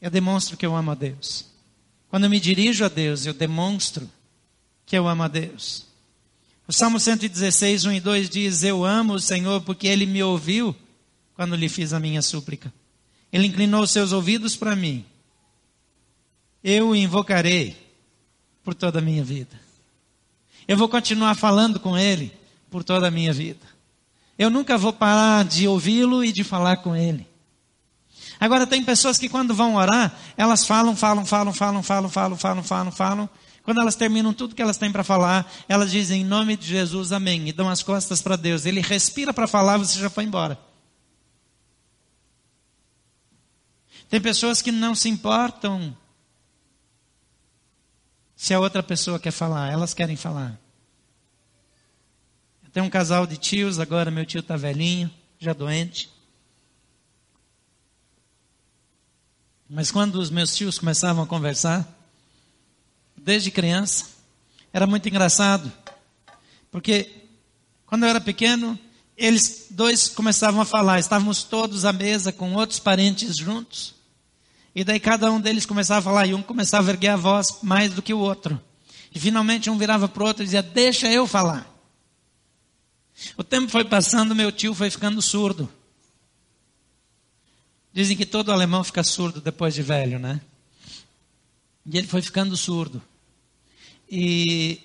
eu 0.00 0.08
demonstro 0.08 0.56
que 0.56 0.64
eu 0.64 0.76
amo 0.76 0.92
a 0.92 0.94
Deus. 0.94 1.44
Quando 2.08 2.22
eu 2.22 2.30
me 2.30 2.38
dirijo 2.38 2.84
a 2.84 2.88
Deus, 2.88 3.26
eu 3.26 3.34
demonstro 3.34 4.08
que 4.86 4.96
eu 4.96 5.08
amo 5.08 5.24
a 5.24 5.26
Deus. 5.28 5.88
O 6.68 6.72
Salmo 6.72 7.00
116, 7.00 7.84
1 7.84 7.92
e 7.94 8.00
2 8.00 8.30
diz: 8.30 8.62
Eu 8.62 8.84
amo 8.84 9.14
o 9.14 9.20
Senhor 9.20 9.62
porque 9.62 9.88
Ele 9.88 10.06
me 10.06 10.22
ouviu 10.22 10.72
quando 11.34 11.56
lhe 11.56 11.68
fiz 11.68 11.92
a 11.92 11.98
minha 11.98 12.22
súplica. 12.22 12.72
Ele 13.32 13.48
inclinou 13.48 13.84
seus 13.88 14.12
ouvidos 14.12 14.54
para 14.54 14.76
mim. 14.76 15.04
Eu 16.62 16.90
o 16.90 16.94
invocarei 16.94 17.76
por 18.62 18.72
toda 18.72 19.00
a 19.00 19.02
minha 19.02 19.24
vida. 19.24 19.60
Eu 20.68 20.76
vou 20.76 20.88
continuar 20.88 21.34
falando 21.34 21.80
com 21.80 21.98
Ele 21.98 22.40
por 22.72 22.82
toda 22.82 23.06
a 23.06 23.10
minha 23.10 23.32
vida. 23.32 23.64
Eu 24.38 24.50
nunca 24.50 24.78
vou 24.78 24.92
parar 24.92 25.44
de 25.44 25.68
ouvi-lo 25.68 26.24
e 26.24 26.32
de 26.32 26.42
falar 26.42 26.78
com 26.78 26.96
Ele. 26.96 27.28
Agora, 28.40 28.66
tem 28.66 28.82
pessoas 28.82 29.18
que 29.18 29.28
quando 29.28 29.54
vão 29.54 29.76
orar, 29.76 30.18
elas 30.36 30.66
falam, 30.66 30.96
falam, 30.96 31.24
falam, 31.24 31.52
falam, 31.52 31.82
falam, 31.82 32.08
falam, 32.08 32.36
falam, 32.36 32.62
falam, 32.64 32.90
falam. 32.90 33.30
Quando 33.62 33.80
elas 33.80 33.94
terminam 33.94 34.32
tudo 34.32 34.54
que 34.56 34.62
elas 34.62 34.76
têm 34.76 34.90
para 34.90 35.04
falar, 35.04 35.48
elas 35.68 35.92
dizem 35.92 36.22
em 36.22 36.24
nome 36.24 36.56
de 36.56 36.66
Jesus, 36.66 37.12
amém, 37.12 37.46
e 37.46 37.52
dão 37.52 37.68
as 37.68 37.82
costas 37.82 38.20
para 38.20 38.34
Deus. 38.34 38.66
Ele 38.66 38.80
respira 38.80 39.32
para 39.32 39.46
falar, 39.46 39.76
você 39.76 40.00
já 40.00 40.10
foi 40.10 40.24
embora. 40.24 40.58
Tem 44.08 44.20
pessoas 44.20 44.60
que 44.60 44.72
não 44.72 44.94
se 44.94 45.08
importam 45.08 45.96
se 48.34 48.52
a 48.52 48.58
outra 48.58 48.82
pessoa 48.82 49.20
quer 49.20 49.30
falar, 49.30 49.70
elas 49.70 49.94
querem 49.94 50.16
falar. 50.16 50.58
Tem 52.72 52.82
um 52.82 52.88
casal 52.88 53.26
de 53.26 53.36
tios, 53.36 53.78
agora 53.78 54.10
meu 54.10 54.24
tio 54.24 54.40
está 54.40 54.56
velhinho, 54.56 55.10
já 55.38 55.52
doente. 55.52 56.10
Mas 59.68 59.90
quando 59.90 60.16
os 60.16 60.30
meus 60.30 60.54
tios 60.54 60.78
começavam 60.78 61.24
a 61.24 61.26
conversar, 61.26 61.86
desde 63.16 63.50
criança, 63.50 64.06
era 64.72 64.86
muito 64.86 65.08
engraçado. 65.08 65.70
Porque 66.70 67.10
quando 67.86 68.04
eu 68.04 68.08
era 68.08 68.20
pequeno, 68.20 68.78
eles 69.16 69.66
dois 69.70 70.08
começavam 70.08 70.62
a 70.62 70.64
falar, 70.64 70.98
estávamos 70.98 71.42
todos 71.42 71.84
à 71.84 71.92
mesa 71.92 72.32
com 72.32 72.54
outros 72.54 72.78
parentes 72.78 73.36
juntos. 73.36 73.94
E 74.74 74.82
daí 74.82 74.98
cada 74.98 75.30
um 75.30 75.40
deles 75.40 75.66
começava 75.66 76.00
a 76.00 76.02
falar, 76.02 76.26
e 76.26 76.34
um 76.34 76.42
começava 76.42 76.90
a 76.90 76.94
erguer 76.94 77.08
a 77.08 77.16
voz 77.16 77.58
mais 77.62 77.92
do 77.92 78.00
que 78.00 78.14
o 78.14 78.18
outro. 78.18 78.58
E 79.14 79.20
finalmente 79.20 79.68
um 79.68 79.76
virava 79.76 80.08
para 80.08 80.22
o 80.22 80.26
outro 80.26 80.42
e 80.42 80.46
dizia: 80.46 80.62
Deixa 80.62 81.10
eu 81.12 81.26
falar. 81.26 81.71
O 83.36 83.44
tempo 83.44 83.68
foi 83.68 83.84
passando, 83.84 84.34
meu 84.34 84.50
tio 84.50 84.74
foi 84.74 84.90
ficando 84.90 85.20
surdo. 85.22 85.70
Dizem 87.92 88.16
que 88.16 88.24
todo 88.24 88.50
alemão 88.50 88.82
fica 88.82 89.04
surdo 89.04 89.40
depois 89.40 89.74
de 89.74 89.82
velho, 89.82 90.18
né? 90.18 90.40
E 91.84 91.98
ele 91.98 92.06
foi 92.06 92.22
ficando 92.22 92.56
surdo. 92.56 93.02
E 94.10 94.80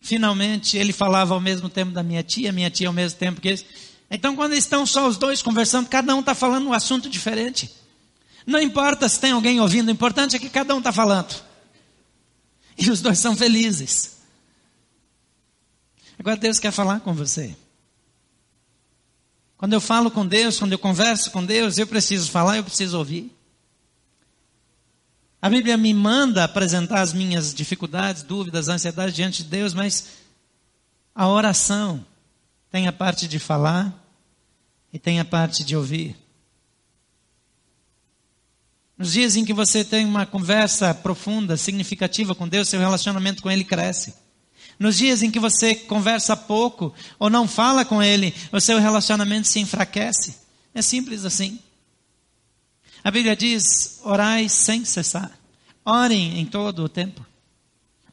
finalmente 0.00 0.76
ele 0.76 0.92
falava 0.92 1.34
ao 1.34 1.40
mesmo 1.40 1.68
tempo 1.68 1.92
da 1.92 2.02
minha 2.02 2.22
tia, 2.22 2.52
minha 2.52 2.70
tia 2.70 2.88
ao 2.88 2.92
mesmo 2.92 3.18
tempo 3.18 3.40
que 3.40 3.48
eles. 3.48 3.64
Então, 4.10 4.36
quando 4.36 4.52
estão 4.54 4.84
só 4.84 5.08
os 5.08 5.16
dois 5.16 5.42
conversando, 5.42 5.88
cada 5.88 6.14
um 6.14 6.20
está 6.20 6.34
falando 6.34 6.68
um 6.68 6.72
assunto 6.72 7.08
diferente. 7.08 7.70
Não 8.46 8.60
importa 8.60 9.08
se 9.08 9.18
tem 9.18 9.32
alguém 9.32 9.60
ouvindo, 9.60 9.88
o 9.88 9.92
importante 9.92 10.36
é 10.36 10.38
que 10.38 10.50
cada 10.50 10.74
um 10.74 10.78
está 10.78 10.92
falando. 10.92 11.34
E 12.76 12.90
os 12.90 13.00
dois 13.00 13.18
são 13.18 13.34
felizes. 13.34 14.13
Agora 16.24 16.38
Deus 16.38 16.58
quer 16.58 16.72
falar 16.72 17.00
com 17.00 17.12
você. 17.12 17.54
Quando 19.58 19.74
eu 19.74 19.80
falo 19.80 20.10
com 20.10 20.26
Deus, 20.26 20.58
quando 20.58 20.72
eu 20.72 20.78
converso 20.78 21.30
com 21.30 21.44
Deus, 21.44 21.76
eu 21.76 21.86
preciso 21.86 22.30
falar, 22.30 22.56
eu 22.56 22.64
preciso 22.64 22.96
ouvir. 22.96 23.30
A 25.42 25.50
Bíblia 25.50 25.76
me 25.76 25.92
manda 25.92 26.42
apresentar 26.42 27.02
as 27.02 27.12
minhas 27.12 27.52
dificuldades, 27.52 28.22
dúvidas, 28.22 28.70
ansiedades 28.70 29.14
diante 29.14 29.42
de 29.42 29.50
Deus, 29.50 29.74
mas 29.74 30.12
a 31.14 31.28
oração 31.28 32.06
tem 32.70 32.88
a 32.88 32.92
parte 32.92 33.28
de 33.28 33.38
falar 33.38 33.92
e 34.90 34.98
tem 34.98 35.20
a 35.20 35.26
parte 35.26 35.62
de 35.62 35.76
ouvir. 35.76 36.16
Nos 38.96 39.12
dias 39.12 39.36
em 39.36 39.44
que 39.44 39.52
você 39.52 39.84
tem 39.84 40.06
uma 40.06 40.24
conversa 40.24 40.94
profunda, 40.94 41.58
significativa 41.58 42.34
com 42.34 42.48
Deus, 42.48 42.70
seu 42.70 42.80
relacionamento 42.80 43.42
com 43.42 43.50
Ele 43.50 43.62
cresce. 43.62 44.23
Nos 44.78 44.96
dias 44.96 45.22
em 45.22 45.30
que 45.30 45.38
você 45.38 45.74
conversa 45.74 46.36
pouco 46.36 46.92
ou 47.18 47.30
não 47.30 47.46
fala 47.46 47.84
com 47.84 48.02
ele, 48.02 48.34
o 48.52 48.60
seu 48.60 48.78
relacionamento 48.78 49.46
se 49.46 49.60
enfraquece. 49.60 50.36
É 50.74 50.82
simples 50.82 51.24
assim. 51.24 51.58
A 53.02 53.10
Bíblia 53.10 53.36
diz: 53.36 54.00
orai 54.02 54.48
sem 54.48 54.84
cessar. 54.84 55.30
Orem 55.84 56.40
em 56.40 56.46
todo 56.46 56.84
o 56.84 56.88
tempo. 56.88 57.24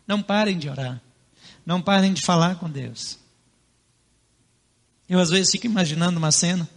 Não 0.06 0.22
parem 0.22 0.58
de 0.58 0.70
orar. 0.70 1.02
Não 1.66 1.82
parem 1.82 2.14
de 2.14 2.22
falar 2.22 2.56
com 2.56 2.70
Deus. 2.70 3.18
Eu 5.08 5.20
às 5.20 5.30
vezes 5.30 5.52
fico 5.52 5.66
imaginando 5.66 6.18
uma 6.18 6.32
cena 6.32 6.70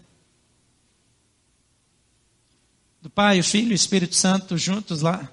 do 3.00 3.10
Pai, 3.10 3.38
o 3.38 3.44
Filho 3.44 3.68
e 3.68 3.72
o 3.72 3.74
Espírito 3.74 4.14
Santo 4.14 4.56
juntos 4.56 5.02
lá 5.02 5.30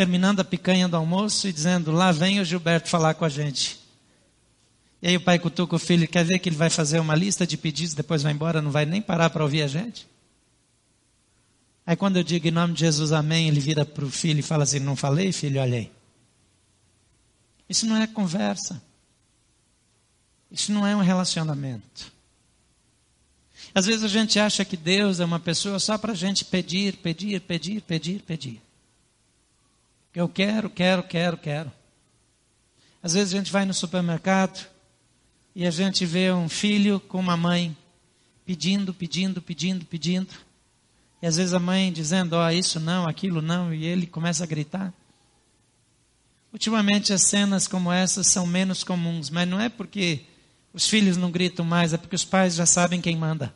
terminando 0.00 0.40
a 0.40 0.44
picanha 0.44 0.88
do 0.88 0.96
almoço 0.96 1.46
e 1.46 1.52
dizendo: 1.52 1.92
Lá 1.92 2.10
vem 2.10 2.40
o 2.40 2.44
Gilberto 2.44 2.88
falar 2.88 3.12
com 3.12 3.26
a 3.26 3.28
gente. 3.28 3.78
E 5.02 5.08
aí 5.08 5.16
o 5.18 5.20
pai 5.20 5.38
cutuca 5.38 5.76
o 5.76 5.78
filho, 5.78 6.08
quer 6.08 6.24
ver 6.24 6.38
que 6.38 6.48
ele 6.48 6.56
vai 6.56 6.70
fazer 6.70 6.98
uma 7.00 7.14
lista 7.14 7.46
de 7.46 7.58
pedidos, 7.58 7.92
depois 7.92 8.22
vai 8.22 8.32
embora, 8.32 8.62
não 8.62 8.70
vai 8.70 8.86
nem 8.86 9.02
parar 9.02 9.28
para 9.28 9.42
ouvir 9.42 9.60
a 9.60 9.66
gente? 9.66 10.08
Aí 11.84 11.94
quando 11.96 12.16
eu 12.16 12.22
digo 12.22 12.48
em 12.48 12.50
nome 12.50 12.72
de 12.72 12.80
Jesus, 12.80 13.12
amém, 13.12 13.48
ele 13.48 13.60
vira 13.60 13.84
para 13.84 14.02
o 14.02 14.10
filho 14.10 14.40
e 14.40 14.42
fala 14.42 14.62
assim: 14.62 14.78
Não 14.78 14.96
falei, 14.96 15.32
filho, 15.32 15.60
olha 15.60 15.76
aí. 15.76 15.92
Isso 17.68 17.84
não 17.84 17.98
é 17.98 18.06
conversa. 18.06 18.82
Isso 20.50 20.72
não 20.72 20.86
é 20.86 20.96
um 20.96 21.02
relacionamento. 21.02 22.10
Às 23.74 23.84
vezes 23.84 24.02
a 24.02 24.08
gente 24.08 24.38
acha 24.38 24.64
que 24.64 24.78
Deus 24.78 25.20
é 25.20 25.26
uma 25.26 25.38
pessoa 25.38 25.78
só 25.78 25.98
para 25.98 26.12
a 26.12 26.16
gente 26.16 26.42
pedir, 26.42 26.96
pedir, 26.96 27.38
pedir, 27.42 27.82
pedir, 27.82 28.22
pedir. 28.22 28.69
Eu 30.14 30.28
quero, 30.28 30.68
quero, 30.68 31.02
quero, 31.02 31.36
quero. 31.36 31.72
Às 33.02 33.14
vezes 33.14 33.32
a 33.32 33.38
gente 33.38 33.52
vai 33.52 33.64
no 33.64 33.72
supermercado 33.72 34.66
e 35.54 35.66
a 35.66 35.70
gente 35.70 36.04
vê 36.04 36.32
um 36.32 36.48
filho 36.48 36.98
com 37.00 37.18
uma 37.18 37.36
mãe 37.36 37.76
pedindo, 38.44 38.92
pedindo, 38.92 39.40
pedindo, 39.40 39.84
pedindo. 39.84 40.34
E 41.22 41.26
às 41.26 41.36
vezes 41.36 41.54
a 41.54 41.60
mãe 41.60 41.92
dizendo, 41.92 42.34
ó, 42.34 42.46
oh, 42.46 42.50
isso 42.50 42.80
não, 42.80 43.06
aquilo 43.06 43.40
não, 43.40 43.72
e 43.72 43.84
ele 43.84 44.06
começa 44.06 44.42
a 44.42 44.46
gritar. 44.46 44.92
Ultimamente 46.52 47.12
as 47.12 47.22
cenas 47.22 47.68
como 47.68 47.92
essas 47.92 48.26
são 48.26 48.46
menos 48.46 48.82
comuns, 48.82 49.30
mas 49.30 49.48
não 49.48 49.60
é 49.60 49.68
porque 49.68 50.24
os 50.72 50.88
filhos 50.88 51.16
não 51.16 51.30
gritam 51.30 51.64
mais, 51.64 51.92
é 51.92 51.96
porque 51.96 52.16
os 52.16 52.24
pais 52.24 52.54
já 52.54 52.66
sabem 52.66 53.00
quem 53.00 53.16
manda. 53.16 53.54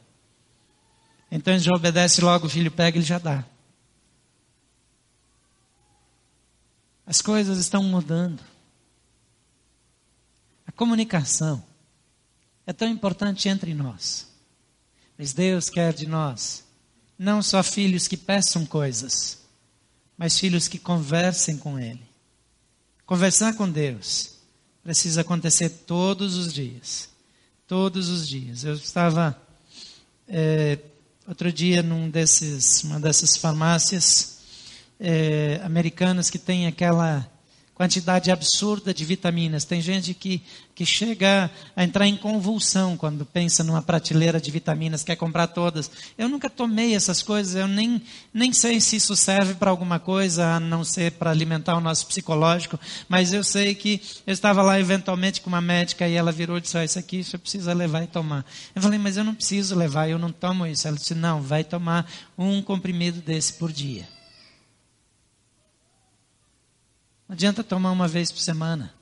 Então 1.31 1.53
ele 1.53 1.63
já 1.63 1.73
obedece 1.73 2.21
logo, 2.21 2.47
o 2.47 2.51
filho 2.51 2.71
pega 2.71 2.97
e 2.97 3.01
ele 3.01 3.07
já 3.07 3.19
dá. 3.19 3.45
As 7.07 7.21
coisas 7.21 7.59
estão 7.59 7.83
mudando. 7.83 8.43
A 10.67 10.73
comunicação 10.73 11.65
é 12.67 12.73
tão 12.73 12.89
importante 12.89 13.49
entre 13.49 13.75
nós. 13.75 14.29
Mas 15.17 15.33
Deus 15.33 15.69
quer 15.69 15.93
de 15.93 16.07
nós 16.07 16.65
não 17.19 17.43
só 17.43 17.63
filhos 17.63 18.09
que 18.09 18.17
peçam 18.17 18.67
coisas, 18.67 19.39
mas 20.17 20.39
filhos 20.39 20.67
que 20.67 20.79
conversem 20.79 21.57
com 21.57 21.79
Ele. 21.79 22.03
Conversar 23.07 23.55
com 23.55 23.71
Deus 23.71 24.35
precisa 24.83 25.21
acontecer 25.21 25.69
todos 25.69 26.37
os 26.37 26.53
dias. 26.53 27.09
Todos 27.67 28.09
os 28.09 28.29
dias. 28.29 28.65
Eu 28.65 28.75
estava 28.75 29.41
é, 30.29 30.79
outro 31.27 31.53
dia 31.53 31.83
num 31.83 32.11
desses, 32.11 32.83
uma 32.85 33.01
dessas 33.01 33.37
farmácias 33.37 34.34
é, 34.99 35.61
americanas 35.65 36.31
que 36.31 36.39
tem 36.39 36.67
aquela 36.67 37.29
quantidade 37.75 38.31
absurda 38.31 38.95
de 38.95 39.05
vitaminas. 39.05 39.65
Tem 39.65 39.81
gente 39.81 40.15
que, 40.15 40.41
que 40.75 40.87
chega 40.87 41.51
a 41.75 41.83
entrar 41.83 42.07
em 42.07 42.17
convulsão 42.17 42.97
quando 42.97 43.27
pensa 43.27 43.65
numa 43.65 43.83
prateleira 43.83 44.41
de 44.41 44.51
vitaminas, 44.51 45.03
quer 45.03 45.17
comprar 45.17 45.49
todas. 45.49 45.91
Eu 46.17 46.29
nunca 46.29 46.49
tomei 46.49 46.95
essas 46.95 47.21
coisas, 47.21 47.57
eu 47.57 47.67
nem, 47.67 48.01
nem 48.33 48.53
sei 48.53 48.81
se 48.81 48.97
isso 48.97 49.17
serve 49.17 49.55
para 49.55 49.71
alguma 49.71 49.99
coisa, 49.99 50.55
a 50.55 50.61
não 50.61 50.85
ser 50.85 51.13
para 51.13 51.31
alimentar 51.31 51.77
o 51.77 51.81
nosso 51.81 52.07
psicológico, 52.07 52.79
mas 53.09 53.33
eu 53.33 53.43
sei 53.43 53.75
que 53.75 54.01
eu 54.25 54.33
estava 54.33 54.63
lá 54.63 54.79
eventualmente 54.79 55.41
com 55.41 55.49
uma 55.49 55.61
médica 55.61 56.07
e 56.07 56.15
ela 56.15 56.31
virou 56.31 56.59
e 56.59 56.61
disse, 56.61 56.79
ah, 56.79 56.85
isso 56.85 56.99
aqui 56.99 57.25
você 57.25 57.37
precisa 57.37 57.73
levar 57.73 58.05
e 58.05 58.07
tomar. 58.07 58.47
Eu 58.75 58.81
falei, 58.81 58.99
mas 58.99 59.17
eu 59.17 59.25
não 59.25 59.35
preciso 59.35 59.75
levar, 59.75 60.09
eu 60.09 60.19
não 60.19 60.31
tomo 60.31 60.65
isso. 60.65 60.87
Ela 60.87 60.97
disse, 60.97 61.15
não, 61.15 61.43
vai 61.43 61.65
tomar 61.65 62.09
um 62.39 62.63
comprimido 62.63 63.21
desse 63.21 63.55
por 63.55 63.73
dia. 63.73 64.14
Não 67.35 67.37
adianta 67.37 67.65
tomar 67.65 67.91
uma 67.91 68.07
vez 68.07 68.31
por 68.31 68.39
semana. 68.39 68.95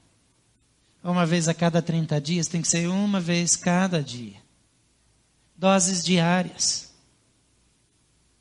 Uma 1.05 1.27
vez 1.27 1.49
a 1.49 1.55
cada 1.55 1.83
30 1.83 2.18
dias, 2.18 2.49
tem 2.49 2.62
que 2.62 2.68
ser 2.68 2.88
uma 2.88 3.21
vez 3.21 3.57
cada 3.57 4.03
dia. 4.03 4.37
Doses 5.55 6.03
diárias. 6.03 6.90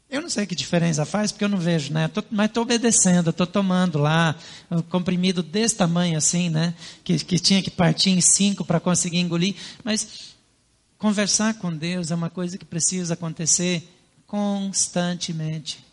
Eu 0.10 0.22
não 0.22 0.30
sei 0.30 0.46
que 0.46 0.56
diferença 0.56 1.06
faz, 1.06 1.34
porque 1.34 1.44
eu 1.44 1.50
não 1.50 1.58
vejo, 1.58 1.92
né? 1.92 2.08
Tô, 2.08 2.24
mas 2.32 2.48
estou 2.48 2.64
obedecendo, 2.64 3.32
estou 3.32 3.46
tomando 3.46 4.00
lá 4.00 4.34
um 4.72 4.82
comprimido 4.82 5.44
desse 5.44 5.76
tamanho 5.76 6.18
assim, 6.18 6.50
né? 6.50 6.74
Que, 7.04 7.20
que 7.20 7.38
tinha 7.38 7.62
que 7.62 7.70
partir 7.70 8.12
em 8.12 8.22
cinco 8.22 8.64
para 8.64 8.80
conseguir 8.80 9.20
engolir. 9.20 9.58
Mas 9.84 10.38
conversar 10.98 11.56
com 11.56 11.76
Deus 11.76 12.12
é 12.12 12.16
uma 12.16 12.30
coisa 12.30 12.58
que 12.58 12.64
precisa 12.64 13.16
acontecer 13.16 13.86
constantemente. 14.26 15.86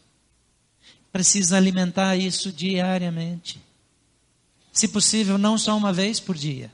Precisa 1.11 1.57
alimentar 1.57 2.15
isso 2.15 2.53
diariamente. 2.53 3.67
Se 4.79 4.87
possível, 4.87 5.37
não 5.37 5.59
só 5.59 5.77
uma 5.77 5.93
vez 5.93 6.21
por 6.21 6.37
dia, 6.37 6.71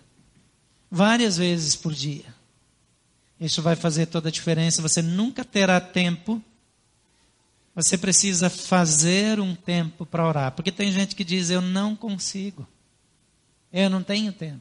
várias 0.91 1.39
vezes 1.39 1.75
por 1.75 1.95
dia. 1.95 2.27
Isso 3.41 3.63
vai 3.63 3.75
fazer 3.75 4.05
toda 4.05 4.29
a 4.29 4.31
diferença. 4.31 4.83
Você 4.83 5.01
nunca 5.01 5.43
terá 5.43 5.81
tempo. 5.81 6.39
Você 7.75 7.97
precisa 7.97 8.51
fazer 8.51 9.41
um 9.41 9.55
tempo 9.55 10.05
para 10.05 10.29
orar. 10.29 10.53
Porque 10.53 10.71
tem 10.71 10.93
gente 10.93 11.17
que 11.17 11.25
diz: 11.25 11.49
Eu 11.49 11.63
não 11.63 11.97
consigo. 11.97 12.69
Eu 13.73 13.89
não 13.89 14.03
tenho 14.03 14.35
tempo. 14.35 14.61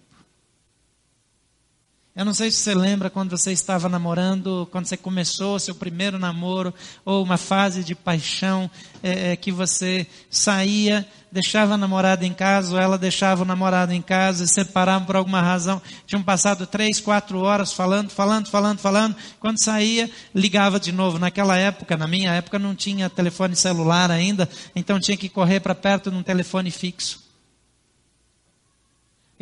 Eu 2.15 2.23
não 2.23 2.34
sei 2.34 2.52
se 2.52 2.58
você 2.58 2.76
lembra 2.76 3.10
quando 3.10 3.32
você 3.32 3.52
estava 3.52 3.89
namorando, 3.89 4.67
quando 4.71 4.86
você 4.86 4.95
começou 4.95 5.58
seu 5.58 5.73
primeiro 5.73 6.19
namoro, 6.19 6.71
ou 7.04 7.23
uma 7.23 7.38
fase 7.38 7.84
de 7.84 7.95
paixão, 7.95 8.69
é, 9.02 9.32
é, 9.32 9.36
que 9.36 9.52
você 9.52 10.06
saía, 10.30 11.08
deixava 11.32 11.73
a 11.73 11.78
namorada 11.78 12.23
em 12.23 12.32
casa, 12.32 12.76
ou 12.76 12.80
ela 12.80 12.99
deixava 12.99 13.41
o 13.41 13.45
namorado 13.45 13.93
em 13.93 14.02
casa, 14.02 14.43
e 14.43 14.47
separavam 14.47 15.08
por 15.08 15.15
alguma 15.15 15.41
razão. 15.41 15.82
Tinham 16.06 16.21
passado 16.21 16.67
três, 16.67 16.99
quatro 16.99 17.39
horas 17.39 17.73
falando, 17.73 18.12
falando, 18.12 18.47
falando, 18.47 18.78
falando. 18.78 19.15
Quando 19.39 19.58
saía, 19.58 20.08
ligava 20.36 20.80
de 20.80 20.91
novo. 20.91 21.17
Naquela 21.17 21.58
época, 21.58 21.97
na 21.97 22.06
minha 22.08 22.32
época, 22.32 22.60
não 22.60 22.76
tinha 22.76 23.10
telefone 23.10 23.56
celular 23.56 24.12
ainda, 24.12 24.47
então 24.76 24.99
tinha 24.99 25.17
que 25.17 25.30
correr 25.30 25.62
para 25.62 25.73
perto 25.73 26.12
de 26.12 26.17
um 26.17 26.21
telefone 26.21 26.69
fixo. 26.69 27.22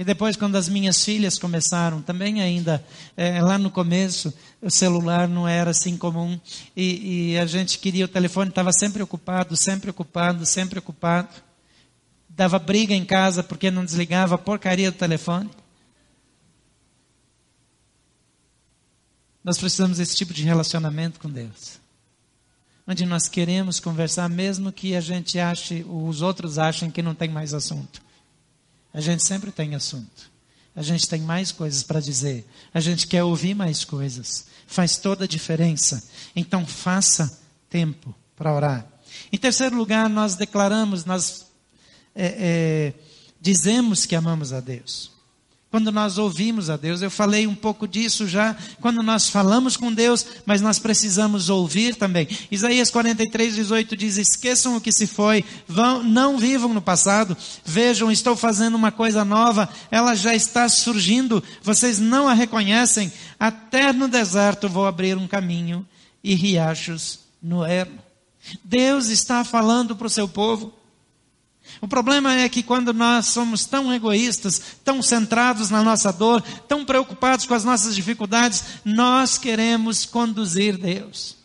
E 0.01 0.03
depois, 0.03 0.35
quando 0.35 0.55
as 0.55 0.67
minhas 0.67 1.05
filhas 1.05 1.37
começaram, 1.37 2.01
também 2.01 2.41
ainda, 2.41 2.83
é, 3.15 3.39
lá 3.39 3.59
no 3.59 3.69
começo, 3.69 4.33
o 4.59 4.67
celular 4.67 5.27
não 5.27 5.47
era 5.47 5.69
assim 5.69 5.95
comum. 5.95 6.39
E, 6.75 7.33
e 7.33 7.37
a 7.37 7.45
gente 7.45 7.77
queria, 7.77 8.05
o 8.05 8.07
telefone 8.07 8.49
estava 8.49 8.73
sempre 8.73 9.03
ocupado, 9.03 9.55
sempre 9.55 9.91
ocupado, 9.91 10.43
sempre 10.43 10.79
ocupado. 10.79 11.29
Dava 12.27 12.57
briga 12.57 12.95
em 12.95 13.05
casa 13.05 13.43
porque 13.43 13.69
não 13.69 13.85
desligava 13.85 14.33
a 14.33 14.39
porcaria 14.39 14.91
do 14.91 14.97
telefone. 14.97 15.51
Nós 19.43 19.59
precisamos 19.59 19.99
desse 19.99 20.15
tipo 20.15 20.33
de 20.33 20.41
relacionamento 20.41 21.19
com 21.19 21.29
Deus. 21.29 21.79
Onde 22.87 23.05
nós 23.05 23.27
queremos 23.27 23.79
conversar, 23.79 24.27
mesmo 24.27 24.71
que 24.71 24.95
a 24.95 24.99
gente 24.99 25.37
ache, 25.37 25.85
os 25.87 26.23
outros 26.23 26.57
achem 26.57 26.89
que 26.89 27.03
não 27.03 27.13
tem 27.13 27.29
mais 27.29 27.53
assunto. 27.53 28.01
A 28.93 29.01
gente 29.01 29.23
sempre 29.23 29.51
tem 29.51 29.75
assunto. 29.75 30.31
A 30.75 30.81
gente 30.81 31.07
tem 31.07 31.21
mais 31.21 31.51
coisas 31.51 31.83
para 31.83 31.99
dizer. 31.99 32.45
A 32.73 32.79
gente 32.79 33.07
quer 33.07 33.23
ouvir 33.23 33.53
mais 33.53 33.83
coisas. 33.83 34.45
Faz 34.67 34.97
toda 34.97 35.25
a 35.25 35.27
diferença. 35.27 36.03
Então 36.35 36.65
faça 36.65 37.39
tempo 37.69 38.13
para 38.35 38.53
orar. 38.53 38.87
Em 39.31 39.37
terceiro 39.37 39.75
lugar, 39.75 40.09
nós 40.09 40.35
declaramos, 40.35 41.05
nós 41.05 41.45
é, 42.15 42.25
é, 42.25 42.93
dizemos 43.39 44.05
que 44.05 44.15
amamos 44.15 44.53
a 44.53 44.59
Deus 44.59 45.11
quando 45.71 45.89
nós 45.89 46.17
ouvimos 46.17 46.69
a 46.69 46.75
Deus. 46.75 47.01
Eu 47.01 47.09
falei 47.09 47.47
um 47.47 47.55
pouco 47.55 47.87
disso 47.87 48.27
já 48.27 48.55
quando 48.81 49.01
nós 49.01 49.29
falamos 49.29 49.77
com 49.77 49.91
Deus, 49.91 50.25
mas 50.45 50.61
nós 50.61 50.77
precisamos 50.77 51.49
ouvir 51.49 51.95
também. 51.95 52.27
Isaías 52.51 52.91
43, 52.91 53.55
18 53.55 53.95
diz: 53.95 54.17
Esqueçam 54.17 54.75
o 54.75 54.81
que 54.81 54.91
se 54.91 55.07
foi, 55.07 55.45
vão, 55.65 56.03
não 56.03 56.37
vivam 56.37 56.73
no 56.73 56.81
passado. 56.81 57.35
Vejam, 57.63 58.11
estou 58.11 58.35
fazendo 58.35 58.75
uma 58.75 58.91
coisa 58.91 59.23
nova, 59.23 59.69
ela 59.89 60.13
já 60.13 60.35
está 60.35 60.67
surgindo, 60.67 61.41
vocês 61.63 61.97
não 61.97 62.27
a 62.27 62.33
reconhecem. 62.33 63.11
Até 63.39 63.93
no 63.93 64.09
deserto 64.09 64.67
vou 64.67 64.85
abrir 64.85 65.17
um 65.17 65.27
caminho 65.27 65.87
e 66.21 66.35
riachos 66.35 67.19
no 67.41 67.65
ermo. 67.65 67.99
Deus 68.63 69.07
está 69.07 69.43
falando 69.45 69.95
para 69.95 70.07
o 70.07 70.09
seu 70.09 70.27
povo. 70.27 70.80
O 71.81 71.87
problema 71.87 72.35
é 72.35 72.47
que 72.47 72.61
quando 72.61 72.93
nós 72.93 73.25
somos 73.25 73.65
tão 73.65 73.91
egoístas, 73.91 74.61
tão 74.85 75.01
centrados 75.01 75.71
na 75.71 75.81
nossa 75.81 76.13
dor, 76.13 76.39
tão 76.67 76.85
preocupados 76.85 77.47
com 77.47 77.55
as 77.55 77.65
nossas 77.65 77.95
dificuldades, 77.95 78.63
nós 78.85 79.39
queremos 79.39 80.05
conduzir 80.05 80.77
Deus. 80.77 81.37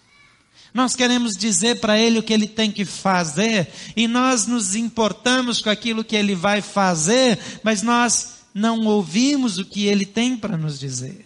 Nós 0.74 0.94
queremos 0.94 1.38
dizer 1.38 1.80
para 1.80 1.98
Ele 1.98 2.18
o 2.18 2.22
que 2.22 2.34
Ele 2.34 2.46
tem 2.46 2.70
que 2.70 2.84
fazer, 2.84 3.66
e 3.96 4.06
nós 4.06 4.46
nos 4.46 4.76
importamos 4.76 5.62
com 5.62 5.70
aquilo 5.70 6.04
que 6.04 6.14
Ele 6.14 6.34
vai 6.34 6.60
fazer, 6.60 7.38
mas 7.62 7.80
nós 7.82 8.40
não 8.52 8.84
ouvimos 8.84 9.56
o 9.56 9.64
que 9.64 9.86
Ele 9.86 10.04
tem 10.04 10.36
para 10.36 10.58
nos 10.58 10.78
dizer. 10.78 11.24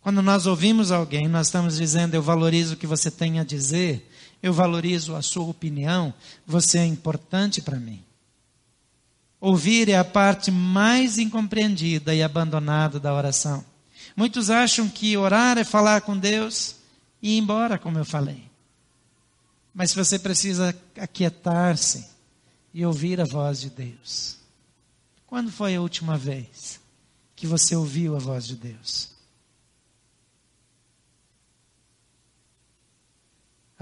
Quando 0.00 0.20
nós 0.20 0.46
ouvimos 0.46 0.90
alguém, 0.90 1.28
nós 1.28 1.46
estamos 1.46 1.76
dizendo: 1.76 2.14
Eu 2.14 2.22
valorizo 2.22 2.74
o 2.74 2.76
que 2.76 2.86
você 2.86 3.10
tem 3.10 3.38
a 3.38 3.44
dizer, 3.44 4.10
eu 4.44 4.52
valorizo 4.52 5.16
a 5.16 5.22
sua 5.22 5.44
opinião, 5.44 6.12
você 6.46 6.76
é 6.76 6.84
importante 6.84 7.62
para 7.62 7.80
mim. 7.80 8.04
Ouvir 9.40 9.88
é 9.88 9.96
a 9.96 10.04
parte 10.04 10.50
mais 10.50 11.16
incompreendida 11.16 12.14
e 12.14 12.22
abandonada 12.22 13.00
da 13.00 13.14
oração. 13.14 13.64
Muitos 14.14 14.50
acham 14.50 14.86
que 14.86 15.16
orar 15.16 15.56
é 15.56 15.64
falar 15.64 16.02
com 16.02 16.14
Deus 16.14 16.76
e 17.22 17.36
ir 17.36 17.38
embora, 17.38 17.78
como 17.78 17.98
eu 17.98 18.04
falei. 18.04 18.44
Mas 19.72 19.94
você 19.94 20.18
precisa 20.18 20.76
aquietar-se 21.00 22.06
e 22.74 22.84
ouvir 22.84 23.22
a 23.22 23.24
voz 23.24 23.62
de 23.62 23.70
Deus. 23.70 24.36
Quando 25.26 25.50
foi 25.50 25.74
a 25.74 25.80
última 25.80 26.18
vez 26.18 26.78
que 27.34 27.46
você 27.46 27.74
ouviu 27.74 28.14
a 28.14 28.18
voz 28.18 28.46
de 28.46 28.56
Deus? 28.56 29.13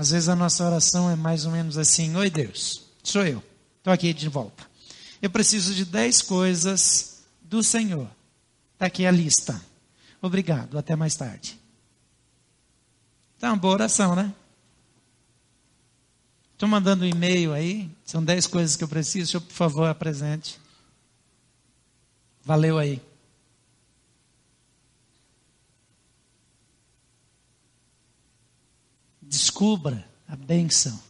Às 0.02 0.10
vezes 0.10 0.28
a 0.28 0.34
nossa 0.34 0.64
oração 0.64 1.08
é 1.08 1.14
mais 1.14 1.46
ou 1.46 1.52
menos 1.52 1.78
assim: 1.78 2.16
Oi 2.16 2.28
Deus, 2.28 2.82
sou 3.04 3.24
eu, 3.24 3.40
estou 3.78 3.92
aqui 3.92 4.12
de 4.12 4.28
volta. 4.28 4.68
Eu 5.22 5.30
preciso 5.30 5.72
de 5.72 5.84
dez 5.84 6.20
coisas 6.20 7.22
do 7.40 7.62
Senhor. 7.62 8.10
Está 8.72 8.86
aqui 8.86 9.06
a 9.06 9.12
lista. 9.12 9.64
Obrigado, 10.20 10.76
até 10.76 10.96
mais 10.96 11.14
tarde. 11.14 11.56
Tá 13.38 13.50
uma 13.50 13.56
boa 13.56 13.74
oração, 13.74 14.16
né? 14.16 14.34
Estou 16.52 16.68
mandando 16.68 17.04
um 17.04 17.08
e-mail 17.08 17.52
aí. 17.52 17.88
São 18.04 18.24
dez 18.24 18.44
coisas 18.44 18.74
que 18.74 18.82
eu 18.82 18.88
preciso. 18.88 19.30
Senhor, 19.30 19.42
por 19.42 19.54
favor, 19.54 19.88
apresente. 19.88 20.58
Valeu 22.44 22.76
aí. 22.76 23.00
Descubra 29.32 30.06
a 30.28 30.36
bênção 30.36 31.00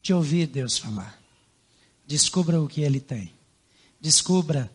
de 0.00 0.14
ouvir 0.14 0.46
Deus 0.46 0.78
falar. 0.78 1.18
Descubra 2.06 2.62
o 2.62 2.68
que 2.68 2.82
Ele 2.82 3.00
tem. 3.00 3.32
Descubra 4.00 4.70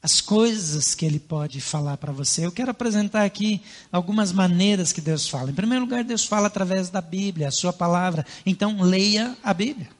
as 0.00 0.20
coisas 0.20 0.94
que 0.94 1.04
Ele 1.04 1.18
pode 1.18 1.60
falar 1.60 1.96
para 1.96 2.12
você. 2.12 2.46
Eu 2.46 2.52
quero 2.52 2.70
apresentar 2.70 3.24
aqui 3.24 3.60
algumas 3.90 4.30
maneiras 4.30 4.92
que 4.92 5.00
Deus 5.00 5.28
fala. 5.28 5.50
Em 5.50 5.54
primeiro 5.54 5.84
lugar, 5.84 6.04
Deus 6.04 6.24
fala 6.24 6.46
através 6.46 6.90
da 6.90 7.00
Bíblia, 7.00 7.48
a 7.48 7.50
Sua 7.50 7.72
palavra. 7.72 8.24
Então, 8.46 8.80
leia 8.80 9.36
a 9.42 9.52
Bíblia. 9.52 9.90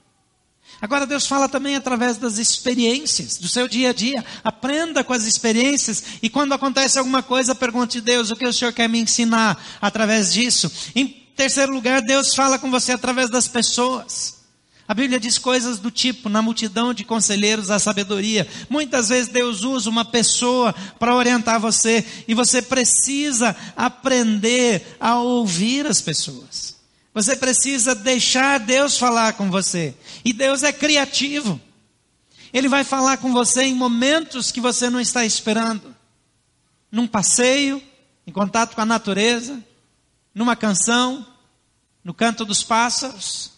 Agora, 0.81 1.09
Deus 1.09 1.27
fala 1.27 1.49
também 1.49 1.75
através 1.75 2.19
das 2.19 2.39
experiências, 2.39 3.37
do 3.37 3.49
seu 3.49 3.67
dia 3.67 3.91
a 3.91 3.93
dia. 3.93 4.25
Aprenda 4.45 5.03
com 5.03 5.13
as 5.13 5.25
experiências 5.25 6.05
e 6.23 6.31
quando 6.31 6.53
acontece 6.53 7.01
alguma 7.01 7.21
coisa, 7.21 7.53
pergunte 7.53 7.99
a 7.99 8.01
Deus 8.01 8.31
o 8.31 8.37
que 8.37 8.47
o 8.47 8.53
Senhor 8.53 8.73
quer 8.73 8.89
me 8.89 9.01
ensinar 9.01 9.61
através 9.81 10.33
disso. 10.33 10.71
Em 10.95 11.22
terceiro 11.37 11.73
lugar, 11.73 12.03
Deus 12.03 12.35
fala 12.35 12.59
com 12.59 12.71
você 12.71 12.93
através 12.93 13.31
das 13.31 13.49
pessoas. 13.49 14.43
A 14.87 14.95
Bíblia 14.95 15.19
diz 15.19 15.39
coisas 15.39 15.79
do 15.79 15.91
tipo: 15.91 16.29
na 16.29 16.43
multidão 16.43 16.93
de 16.93 17.05
conselheiros 17.05 17.71
a 17.71 17.79
sabedoria. 17.79 18.47
Muitas 18.69 19.09
vezes 19.09 19.29
Deus 19.29 19.63
usa 19.63 19.89
uma 19.89 20.05
pessoa 20.05 20.75
para 20.99 21.15
orientar 21.15 21.61
você 21.61 22.05
e 22.27 22.35
você 22.35 22.61
precisa 22.61 23.57
aprender 23.77 24.97
a 25.01 25.19
ouvir 25.19 25.87
as 25.87 26.01
pessoas. 26.01 26.77
Você 27.15 27.37
precisa 27.37 27.95
deixar 27.95 28.59
Deus 28.59 28.99
falar 28.99 29.35
com 29.35 29.51
você. 29.51 29.95
E 30.25 30.33
Deus 30.33 30.63
é 30.63 30.73
criativo. 30.73 31.61
Ele 32.53 32.69
vai 32.69 32.85
falar 32.85 33.17
com 33.19 33.33
você 33.33 33.63
em 33.63 33.75
momentos 33.75 34.51
que 34.51 34.61
você 34.61 34.91
não 34.91 35.01
está 35.01 35.25
esperando. 35.25 35.95
Num 36.91 37.07
passeio, 37.07 37.83
em 38.27 38.33
contato 38.33 38.75
com 38.75 38.81
a 38.81 38.87
natureza, 38.87 39.63
numa 40.35 40.57
canção, 40.57 41.27
no 42.03 42.13
canto 42.13 42.45
dos 42.45 42.63
pássaros 42.63 43.53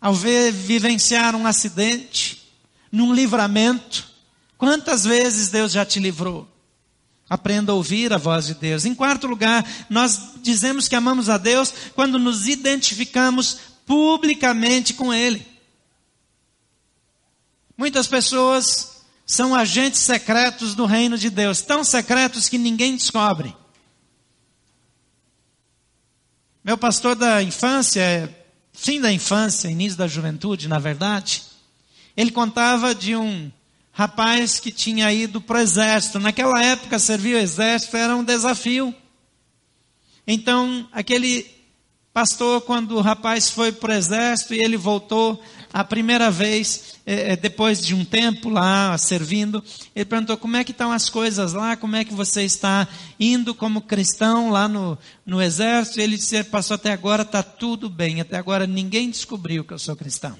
ao 0.00 0.14
ver 0.14 0.52
vivenciar 0.52 1.34
um 1.34 1.46
acidente, 1.46 2.48
num 2.90 3.12
livramento. 3.12 4.08
Quantas 4.56 5.04
vezes 5.04 5.48
Deus 5.48 5.72
já 5.72 5.84
te 5.84 5.98
livrou? 5.98 6.48
Aprenda 7.28 7.72
a 7.72 7.74
ouvir 7.74 8.12
a 8.12 8.16
voz 8.16 8.46
de 8.46 8.54
Deus. 8.54 8.84
Em 8.84 8.94
quarto 8.94 9.26
lugar, 9.26 9.66
nós 9.90 10.34
dizemos 10.42 10.88
que 10.88 10.96
amamos 10.96 11.28
a 11.28 11.36
Deus 11.36 11.72
quando 11.94 12.18
nos 12.18 12.48
identificamos 12.48 13.58
publicamente 13.84 14.94
com 14.94 15.12
Ele. 15.12 15.46
Muitas 17.76 18.06
pessoas 18.06 19.02
são 19.26 19.54
agentes 19.54 20.00
secretos 20.00 20.74
do 20.74 20.86
reino 20.86 21.18
de 21.18 21.28
Deus, 21.28 21.60
tão 21.60 21.84
secretos 21.84 22.48
que 22.48 22.56
ninguém 22.56 22.96
descobre. 22.96 23.54
Meu 26.68 26.76
pastor 26.76 27.16
da 27.16 27.42
infância 27.42 28.28
fim 28.74 29.00
da 29.00 29.10
infância, 29.10 29.70
início 29.70 29.96
da 29.96 30.06
juventude, 30.06 30.68
na 30.68 30.78
verdade, 30.78 31.44
ele 32.14 32.30
contava 32.30 32.94
de 32.94 33.16
um 33.16 33.50
rapaz 33.90 34.60
que 34.60 34.70
tinha 34.70 35.10
ido 35.10 35.40
para 35.40 35.56
o 35.56 35.62
exército. 35.62 36.20
Naquela 36.20 36.62
época, 36.62 36.98
servir 36.98 37.36
o 37.36 37.38
exército 37.38 37.96
era 37.96 38.14
um 38.14 38.22
desafio. 38.22 38.94
Então, 40.26 40.86
aquele 40.92 41.50
pastor, 42.12 42.60
quando 42.60 42.96
o 42.96 43.00
rapaz 43.00 43.48
foi 43.48 43.72
para 43.72 43.94
o 43.94 43.96
exército 43.96 44.52
e 44.52 44.62
ele 44.62 44.76
voltou 44.76 45.42
a 45.72 45.84
primeira 45.84 46.30
vez, 46.30 46.94
é, 47.04 47.32
é, 47.32 47.36
depois 47.36 47.84
de 47.84 47.94
um 47.94 48.04
tempo 48.04 48.48
lá 48.48 48.96
servindo, 48.96 49.62
ele 49.94 50.04
perguntou 50.04 50.36
como 50.36 50.56
é 50.56 50.64
que 50.64 50.70
estão 50.70 50.90
as 50.90 51.10
coisas 51.10 51.52
lá, 51.52 51.76
como 51.76 51.96
é 51.96 52.04
que 52.04 52.14
você 52.14 52.42
está 52.42 52.88
indo 53.20 53.54
como 53.54 53.82
cristão 53.82 54.50
lá 54.50 54.66
no, 54.66 54.98
no 55.26 55.42
exército. 55.42 56.00
Ele 56.00 56.16
disse, 56.16 56.42
passou 56.44 56.74
até 56.76 56.92
agora 56.92 57.22
está 57.22 57.42
tudo 57.42 57.90
bem, 57.90 58.20
até 58.20 58.36
agora 58.36 58.66
ninguém 58.66 59.10
descobriu 59.10 59.64
que 59.64 59.72
eu 59.72 59.78
sou 59.78 59.94
cristão. 59.94 60.38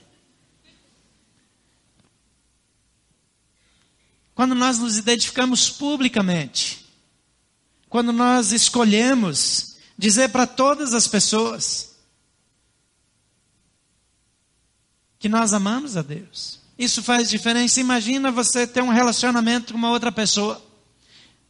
Quando 4.35 4.55
nós 4.55 4.79
nos 4.79 4.97
identificamos 4.97 5.69
publicamente, 5.69 6.87
quando 7.89 8.13
nós 8.13 8.53
escolhemos 8.53 9.77
dizer 9.99 10.29
para 10.29 10.47
todas 10.47 10.95
as 10.95 11.09
pessoas, 11.09 11.88
que 15.19 15.29
nós 15.29 15.53
amamos 15.53 15.97
a 15.97 16.03
Deus. 16.03 16.61
Isso 16.79 17.03
faz 17.03 17.29
diferença. 17.29 17.81
Imagina 17.81 18.31
você 18.31 18.67
ter 18.67 18.83
um 18.83 18.91
relacionamento 18.91 19.73
com 19.73 19.79
uma 19.79 19.91
outra 19.91 20.13
pessoa. 20.13 20.63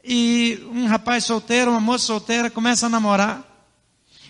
E 0.03 0.59
um 0.73 0.87
rapaz 0.87 1.25
solteiro, 1.25 1.71
uma 1.71 1.81
moça 1.81 2.07
solteira 2.07 2.49
começa 2.49 2.87
a 2.87 2.89
namorar. 2.89 3.45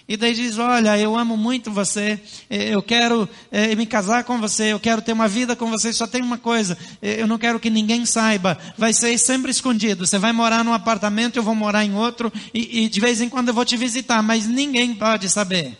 E 0.09 0.17
daí 0.17 0.35
diz: 0.35 0.59
Olha, 0.59 0.99
eu 0.99 1.17
amo 1.17 1.37
muito 1.37 1.71
você, 1.71 2.19
eh, 2.49 2.75
eu 2.75 2.83
quero 2.83 3.29
é, 3.51 3.75
me 3.77 3.85
casar 3.85 4.25
com 4.25 4.41
você, 4.41 4.73
eu 4.73 4.81
quero 4.81 5.03
ter 5.03 5.13
uma 5.13 5.29
vida 5.29 5.55
com 5.55 5.71
você. 5.71 5.93
Só 5.93 6.07
tem 6.07 6.23
uma 6.23 6.39
coisa: 6.39 6.77
eh, 7.03 7.21
eu 7.21 7.27
não 7.27 7.37
quero 7.37 7.61
que 7.61 7.69
ninguém 7.69 8.07
saiba. 8.07 8.59
Vai 8.77 8.95
ser 8.95 9.17
sempre 9.19 9.51
escondido. 9.51 10.07
Você 10.07 10.19
vai 10.19 10.33
morar 10.33 10.65
num 10.65 10.73
apartamento, 10.73 11.37
eu 11.37 11.43
vou 11.43 11.55
morar 11.55 11.85
em 11.85 11.95
outro, 11.95 12.33
e, 12.55 12.85
e 12.85 12.89
de 12.89 13.01
vez 13.01 13.21
em 13.21 13.29
quando 13.29 13.49
eu 13.49 13.55
vou 13.55 13.67
te 13.67 13.77
visitar, 13.77 14.23
mas 14.23 14.47
ninguém 14.47 14.95
pode 14.95 15.29
saber. 15.29 15.79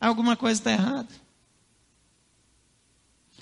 Alguma 0.00 0.36
coisa 0.36 0.60
está 0.60 0.72
errada. 0.72 1.27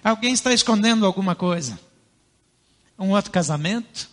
Alguém 0.06 0.32
está 0.32 0.52
escondendo 0.52 1.04
alguma 1.04 1.34
coisa? 1.34 1.76
Um 2.96 3.10
outro 3.10 3.32
casamento? 3.32 4.08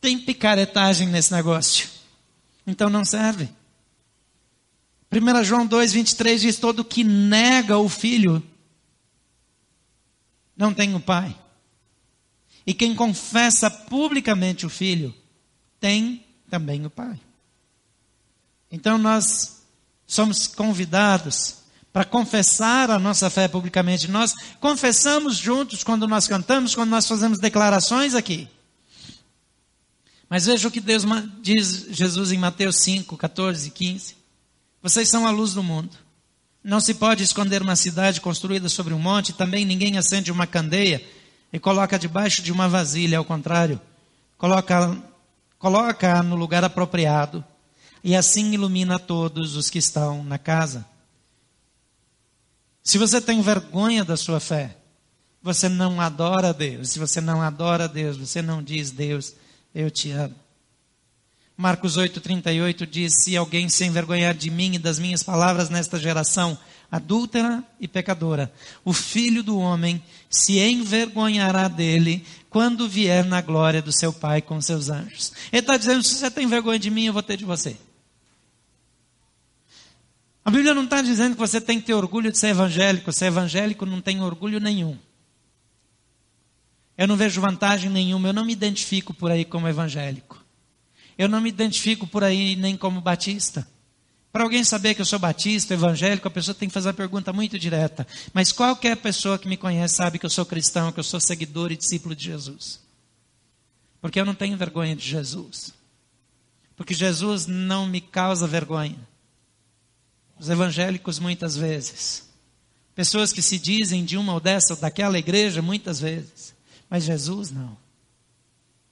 Tem 0.00 0.18
picaretagem 0.18 1.06
nesse 1.06 1.32
negócio. 1.32 1.88
Então 2.66 2.90
não 2.90 3.04
serve. 3.04 3.48
1 5.12 5.44
João 5.44 5.64
2, 5.64 5.92
23 5.92 6.40
diz: 6.40 6.56
Todo 6.58 6.84
que 6.84 7.04
nega 7.04 7.78
o 7.78 7.88
filho 7.88 8.44
não 10.56 10.74
tem 10.74 10.96
o 10.96 11.00
pai. 11.00 11.32
E 12.66 12.74
quem 12.74 12.92
confessa 12.92 13.70
publicamente 13.70 14.66
o 14.66 14.68
filho 14.68 15.14
tem 15.78 16.26
também 16.50 16.84
o 16.84 16.90
pai. 16.90 17.20
Então 18.68 18.98
nós 18.98 19.62
somos 20.08 20.48
convidados 20.48 21.61
para 21.92 22.04
confessar 22.04 22.90
a 22.90 22.98
nossa 22.98 23.28
fé 23.28 23.46
publicamente. 23.46 24.10
Nós 24.10 24.34
confessamos 24.58 25.36
juntos 25.36 25.84
quando 25.84 26.08
nós 26.08 26.26
cantamos, 26.26 26.74
quando 26.74 26.90
nós 26.90 27.06
fazemos 27.06 27.38
declarações 27.38 28.14
aqui. 28.14 28.48
Mas 30.28 30.46
veja 30.46 30.66
o 30.66 30.70
que 30.70 30.80
Deus 30.80 31.04
diz 31.42 31.86
Jesus 31.90 32.32
em 32.32 32.38
Mateus 32.38 32.76
5, 32.76 33.16
14 33.16 33.68
e 33.68 33.70
15. 33.70 34.16
Vocês 34.82 35.08
são 35.10 35.26
a 35.26 35.30
luz 35.30 35.52
do 35.52 35.62
mundo. 35.62 35.90
Não 36.64 36.80
se 36.80 36.94
pode 36.94 37.22
esconder 37.22 37.60
uma 37.60 37.76
cidade 37.76 38.20
construída 38.20 38.68
sobre 38.68 38.94
um 38.94 38.98
monte, 38.98 39.32
também 39.32 39.66
ninguém 39.66 39.98
acende 39.98 40.32
uma 40.32 40.46
candeia 40.46 41.04
e 41.52 41.58
coloca 41.58 41.98
debaixo 41.98 42.40
de 42.40 42.50
uma 42.50 42.68
vasilha, 42.68 43.18
ao 43.18 43.24
contrário, 43.24 43.80
coloca, 44.38 44.96
coloca 45.58 46.22
no 46.22 46.36
lugar 46.36 46.64
apropriado 46.64 47.44
e 48.02 48.16
assim 48.16 48.52
ilumina 48.52 48.98
todos 48.98 49.54
os 49.54 49.68
que 49.68 49.78
estão 49.78 50.24
na 50.24 50.38
casa. 50.38 50.86
Se 52.82 52.98
você 52.98 53.20
tem 53.20 53.40
vergonha 53.40 54.04
da 54.04 54.16
sua 54.16 54.40
fé, 54.40 54.76
você 55.42 55.68
não 55.68 56.00
adora 56.00 56.50
a 56.50 56.52
Deus. 56.52 56.90
Se 56.90 56.98
você 56.98 57.20
não 57.20 57.40
adora 57.40 57.84
a 57.84 57.88
Deus, 57.88 58.16
você 58.16 58.42
não 58.42 58.62
diz, 58.62 58.90
Deus, 58.90 59.34
eu 59.74 59.90
te 59.90 60.10
amo. 60.10 60.34
Marcos 61.56 61.96
8,38 61.96 62.86
diz: 62.86 63.22
Se 63.22 63.36
alguém 63.36 63.68
se 63.68 63.84
envergonhar 63.84 64.34
de 64.34 64.50
mim 64.50 64.74
e 64.74 64.78
das 64.78 64.98
minhas 64.98 65.22
palavras 65.22 65.68
nesta 65.68 65.98
geração 65.98 66.58
adúltera 66.90 67.62
e 67.78 67.86
pecadora, 67.86 68.52
o 68.84 68.92
filho 68.92 69.42
do 69.42 69.58
homem 69.58 70.02
se 70.28 70.58
envergonhará 70.58 71.68
dele 71.68 72.24
quando 72.50 72.88
vier 72.88 73.24
na 73.24 73.40
glória 73.40 73.80
do 73.80 73.92
seu 73.92 74.12
Pai 74.12 74.42
com 74.42 74.60
seus 74.60 74.88
anjos. 74.88 75.32
Ele 75.52 75.60
está 75.60 75.76
dizendo: 75.76 76.02
se 76.02 76.16
você 76.16 76.30
tem 76.30 76.46
vergonha 76.46 76.78
de 76.78 76.90
mim, 76.90 77.06
eu 77.06 77.12
vou 77.12 77.22
ter 77.22 77.36
de 77.36 77.44
você. 77.44 77.76
A 80.44 80.50
Bíblia 80.50 80.74
não 80.74 80.84
está 80.84 81.00
dizendo 81.00 81.34
que 81.34 81.40
você 81.40 81.60
tem 81.60 81.80
que 81.80 81.86
ter 81.86 81.94
orgulho 81.94 82.32
de 82.32 82.38
ser 82.38 82.48
evangélico. 82.48 83.12
Ser 83.12 83.26
evangélico 83.26 83.86
não 83.86 84.00
tem 84.00 84.20
orgulho 84.20 84.58
nenhum. 84.58 84.98
Eu 86.98 87.06
não 87.06 87.16
vejo 87.16 87.40
vantagem 87.40 87.88
nenhuma. 87.88 88.28
Eu 88.28 88.32
não 88.32 88.44
me 88.44 88.52
identifico 88.52 89.14
por 89.14 89.30
aí 89.30 89.44
como 89.44 89.68
evangélico. 89.68 90.42
Eu 91.16 91.28
não 91.28 91.40
me 91.40 91.48
identifico 91.48 92.06
por 92.06 92.24
aí 92.24 92.56
nem 92.56 92.76
como 92.76 93.00
batista. 93.00 93.66
Para 94.32 94.44
alguém 94.44 94.64
saber 94.64 94.94
que 94.94 95.00
eu 95.00 95.04
sou 95.04 95.18
batista, 95.18 95.74
evangélico, 95.74 96.26
a 96.26 96.30
pessoa 96.30 96.54
tem 96.54 96.68
que 96.68 96.72
fazer 96.72 96.88
uma 96.88 96.94
pergunta 96.94 97.32
muito 97.32 97.58
direta. 97.58 98.06
Mas 98.32 98.50
qualquer 98.50 98.96
pessoa 98.96 99.38
que 99.38 99.46
me 99.46 99.58
conhece 99.58 99.96
sabe 99.96 100.18
que 100.18 100.24
eu 100.24 100.30
sou 100.30 100.46
cristão, 100.46 100.90
que 100.90 100.98
eu 100.98 101.04
sou 101.04 101.20
seguidor 101.20 101.70
e 101.70 101.76
discípulo 101.76 102.16
de 102.16 102.24
Jesus. 102.24 102.80
Porque 104.00 104.18
eu 104.18 104.24
não 104.24 104.34
tenho 104.34 104.56
vergonha 104.56 104.96
de 104.96 105.06
Jesus. 105.06 105.72
Porque 106.74 106.94
Jesus 106.94 107.46
não 107.46 107.86
me 107.86 108.00
causa 108.00 108.46
vergonha. 108.46 108.98
Os 110.42 110.50
evangélicos, 110.50 111.20
muitas 111.20 111.56
vezes. 111.56 112.28
Pessoas 112.96 113.32
que 113.32 113.40
se 113.40 113.60
dizem 113.60 114.04
de 114.04 114.16
uma 114.16 114.34
ou 114.34 114.40
dessa 114.40 114.74
daquela 114.74 115.16
igreja, 115.16 115.62
muitas 115.62 116.00
vezes. 116.00 116.52
Mas 116.90 117.04
Jesus 117.04 117.52
não. 117.52 117.76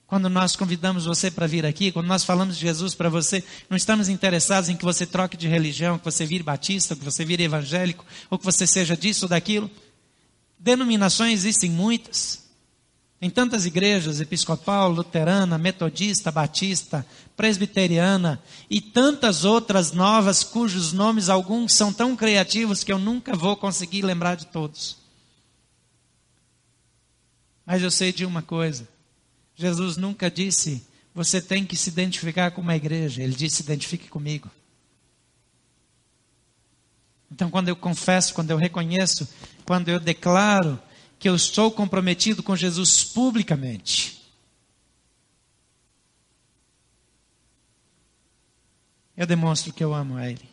Quando 0.07 0.29
nós 0.29 0.55
convidamos 0.55 1.03
você 1.03 1.29
para 1.29 1.47
vir 1.47 1.65
aqui, 1.65 1.91
quando 1.91 2.07
nós 2.07 2.23
falamos 2.23 2.55
de 2.55 2.61
Jesus 2.61 2.95
para 2.95 3.09
você, 3.09 3.43
não 3.69 3.75
estamos 3.75 4.07
interessados 4.07 4.69
em 4.69 4.77
que 4.77 4.85
você 4.85 5.05
troque 5.05 5.35
de 5.35 5.49
religião, 5.49 5.99
que 5.99 6.05
você 6.05 6.25
vire 6.25 6.41
batista, 6.41 6.95
que 6.95 7.03
você 7.03 7.25
vire 7.25 7.43
evangélico, 7.43 8.05
ou 8.29 8.39
que 8.39 8.45
você 8.45 8.65
seja 8.65 8.95
disso 8.95 9.25
ou 9.25 9.29
daquilo. 9.29 9.69
Denominações 10.57 11.39
existem 11.39 11.69
muitas. 11.69 12.40
Tem 13.21 13.29
tantas 13.29 13.67
igrejas, 13.67 14.19
episcopal, 14.19 14.89
luterana, 14.89 15.55
metodista, 15.55 16.31
batista, 16.31 17.05
presbiteriana 17.37 18.41
e 18.67 18.81
tantas 18.81 19.45
outras 19.45 19.91
novas 19.91 20.43
cujos 20.43 20.91
nomes 20.91 21.29
alguns 21.29 21.71
são 21.71 21.93
tão 21.93 22.15
criativos 22.15 22.83
que 22.83 22.91
eu 22.91 22.97
nunca 22.97 23.35
vou 23.35 23.55
conseguir 23.55 24.01
lembrar 24.01 24.33
de 24.33 24.47
todos. 24.47 24.97
Mas 27.63 27.83
eu 27.83 27.91
sei 27.91 28.11
de 28.11 28.25
uma 28.25 28.41
coisa. 28.41 28.89
Jesus 29.53 29.97
nunca 29.97 30.31
disse, 30.31 30.83
você 31.13 31.39
tem 31.39 31.63
que 31.63 31.77
se 31.77 31.91
identificar 31.91 32.49
com 32.49 32.61
uma 32.61 32.75
igreja. 32.75 33.21
Ele 33.21 33.35
disse, 33.35 33.61
identifique 33.61 34.09
comigo. 34.09 34.49
Então, 37.31 37.51
quando 37.51 37.69
eu 37.69 37.75
confesso, 37.75 38.33
quando 38.33 38.49
eu 38.49 38.57
reconheço, 38.57 39.29
quando 39.63 39.89
eu 39.89 39.99
declaro 39.99 40.79
que 41.21 41.29
eu 41.29 41.35
estou 41.35 41.69
comprometido 41.69 42.41
com 42.41 42.55
Jesus 42.55 43.03
publicamente, 43.03 44.19
eu 49.15 49.27
demonstro 49.27 49.71
que 49.71 49.83
eu 49.83 49.93
amo 49.93 50.17
a 50.17 50.27
Ele. 50.27 50.49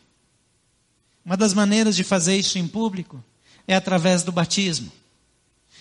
Uma 1.25 1.35
das 1.35 1.55
maneiras 1.55 1.95
de 1.95 2.03
fazer 2.03 2.37
isso 2.37 2.59
em 2.59 2.67
público 2.67 3.21
é 3.67 3.75
através 3.75 4.21
do 4.21 4.31
batismo. 4.31 4.91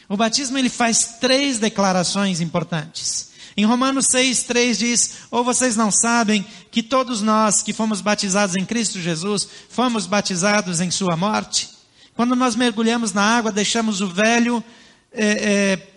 O 0.09 0.17
batismo 0.17 0.57
ele 0.57 0.71
faz 0.71 1.19
três 1.21 1.59
declarações 1.59 2.41
importantes. 2.41 3.29
Em 3.59 3.67
Romanos 3.67 4.07
6, 4.07 4.45
3 4.45 4.79
diz: 4.79 5.15
Ou 5.31 5.45
vocês 5.45 5.77
não 5.77 5.91
sabem 5.91 6.47
que 6.71 6.83
todos 6.83 7.21
nós 7.21 7.63
que 7.63 7.75
fomos 7.75 8.01
batizados 8.01 8.57
em 8.57 8.65
Cristo 8.65 8.99
Jesus, 9.01 9.47
fomos 9.69 10.07
batizados 10.07 10.81
em 10.81 10.91
Sua 10.91 11.15
morte? 11.15 11.77
Quando 12.15 12.35
nós 12.35 12.57
mergulhamos 12.57 13.13
na 13.13 13.23
água, 13.23 13.53
deixamos 13.53 14.01
o 14.01 14.09
velho 14.09 14.65
é, 15.19 15.75
é, 15.75 15.89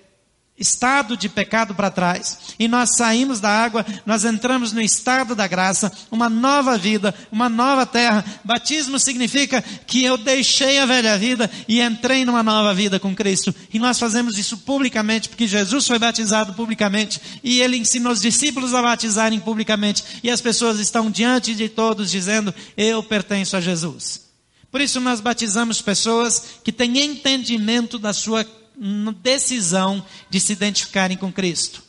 estado 0.61 1.17
de 1.17 1.27
pecado 1.27 1.73
para 1.73 1.89
trás. 1.89 2.37
E 2.59 2.67
nós 2.67 2.95
saímos 2.95 3.39
da 3.39 3.49
água, 3.49 3.85
nós 4.05 4.23
entramos 4.23 4.71
no 4.71 4.81
estado 4.81 5.35
da 5.35 5.47
graça, 5.47 5.91
uma 6.11 6.29
nova 6.29 6.77
vida, 6.77 7.13
uma 7.31 7.49
nova 7.49 7.85
terra. 7.85 8.23
Batismo 8.43 8.99
significa 8.99 9.61
que 9.61 10.03
eu 10.03 10.17
deixei 10.17 10.79
a 10.79 10.85
velha 10.85 11.17
vida 11.17 11.49
e 11.67 11.81
entrei 11.81 12.23
numa 12.23 12.43
nova 12.43 12.73
vida 12.73 12.99
com 12.99 13.15
Cristo. 13.15 13.53
E 13.73 13.79
nós 13.79 13.97
fazemos 13.97 14.37
isso 14.37 14.57
publicamente, 14.59 15.29
porque 15.29 15.47
Jesus 15.47 15.87
foi 15.87 15.97
batizado 15.97 16.53
publicamente 16.53 17.19
e 17.43 17.59
ele 17.59 17.77
ensinou 17.77 18.13
os 18.13 18.21
discípulos 18.21 18.73
a 18.73 18.81
batizarem 18.81 19.39
publicamente. 19.39 20.03
E 20.23 20.29
as 20.29 20.41
pessoas 20.41 20.79
estão 20.79 21.09
diante 21.09 21.55
de 21.55 21.67
todos 21.67 22.11
dizendo: 22.11 22.53
Eu 22.77 23.01
pertenço 23.01 23.57
a 23.57 23.61
Jesus. 23.61 24.29
Por 24.71 24.79
isso 24.79 25.01
nós 25.01 25.19
batizamos 25.19 25.81
pessoas 25.81 26.59
que 26.63 26.71
têm 26.71 26.97
entendimento 26.99 27.99
da 27.99 28.13
sua 28.13 28.45
decisão 29.21 30.05
de 30.29 30.39
se 30.39 30.53
identificarem 30.53 31.17
com 31.17 31.31
Cristo. 31.31 31.83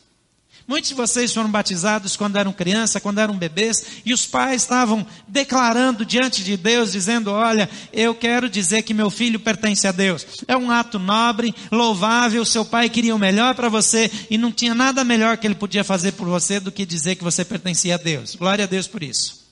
Muitos 0.65 0.89
de 0.89 0.95
vocês 0.95 1.33
foram 1.33 1.51
batizados 1.51 2.15
quando 2.15 2.37
eram 2.37 2.53
criança, 2.53 3.01
quando 3.01 3.19
eram 3.19 3.37
bebês, 3.37 4.01
e 4.05 4.13
os 4.13 4.25
pais 4.25 4.61
estavam 4.61 5.05
declarando 5.27 6.05
diante 6.05 6.41
de 6.41 6.55
Deus, 6.55 6.93
dizendo: 6.93 7.31
Olha, 7.31 7.69
eu 7.91 8.15
quero 8.15 8.49
dizer 8.49 8.81
que 8.83 8.93
meu 8.93 9.09
filho 9.09 9.39
pertence 9.39 9.85
a 9.87 9.91
Deus. 9.91 10.25
É 10.47 10.55
um 10.55 10.71
ato 10.71 10.97
nobre, 10.97 11.53
louvável. 11.69 12.45
Seu 12.45 12.63
pai 12.63 12.89
queria 12.89 13.13
o 13.13 13.19
melhor 13.19 13.55
para 13.55 13.67
você 13.67 14.09
e 14.29 14.37
não 14.37 14.53
tinha 14.53 14.73
nada 14.73 15.03
melhor 15.03 15.37
que 15.37 15.45
ele 15.45 15.55
podia 15.55 15.83
fazer 15.83 16.13
por 16.13 16.27
você 16.29 16.61
do 16.61 16.71
que 16.71 16.85
dizer 16.85 17.15
que 17.15 17.23
você 17.25 17.43
pertencia 17.43 17.95
a 17.95 17.97
Deus. 17.97 18.35
Glória 18.35 18.63
a 18.63 18.67
Deus 18.67 18.87
por 18.87 19.03
isso. 19.03 19.43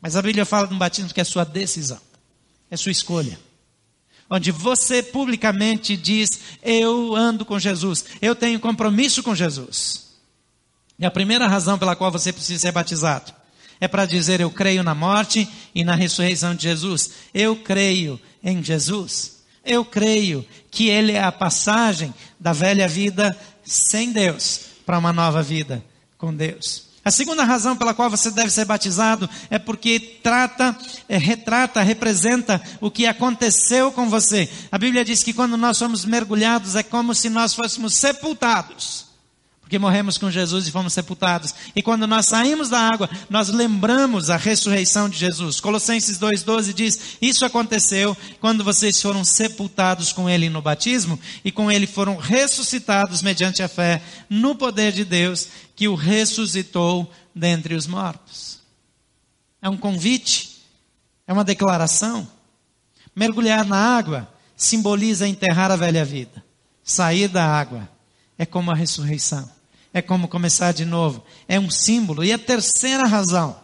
Mas 0.00 0.16
a 0.16 0.22
Bíblia 0.22 0.46
fala 0.46 0.66
de 0.66 0.72
um 0.72 0.78
batismo 0.78 1.12
que 1.12 1.20
é 1.20 1.24
sua 1.24 1.44
decisão, 1.44 2.00
é 2.70 2.76
sua 2.76 2.92
escolha 2.92 3.38
onde 4.28 4.50
você 4.50 5.02
publicamente 5.02 5.96
diz: 5.96 6.40
Eu 6.62 7.14
ando 7.14 7.44
com 7.44 7.58
Jesus, 7.58 8.04
eu 8.20 8.34
tenho 8.34 8.60
compromisso 8.60 9.22
com 9.22 9.34
Jesus. 9.34 10.06
E 10.98 11.04
a 11.04 11.10
primeira 11.10 11.46
razão 11.46 11.78
pela 11.78 11.96
qual 11.96 12.10
você 12.10 12.32
precisa 12.32 12.60
ser 12.60 12.72
batizado 12.72 13.32
é 13.80 13.86
para 13.86 14.06
dizer: 14.06 14.40
Eu 14.40 14.50
creio 14.50 14.82
na 14.82 14.94
morte 14.94 15.48
e 15.74 15.84
na 15.84 15.94
ressurreição 15.94 16.54
de 16.54 16.62
Jesus. 16.64 17.10
Eu 17.32 17.56
creio 17.56 18.20
em 18.42 18.62
Jesus. 18.62 19.36
Eu 19.64 19.84
creio 19.84 20.46
que 20.70 20.88
Ele 20.88 21.12
é 21.12 21.22
a 21.22 21.32
passagem 21.32 22.14
da 22.38 22.52
velha 22.52 22.86
vida 22.86 23.36
sem 23.64 24.12
Deus 24.12 24.60
para 24.86 24.98
uma 24.98 25.12
nova 25.12 25.42
vida 25.42 25.84
com 26.16 26.32
Deus. 26.32 26.85
A 27.06 27.10
segunda 27.12 27.44
razão 27.44 27.76
pela 27.76 27.94
qual 27.94 28.10
você 28.10 28.32
deve 28.32 28.50
ser 28.50 28.64
batizado 28.64 29.30
é 29.48 29.60
porque 29.60 30.00
trata, 30.00 30.76
é, 31.08 31.16
retrata, 31.16 31.80
representa 31.80 32.60
o 32.80 32.90
que 32.90 33.06
aconteceu 33.06 33.92
com 33.92 34.10
você. 34.10 34.50
A 34.72 34.76
Bíblia 34.76 35.04
diz 35.04 35.22
que 35.22 35.32
quando 35.32 35.56
nós 35.56 35.76
somos 35.76 36.04
mergulhados 36.04 36.74
é 36.74 36.82
como 36.82 37.14
se 37.14 37.30
nós 37.30 37.54
fôssemos 37.54 37.94
sepultados. 37.94 39.05
Porque 39.66 39.80
morremos 39.80 40.16
com 40.16 40.30
Jesus 40.30 40.68
e 40.68 40.70
fomos 40.70 40.92
sepultados. 40.92 41.52
E 41.74 41.82
quando 41.82 42.06
nós 42.06 42.26
saímos 42.26 42.68
da 42.68 42.78
água, 42.78 43.10
nós 43.28 43.48
lembramos 43.48 44.30
a 44.30 44.36
ressurreição 44.36 45.08
de 45.08 45.18
Jesus. 45.18 45.58
Colossenses 45.58 46.20
2,12 46.20 46.72
diz: 46.72 47.00
Isso 47.20 47.44
aconteceu 47.44 48.16
quando 48.40 48.62
vocês 48.62 49.02
foram 49.02 49.24
sepultados 49.24 50.12
com 50.12 50.30
Ele 50.30 50.48
no 50.48 50.62
batismo 50.62 51.18
e 51.44 51.50
com 51.50 51.68
Ele 51.68 51.84
foram 51.84 52.16
ressuscitados 52.16 53.22
mediante 53.22 53.60
a 53.60 53.66
fé 53.66 54.00
no 54.30 54.54
poder 54.54 54.92
de 54.92 55.04
Deus 55.04 55.48
que 55.74 55.88
o 55.88 55.96
ressuscitou 55.96 57.10
dentre 57.34 57.74
os 57.74 57.88
mortos. 57.88 58.60
É 59.60 59.68
um 59.68 59.76
convite, 59.76 60.62
é 61.26 61.32
uma 61.32 61.42
declaração. 61.42 62.28
Mergulhar 63.16 63.66
na 63.66 63.96
água 63.96 64.32
simboliza 64.56 65.26
enterrar 65.26 65.72
a 65.72 65.76
velha 65.76 66.04
vida. 66.04 66.44
Sair 66.84 67.26
da 67.26 67.44
água 67.44 67.88
é 68.38 68.46
como 68.46 68.70
a 68.70 68.74
ressurreição 68.76 69.55
é 69.96 70.02
como 70.02 70.28
começar 70.28 70.72
de 70.72 70.84
novo. 70.84 71.24
É 71.48 71.58
um 71.58 71.70
símbolo. 71.70 72.22
E 72.22 72.30
a 72.30 72.36
terceira 72.36 73.06
razão 73.06 73.58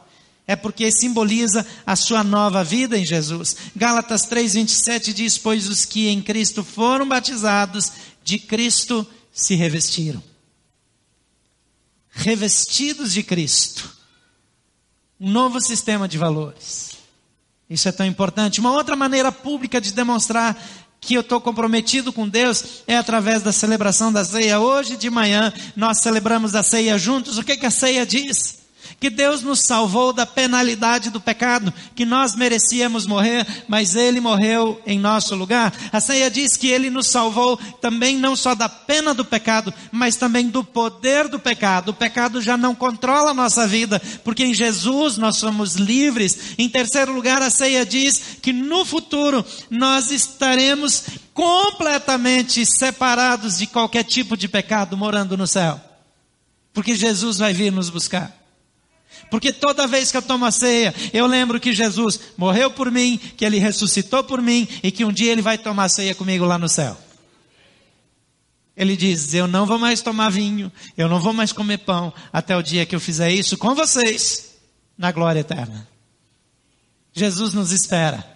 é 0.47 0.57
porque 0.57 0.91
simboliza 0.91 1.67
a 1.85 1.95
sua 1.95 2.25
nova 2.25 2.65
vida 2.65 2.97
em 2.97 3.05
Jesus. 3.05 3.55
Gálatas 3.77 4.23
3:27 4.23 5.13
diz: 5.13 5.37
"Pois 5.37 5.69
os 5.69 5.85
que 5.85 6.09
em 6.09 6.23
Cristo 6.23 6.65
foram 6.65 7.07
batizados, 7.07 7.93
de 8.25 8.39
Cristo 8.39 9.07
se 9.31 9.55
revestiram." 9.55 10.23
Revestidos 12.09 13.13
de 13.13 13.23
Cristo. 13.23 13.95
Um 15.21 15.31
novo 15.31 15.61
sistema 15.61 16.09
de 16.09 16.17
valores. 16.17 16.93
Isso 17.69 17.91
é 17.91 17.93
tão 17.93 18.07
importante. 18.07 18.59
Uma 18.59 18.73
outra 18.73 18.97
maneira 18.97 19.31
pública 19.31 19.79
de 19.83 19.93
demonstrar 19.93 20.57
que 21.03 21.15
eu 21.15 21.21
estou 21.21 21.41
comprometido 21.41 22.13
com 22.13 22.29
Deus 22.29 22.85
é 22.87 22.97
através 22.97 23.43
da 23.43 23.53
celebração 23.53 24.13
da 24.13 24.25
ceia. 24.25 24.61
Hoje 24.61 24.97
de 24.97 25.11
manhã 25.11 25.53
nós 25.75 25.99
celebramos 25.99 26.55
a 26.55 26.63
ceia 26.63 26.97
juntos. 26.97 27.37
O 27.37 27.43
que, 27.43 27.57
que 27.57 27.67
a 27.67 27.71
ceia 27.71 28.07
diz? 28.07 28.62
Que 28.99 29.11
Deus 29.11 29.43
nos 29.43 29.61
salvou 29.61 30.13
da 30.13 30.25
penalidade 30.25 31.11
do 31.11 31.21
pecado, 31.21 31.73
que 31.95 32.05
nós 32.05 32.35
merecíamos 32.35 33.07
morrer, 33.07 33.47
mas 33.69 33.95
Ele 33.95 34.21
morreu 34.21 34.81
em 34.87 34.99
nosso 34.99 35.35
lugar. 35.35 35.73
A 35.93 36.01
ceia 36.01 36.31
diz 36.31 36.57
que 36.57 36.69
Ele 36.69 36.91
nos 36.91 37.07
salvou 37.07 37.57
também 37.81 38.17
não 38.17 38.37
só 38.37 38.55
da 38.55 38.69
pena 38.69 39.13
do 39.13 39.25
pecado, 39.25 39.73
mas 39.91 40.17
também 40.17 40.49
do 40.49 40.63
poder 40.65 41.29
do 41.29 41.39
pecado. 41.39 41.91
O 41.91 41.95
pecado 41.95 42.41
já 42.41 42.57
não 42.57 42.75
controla 42.75 43.31
a 43.31 43.35
nossa 43.35 43.67
vida, 43.67 44.01
porque 44.25 44.45
em 44.45 44.55
Jesus 44.55 45.17
nós 45.19 45.37
somos 45.37 45.75
livres. 45.75 46.55
Em 46.59 46.69
terceiro 46.69 47.13
lugar, 47.13 47.43
a 47.43 47.51
ceia 47.51 47.85
diz 47.85 48.39
que 48.41 48.53
no 48.53 48.85
futuro 48.85 49.45
nós 49.71 50.11
estaremos 50.11 51.05
completamente 51.35 52.65
separados 52.67 53.59
de 53.59 53.67
qualquer 53.67 54.05
tipo 54.05 54.37
de 54.37 54.49
pecado 54.49 54.97
morando 54.97 55.37
no 55.37 55.47
céu. 55.47 55.81
Porque 56.73 56.95
Jesus 56.95 57.39
vai 57.39 57.53
vir 57.53 57.71
nos 57.71 57.91
buscar. 57.91 58.42
Porque 59.31 59.53
toda 59.53 59.87
vez 59.87 60.11
que 60.11 60.17
eu 60.17 60.23
tomo 60.23 60.45
a 60.45 60.51
ceia, 60.51 60.95
eu 61.13 61.27
lembro 61.27 61.59
que 61.59 61.73
Jesus 61.73 62.21
morreu 62.37 62.71
por 62.71 62.91
mim, 62.91 63.19
que 63.37 63.45
ele 63.45 63.59
ressuscitou 63.59 64.23
por 64.23 64.43
mim 64.43 64.69
e 64.83 64.91
que 64.91 65.05
um 65.05 65.13
dia 65.13 65.33
ele 65.33 65.43
vai 65.43 65.57
tomar 65.57 65.89
ceia 65.89 66.15
comigo 66.15 66.45
lá 66.45 66.59
no 66.59 66.69
céu. 66.69 66.97
Ele 68.77 68.97
diz: 68.97 69.33
Eu 69.35 69.47
não 69.47 69.67
vou 69.67 69.79
mais 69.79 70.03
tomar 70.03 70.31
vinho, 70.31 70.71
eu 70.97 71.09
não 71.09 71.21
vou 71.21 71.33
mais 71.33 71.53
comer 71.53 71.79
pão, 71.79 72.13
até 72.33 72.57
o 72.57 72.63
dia 72.63 72.85
que 72.87 72.95
eu 72.95 73.01
fizer 73.01 73.31
isso 73.31 73.57
com 73.57 73.75
vocês, 73.75 74.57
na 74.97 75.13
glória 75.13 75.41
eterna. 75.41 75.89
Jesus 77.13 77.55
nos 77.55 77.73
espera. 77.73 78.27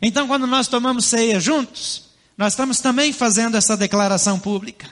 Então, 0.00 0.28
quando 0.28 0.46
nós 0.46 0.68
tomamos 0.68 1.06
ceia 1.06 1.40
juntos, 1.40 2.10
nós 2.36 2.52
estamos 2.52 2.78
também 2.78 3.12
fazendo 3.12 3.56
essa 3.56 3.76
declaração 3.76 4.38
pública. 4.38 4.88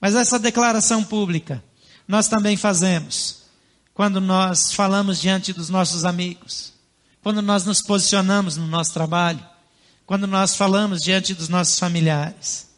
Mas 0.00 0.14
essa 0.14 0.38
declaração 0.38 1.02
pública, 1.02 1.62
nós 2.06 2.28
também 2.28 2.56
fazemos 2.56 3.41
quando 3.94 4.20
nós 4.20 4.72
falamos 4.72 5.20
diante 5.20 5.52
dos 5.52 5.68
nossos 5.68 6.04
amigos, 6.04 6.72
quando 7.22 7.42
nós 7.42 7.64
nos 7.64 7.82
posicionamos 7.82 8.56
no 8.56 8.66
nosso 8.66 8.92
trabalho, 8.92 9.44
quando 10.06 10.26
nós 10.26 10.56
falamos 10.56 11.02
diante 11.02 11.34
dos 11.34 11.48
nossos 11.48 11.78
familiares. 11.78 12.68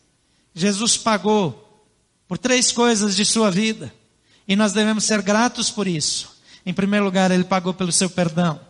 Jesus 0.54 0.96
pagou 0.96 1.82
por 2.28 2.38
três 2.38 2.70
coisas 2.70 3.16
de 3.16 3.24
sua 3.24 3.50
vida 3.50 3.92
e 4.46 4.54
nós 4.54 4.72
devemos 4.72 5.04
ser 5.04 5.22
gratos 5.22 5.70
por 5.70 5.86
isso. 5.86 6.36
Em 6.66 6.72
primeiro 6.72 7.04
lugar, 7.04 7.30
ele 7.30 7.44
pagou 7.44 7.74
pelo 7.74 7.92
seu 7.92 8.08
perdão. 8.08 8.60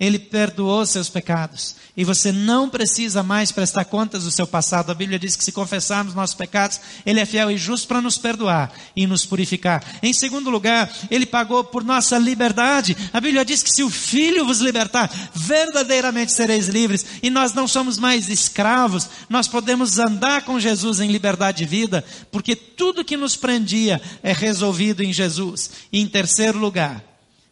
Ele 0.00 0.18
perdoou 0.18 0.86
seus 0.86 1.08
pecados. 1.08 1.74
E 1.96 2.04
você 2.04 2.30
não 2.30 2.70
precisa 2.70 3.20
mais 3.20 3.50
prestar 3.50 3.84
contas 3.86 4.22
do 4.22 4.30
seu 4.30 4.46
passado. 4.46 4.90
A 4.90 4.94
Bíblia 4.94 5.18
diz 5.18 5.34
que 5.34 5.42
se 5.42 5.50
confessarmos 5.50 6.14
nossos 6.14 6.36
pecados, 6.36 6.80
Ele 7.04 7.18
é 7.18 7.26
fiel 7.26 7.50
e 7.50 7.58
justo 7.58 7.88
para 7.88 8.00
nos 8.00 8.16
perdoar 8.16 8.72
e 8.94 9.08
nos 9.08 9.26
purificar. 9.26 9.84
Em 10.00 10.12
segundo 10.12 10.50
lugar, 10.50 10.88
Ele 11.10 11.26
pagou 11.26 11.64
por 11.64 11.82
nossa 11.82 12.16
liberdade. 12.16 12.96
A 13.12 13.20
Bíblia 13.20 13.44
diz 13.44 13.60
que 13.60 13.72
se 13.72 13.82
o 13.82 13.90
Filho 13.90 14.46
vos 14.46 14.60
libertar, 14.60 15.10
verdadeiramente 15.34 16.30
sereis 16.30 16.68
livres. 16.68 17.04
E 17.20 17.28
nós 17.28 17.52
não 17.52 17.66
somos 17.66 17.98
mais 17.98 18.28
escravos. 18.28 19.08
Nós 19.28 19.48
podemos 19.48 19.98
andar 19.98 20.42
com 20.42 20.60
Jesus 20.60 21.00
em 21.00 21.10
liberdade 21.10 21.58
de 21.58 21.64
vida, 21.64 22.04
porque 22.30 22.54
tudo 22.54 23.04
que 23.04 23.16
nos 23.16 23.34
prendia 23.34 24.00
é 24.22 24.32
resolvido 24.32 25.02
em 25.02 25.12
Jesus. 25.12 25.70
E 25.92 26.00
em 26.00 26.06
terceiro 26.06 26.56
lugar, 26.56 27.02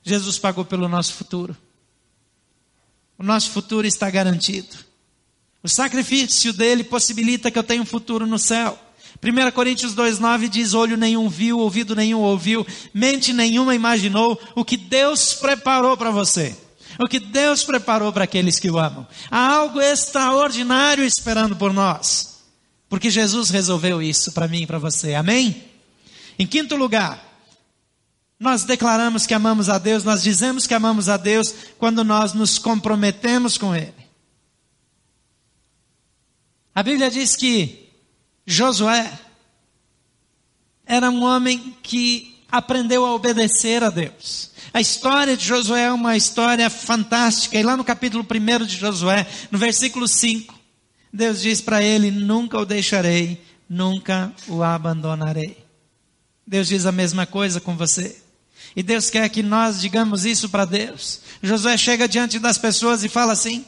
Jesus 0.05 0.39
pagou 0.39 0.65
pelo 0.65 0.89
nosso 0.89 1.13
futuro. 1.15 1.57
O 3.19 3.23
nosso 3.23 3.51
futuro 3.51 3.87
está 3.87 4.11
garantido. 4.11 4.77
O 5.63 5.69
sacrifício 5.69 6.53
dele 6.53 6.85
possibilita 6.85 7.51
que 7.51 7.59
eu 7.59 7.63
tenha 7.63 7.83
um 7.83 7.87
futuro 7.87 8.27
no 8.27 8.39
céu. 8.39 8.79
1 9.23 9.51
Coríntios 9.53 9.95
2,9 9.95 10.49
diz: 10.49 10.75
Olho 10.75 10.97
nenhum 10.97 11.29
viu, 11.29 11.59
ouvido 11.59 11.97
nenhum 11.97 12.21
ouviu, 12.21 12.67
mente 12.93 13.33
nenhuma 13.33 13.75
imaginou 13.75 14.41
o 14.55 14.65
que 14.65 14.77
Deus 14.77 15.35
preparou 15.35 15.97
para 15.97 16.11
você. 16.11 16.57
O 16.99 17.09
que 17.09 17.19
Deus 17.19 17.65
preparou 17.65 18.13
para 18.13 18.25
aqueles 18.25 18.59
que 18.59 18.71
o 18.71 18.79
amam. 18.79 19.07
Há 19.31 19.55
algo 19.55 19.81
extraordinário 19.81 21.05
esperando 21.05 21.57
por 21.57 21.73
nós. 21.73 22.37
Porque 22.89 23.11
Jesus 23.11 23.51
resolveu 23.51 24.01
isso 24.01 24.33
para 24.33 24.49
mim 24.49 24.63
e 24.63 24.67
para 24.67 24.79
você. 24.79 25.15
Amém? 25.15 25.65
Em 26.39 26.47
quinto 26.47 26.77
lugar, 26.77 27.26
nós 28.39 28.65
declaramos 28.65 29.27
que 29.27 29.35
amamos 29.35 29.69
a 29.69 29.79
Deus, 29.79 30.05
nós 30.05 30.23
dizemos 30.23 30.67
que 30.67 30.75
amamos 30.75 31.09
a 31.09 31.17
Deus 31.17 31.55
quando 31.79 32.05
nós 32.05 32.35
nos 32.35 32.59
comprometemos 32.59 33.57
com 33.57 33.75
Ele. 33.75 33.95
A 36.75 36.83
Bíblia 36.83 37.11
diz 37.11 37.35
que 37.35 37.89
Josué 38.47 39.11
era 40.85 41.11
um 41.11 41.25
homem 41.25 41.75
que 41.83 42.37
aprendeu 42.53 43.07
a 43.07 43.15
obedecer 43.15 43.83
a 43.83 43.89
Deus. 43.89 44.51
A 44.75 44.81
história 44.81 45.35
de 45.35 45.45
Josué 45.45 45.85
é 45.85 45.93
uma 45.93 46.19
história 46.19 46.69
fantástica. 46.69 47.59
E 47.59 47.63
lá 47.63 47.79
no 47.79 47.85
capítulo 47.85 48.23
1 48.23 48.67
de 48.67 48.77
Josué, 48.77 49.27
no 49.51 49.59
versículo 49.59 50.07
5, 50.07 50.55
Deus 51.11 51.41
diz 51.41 51.63
para 51.63 51.83
ele: 51.83 52.11
Nunca 52.11 52.59
o 52.59 52.67
deixarei, 52.67 53.43
nunca 53.67 54.31
o 54.47 54.63
abandonarei. 54.63 55.65
Deus 56.47 56.69
diz 56.69 56.85
a 56.85 56.93
mesma 56.93 57.25
coisa 57.25 57.59
com 57.59 57.75
você. 57.75 58.26
E 58.77 58.83
Deus 58.83 59.09
quer 59.09 59.27
que 59.31 59.43
nós 59.43 59.81
digamos 59.81 60.27
isso 60.27 60.51
para 60.51 60.67
Deus. 60.67 61.21
Josué 61.43 61.79
chega 61.79 62.07
diante 62.07 62.39
das 62.39 62.59
pessoas 62.59 63.03
e 63.03 63.09
fala 63.09 63.33
assim: 63.33 63.65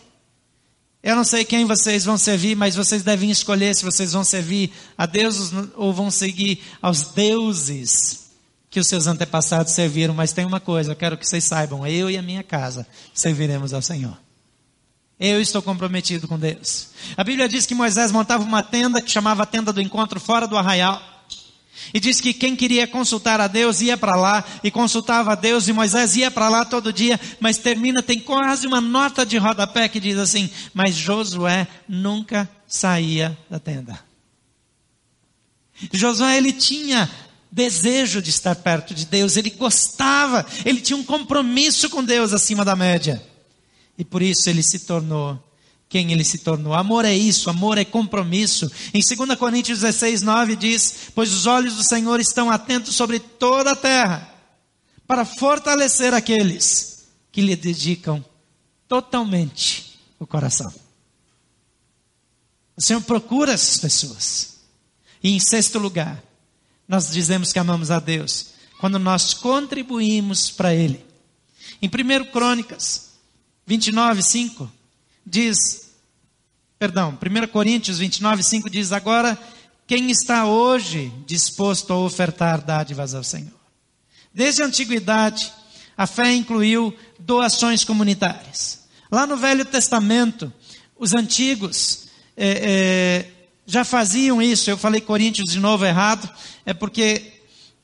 Eu 1.02 1.16
não 1.16 1.24
sei 1.24 1.46
quem 1.46 1.64
vocês 1.64 2.04
vão 2.04 2.18
servir, 2.18 2.54
mas 2.54 2.76
vocês 2.76 3.02
devem 3.02 3.30
escolher 3.30 3.74
se 3.74 3.84
vocês 3.84 4.12
vão 4.12 4.22
servir 4.22 4.70
a 4.98 5.06
Deus 5.06 5.50
ou 5.74 5.94
vão 5.94 6.10
seguir 6.10 6.62
aos 6.82 7.04
deuses 7.12 8.28
que 8.68 8.78
os 8.78 8.86
seus 8.86 9.06
antepassados 9.06 9.72
serviram. 9.72 10.12
Mas 10.12 10.34
tem 10.34 10.44
uma 10.44 10.60
coisa, 10.60 10.92
eu 10.92 10.96
quero 10.96 11.16
que 11.16 11.26
vocês 11.26 11.42
saibam: 11.42 11.86
eu 11.86 12.10
e 12.10 12.18
a 12.18 12.22
minha 12.22 12.42
casa 12.42 12.86
serviremos 13.14 13.72
ao 13.72 13.80
Senhor. 13.80 14.16
Eu 15.18 15.40
estou 15.40 15.62
comprometido 15.62 16.28
com 16.28 16.38
Deus. 16.38 16.90
A 17.16 17.24
Bíblia 17.24 17.48
diz 17.48 17.64
que 17.64 17.74
Moisés 17.74 18.12
montava 18.12 18.44
uma 18.44 18.62
tenda 18.62 19.00
que 19.00 19.10
chamava 19.10 19.42
a 19.42 19.46
tenda 19.46 19.72
do 19.72 19.80
encontro 19.80 20.20
fora 20.20 20.46
do 20.46 20.56
arraial. 20.56 21.02
E 21.92 22.00
diz 22.00 22.20
que 22.20 22.32
quem 22.32 22.54
queria 22.54 22.86
consultar 22.86 23.40
a 23.40 23.46
Deus 23.46 23.80
ia 23.80 23.96
para 23.96 24.16
lá 24.16 24.44
e 24.62 24.70
consultava 24.70 25.32
a 25.32 25.34
Deus 25.34 25.68
e 25.68 25.72
Moisés 25.72 26.16
ia 26.16 26.30
para 26.30 26.48
lá 26.48 26.64
todo 26.64 26.92
dia, 26.92 27.18
mas 27.40 27.58
termina, 27.58 28.02
tem 28.02 28.18
quase 28.20 28.66
uma 28.66 28.80
nota 28.80 29.24
de 29.24 29.38
rodapé 29.38 29.88
que 29.88 30.00
diz 30.00 30.18
assim: 30.18 30.50
Mas 30.74 30.94
Josué 30.94 31.66
nunca 31.88 32.48
saía 32.66 33.36
da 33.48 33.58
tenda. 33.58 33.98
Josué 35.92 36.36
ele 36.36 36.52
tinha 36.52 37.10
desejo 37.50 38.20
de 38.20 38.30
estar 38.30 38.54
perto 38.56 38.94
de 38.94 39.06
Deus, 39.06 39.36
ele 39.36 39.50
gostava, 39.50 40.44
ele 40.64 40.80
tinha 40.80 40.96
um 40.96 41.04
compromisso 41.04 41.88
com 41.88 42.04
Deus 42.04 42.32
acima 42.32 42.64
da 42.64 42.76
média. 42.76 43.22
E 43.96 44.04
por 44.04 44.22
isso 44.22 44.48
ele 44.50 44.62
se 44.62 44.80
tornou 44.80 45.42
quem 45.88 46.12
ele 46.12 46.24
se 46.24 46.38
tornou. 46.38 46.74
Amor 46.74 47.04
é 47.04 47.14
isso, 47.14 47.48
amor 47.48 47.78
é 47.78 47.84
compromisso. 47.84 48.70
Em 48.92 49.00
2 49.00 49.38
Coríntios 49.38 49.80
16, 49.80 50.22
9 50.22 50.56
diz: 50.56 51.10
Pois 51.14 51.32
os 51.32 51.46
olhos 51.46 51.76
do 51.76 51.82
Senhor 51.82 52.20
estão 52.20 52.50
atentos 52.50 52.94
sobre 52.94 53.18
toda 53.18 53.72
a 53.72 53.76
terra, 53.76 54.32
para 55.06 55.24
fortalecer 55.24 56.12
aqueles 56.12 57.08
que 57.32 57.40
lhe 57.40 57.56
dedicam 57.56 58.24
totalmente 58.86 59.98
o 60.18 60.26
coração. 60.26 60.72
O 62.76 62.82
Senhor 62.82 63.00
procura 63.02 63.52
essas 63.52 63.78
pessoas. 63.78 64.58
E 65.22 65.30
em 65.30 65.40
sexto 65.40 65.78
lugar, 65.78 66.22
nós 66.86 67.10
dizemos 67.10 67.52
que 67.52 67.58
amamos 67.58 67.90
a 67.90 67.98
Deus 67.98 68.50
quando 68.78 68.98
nós 68.98 69.34
contribuímos 69.34 70.50
para 70.50 70.74
Ele. 70.74 71.04
Em 71.82 71.88
1 71.88 72.30
Crônicas 72.30 73.08
29, 73.66 74.22
5 74.22 74.77
diz, 75.28 75.90
perdão, 76.78 77.16
1 77.20 77.46
Coríntios 77.48 77.98
29, 77.98 78.42
5 78.42 78.70
diz: 78.70 78.92
Agora, 78.92 79.38
quem 79.86 80.10
está 80.10 80.46
hoje 80.46 81.12
disposto 81.26 81.92
a 81.92 81.98
ofertar 81.98 82.62
dádivas 82.62 83.14
ao 83.14 83.24
Senhor? 83.24 83.58
Desde 84.32 84.62
a 84.62 84.66
antiguidade, 84.66 85.52
a 85.96 86.06
fé 86.06 86.32
incluiu 86.34 86.94
doações 87.18 87.84
comunitárias. 87.84 88.86
Lá 89.10 89.26
no 89.26 89.36
Velho 89.36 89.64
Testamento, 89.64 90.52
os 90.98 91.14
antigos 91.14 92.08
é, 92.36 93.26
é, 93.26 93.30
já 93.66 93.84
faziam 93.84 94.40
isso. 94.40 94.70
Eu 94.70 94.76
falei 94.76 95.00
Coríntios 95.00 95.50
de 95.50 95.58
novo 95.58 95.84
errado, 95.84 96.28
é 96.64 96.74
porque 96.74 97.32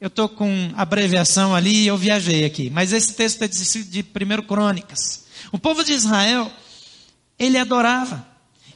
eu 0.01 0.09
estou 0.09 0.29
com 0.29 0.73
abreviação 0.77 1.55
ali 1.55 1.83
e 1.83 1.87
eu 1.87 1.97
viajei 1.97 2.45
aqui. 2.45 2.69
Mas 2.69 2.93
esse 2.93 3.15
texto 3.15 3.43
é 3.43 3.49
de, 3.49 3.85
de 3.85 4.01
1 4.01 4.43
Crônicas. 4.47 5.25
O 5.51 5.59
povo 5.59 5.83
de 5.83 5.93
Israel 5.93 6.53
ele 7.39 7.59
adorava 7.59 8.27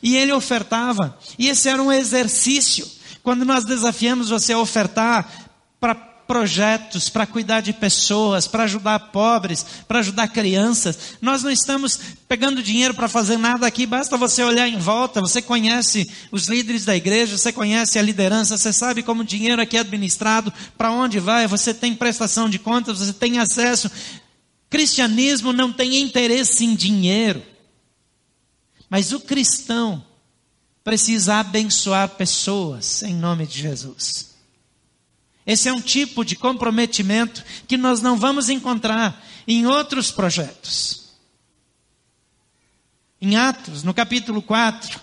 e 0.02 0.16
ele 0.16 0.32
ofertava. 0.32 1.18
E 1.38 1.48
esse 1.48 1.68
era 1.68 1.82
um 1.82 1.92
exercício. 1.92 2.86
Quando 3.22 3.44
nós 3.44 3.64
desafiamos 3.64 4.30
você 4.30 4.52
a 4.52 4.58
ofertar 4.58 5.48
para 5.80 5.94
projetos, 5.94 7.08
para 7.08 7.26
cuidar 7.26 7.62
de 7.62 7.72
pessoas, 7.72 8.46
para 8.46 8.64
ajudar 8.64 8.98
pobres, 8.98 9.64
para 9.88 10.00
ajudar 10.00 10.28
crianças, 10.28 11.16
nós 11.22 11.42
não 11.42 11.50
estamos 11.50 11.98
pegando 12.28 12.62
dinheiro 12.62 12.92
para 12.92 13.08
fazer 13.08 13.38
nada 13.38 13.66
aqui, 13.66 13.86
basta 13.86 14.14
você 14.14 14.44
olhar 14.44 14.68
em 14.68 14.78
volta, 14.78 15.22
você 15.22 15.40
conhece 15.40 16.06
os 16.30 16.46
líderes 16.46 16.84
da 16.84 16.94
igreja, 16.94 17.38
você 17.38 17.50
conhece 17.50 17.98
a 17.98 18.02
liderança, 18.02 18.58
você 18.58 18.74
sabe 18.74 19.02
como 19.02 19.22
o 19.22 19.24
dinheiro 19.24 19.62
aqui 19.62 19.78
é 19.78 19.80
administrado, 19.80 20.52
para 20.76 20.90
onde 20.90 21.18
vai, 21.18 21.46
você 21.46 21.72
tem 21.72 21.94
prestação 21.94 22.46
de 22.46 22.58
contas, 22.58 22.98
você 22.98 23.14
tem 23.14 23.38
acesso. 23.38 23.90
Cristianismo 24.68 25.50
não 25.50 25.72
tem 25.72 25.98
interesse 25.98 26.62
em 26.62 26.74
dinheiro. 26.74 27.42
Mas 28.88 29.12
o 29.12 29.20
cristão 29.20 30.04
precisa 30.82 31.36
abençoar 31.36 32.08
pessoas 32.10 33.02
em 33.02 33.14
nome 33.14 33.46
de 33.46 33.60
Jesus. 33.60 34.28
Esse 35.46 35.68
é 35.68 35.72
um 35.72 35.80
tipo 35.80 36.24
de 36.24 36.36
comprometimento 36.36 37.42
que 37.66 37.76
nós 37.76 38.00
não 38.00 38.16
vamos 38.16 38.48
encontrar 38.48 39.24
em 39.46 39.66
outros 39.66 40.10
projetos. 40.10 41.08
Em 43.20 43.36
Atos, 43.36 43.82
no 43.82 43.92
capítulo 43.92 44.40
4, 44.42 45.00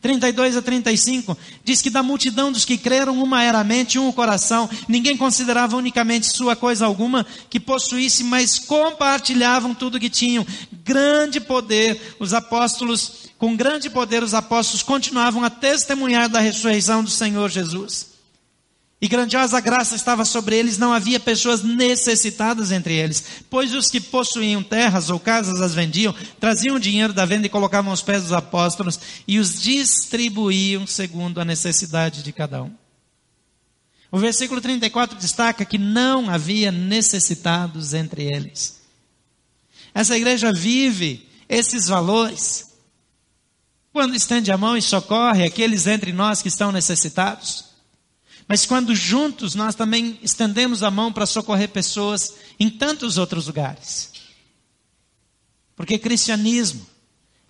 32 0.00 0.56
a 0.56 0.62
35, 0.62 1.36
diz 1.64 1.82
que 1.82 1.90
da 1.90 2.02
multidão 2.02 2.52
dos 2.52 2.64
que 2.64 2.78
creram, 2.78 3.20
uma 3.20 3.42
era 3.42 3.58
a 3.58 3.64
mente 3.64 3.98
um 3.98 4.08
o 4.08 4.12
coração. 4.12 4.70
Ninguém 4.88 5.16
considerava 5.16 5.76
unicamente 5.76 6.26
sua 6.28 6.54
coisa 6.54 6.86
alguma 6.86 7.26
que 7.50 7.58
possuísse, 7.58 8.22
mas 8.22 8.58
compartilhavam 8.58 9.74
tudo 9.74 9.98
que 9.98 10.08
tinham. 10.08 10.46
Grande 10.84 11.40
poder, 11.40 12.16
os 12.20 12.32
apóstolos 12.32 13.27
com 13.38 13.56
grande 13.56 13.88
poder, 13.88 14.22
os 14.24 14.34
apóstolos 14.34 14.82
continuavam 14.82 15.44
a 15.44 15.48
testemunhar 15.48 16.28
da 16.28 16.40
ressurreição 16.40 17.04
do 17.04 17.10
Senhor 17.10 17.48
Jesus. 17.48 18.18
E 19.00 19.06
grandiosa 19.06 19.60
graça 19.60 19.94
estava 19.94 20.24
sobre 20.24 20.56
eles, 20.56 20.76
não 20.76 20.92
havia 20.92 21.20
pessoas 21.20 21.62
necessitadas 21.62 22.72
entre 22.72 22.94
eles, 22.94 23.22
pois 23.48 23.72
os 23.72 23.86
que 23.86 24.00
possuíam 24.00 24.60
terras 24.60 25.08
ou 25.08 25.20
casas 25.20 25.60
as 25.60 25.72
vendiam, 25.72 26.12
traziam 26.40 26.74
o 26.74 26.80
dinheiro 26.80 27.12
da 27.12 27.24
venda 27.24 27.46
e 27.46 27.50
colocavam 27.50 27.92
aos 27.92 28.02
pés 28.02 28.24
dos 28.24 28.32
apóstolos 28.32 28.98
e 29.26 29.38
os 29.38 29.62
distribuíam 29.62 30.84
segundo 30.84 31.40
a 31.40 31.44
necessidade 31.44 32.24
de 32.24 32.32
cada 32.32 32.64
um. 32.64 32.74
O 34.10 34.18
versículo 34.18 34.60
34 34.60 35.16
destaca 35.16 35.64
que 35.64 35.78
não 35.78 36.28
havia 36.28 36.72
necessitados 36.72 37.94
entre 37.94 38.24
eles. 38.24 38.80
Essa 39.94 40.16
igreja 40.16 40.52
vive 40.52 41.28
esses 41.48 41.86
valores 41.86 42.67
quando 43.98 44.14
estende 44.14 44.52
a 44.52 44.56
mão 44.56 44.76
e 44.76 44.80
socorre 44.80 45.42
aqueles 45.42 45.88
entre 45.88 46.12
nós 46.12 46.40
que 46.40 46.46
estão 46.46 46.70
necessitados. 46.70 47.64
Mas 48.46 48.64
quando 48.64 48.94
juntos 48.94 49.56
nós 49.56 49.74
também 49.74 50.20
estendemos 50.22 50.84
a 50.84 50.90
mão 50.90 51.12
para 51.12 51.26
socorrer 51.26 51.68
pessoas 51.70 52.36
em 52.60 52.70
tantos 52.70 53.18
outros 53.18 53.48
lugares. 53.48 54.12
Porque 55.74 55.98
cristianismo 55.98 56.86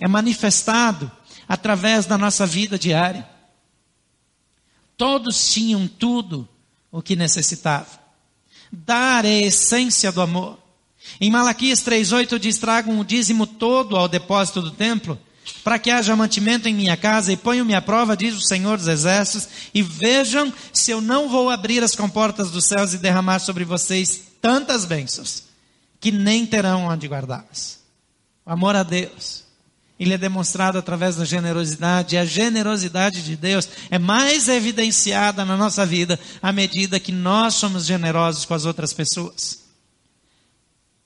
é 0.01 0.09
manifestado 0.09 1.13
através 1.47 2.07
da 2.07 2.17
nossa 2.17 2.47
vida 2.47 2.79
diária. 2.79 3.29
Todos 4.97 5.53
tinham 5.53 5.87
tudo 5.87 6.49
o 6.91 7.03
que 7.03 7.15
necessitavam. 7.15 7.99
Dar 8.73 9.27
é 9.27 9.29
a 9.29 9.47
essência 9.49 10.11
do 10.11 10.23
amor. 10.23 10.59
Em 11.21 11.31
Malaquias 11.31 11.83
3,8 11.83 12.39
diz: 12.39 12.57
tragam 12.57 12.99
o 12.99 13.05
dízimo 13.05 13.47
todo 13.47 13.99
ao 13.99 14.09
depósito 14.09 14.63
do 14.63 14.71
templo, 14.71 15.21
para 15.69 15.79
que 15.79 15.91
haja 15.91 16.17
mantimento 16.17 16.67
em 16.67 16.73
minha 16.73 16.97
casa, 16.97 17.31
e 17.31 17.37
ponham-me 17.37 17.75
à 17.75 17.83
prova, 17.83 18.17
diz 18.17 18.35
o 18.35 18.41
Senhor 18.41 18.79
dos 18.79 18.89
Exércitos, 18.89 19.47
e 19.75 19.83
vejam 19.83 20.51
se 20.73 20.91
eu 20.91 20.99
não 20.99 21.29
vou 21.29 21.51
abrir 21.51 21.85
as 21.85 21.95
comportas 21.95 22.51
dos 22.51 22.65
céus 22.65 22.95
e 22.95 22.97
derramar 22.97 23.39
sobre 23.39 23.67
vocês 23.67 24.23
tantas 24.41 24.87
bênçãos, 24.87 25.43
que 26.01 26.11
nem 26.11 26.47
terão 26.47 26.87
onde 26.87 27.07
guardá-las. 27.07 27.81
O 28.47 28.51
amor 28.51 28.77
a 28.77 28.83
Deus 28.83 29.45
ele 30.01 30.15
é 30.15 30.17
demonstrado 30.17 30.79
através 30.79 31.17
da 31.17 31.27
generosidade, 31.27 32.15
e 32.15 32.19
a 32.19 32.25
generosidade 32.25 33.23
de 33.23 33.37
Deus 33.37 33.69
é 33.91 33.99
mais 33.99 34.49
evidenciada 34.49 35.45
na 35.45 35.55
nossa 35.55 35.85
vida 35.85 36.19
à 36.41 36.51
medida 36.51 36.99
que 36.99 37.13
nós 37.13 37.57
somos 37.57 37.85
generosos 37.85 38.47
com 38.47 38.55
as 38.55 38.65
outras 38.65 38.95
pessoas. 38.95 39.68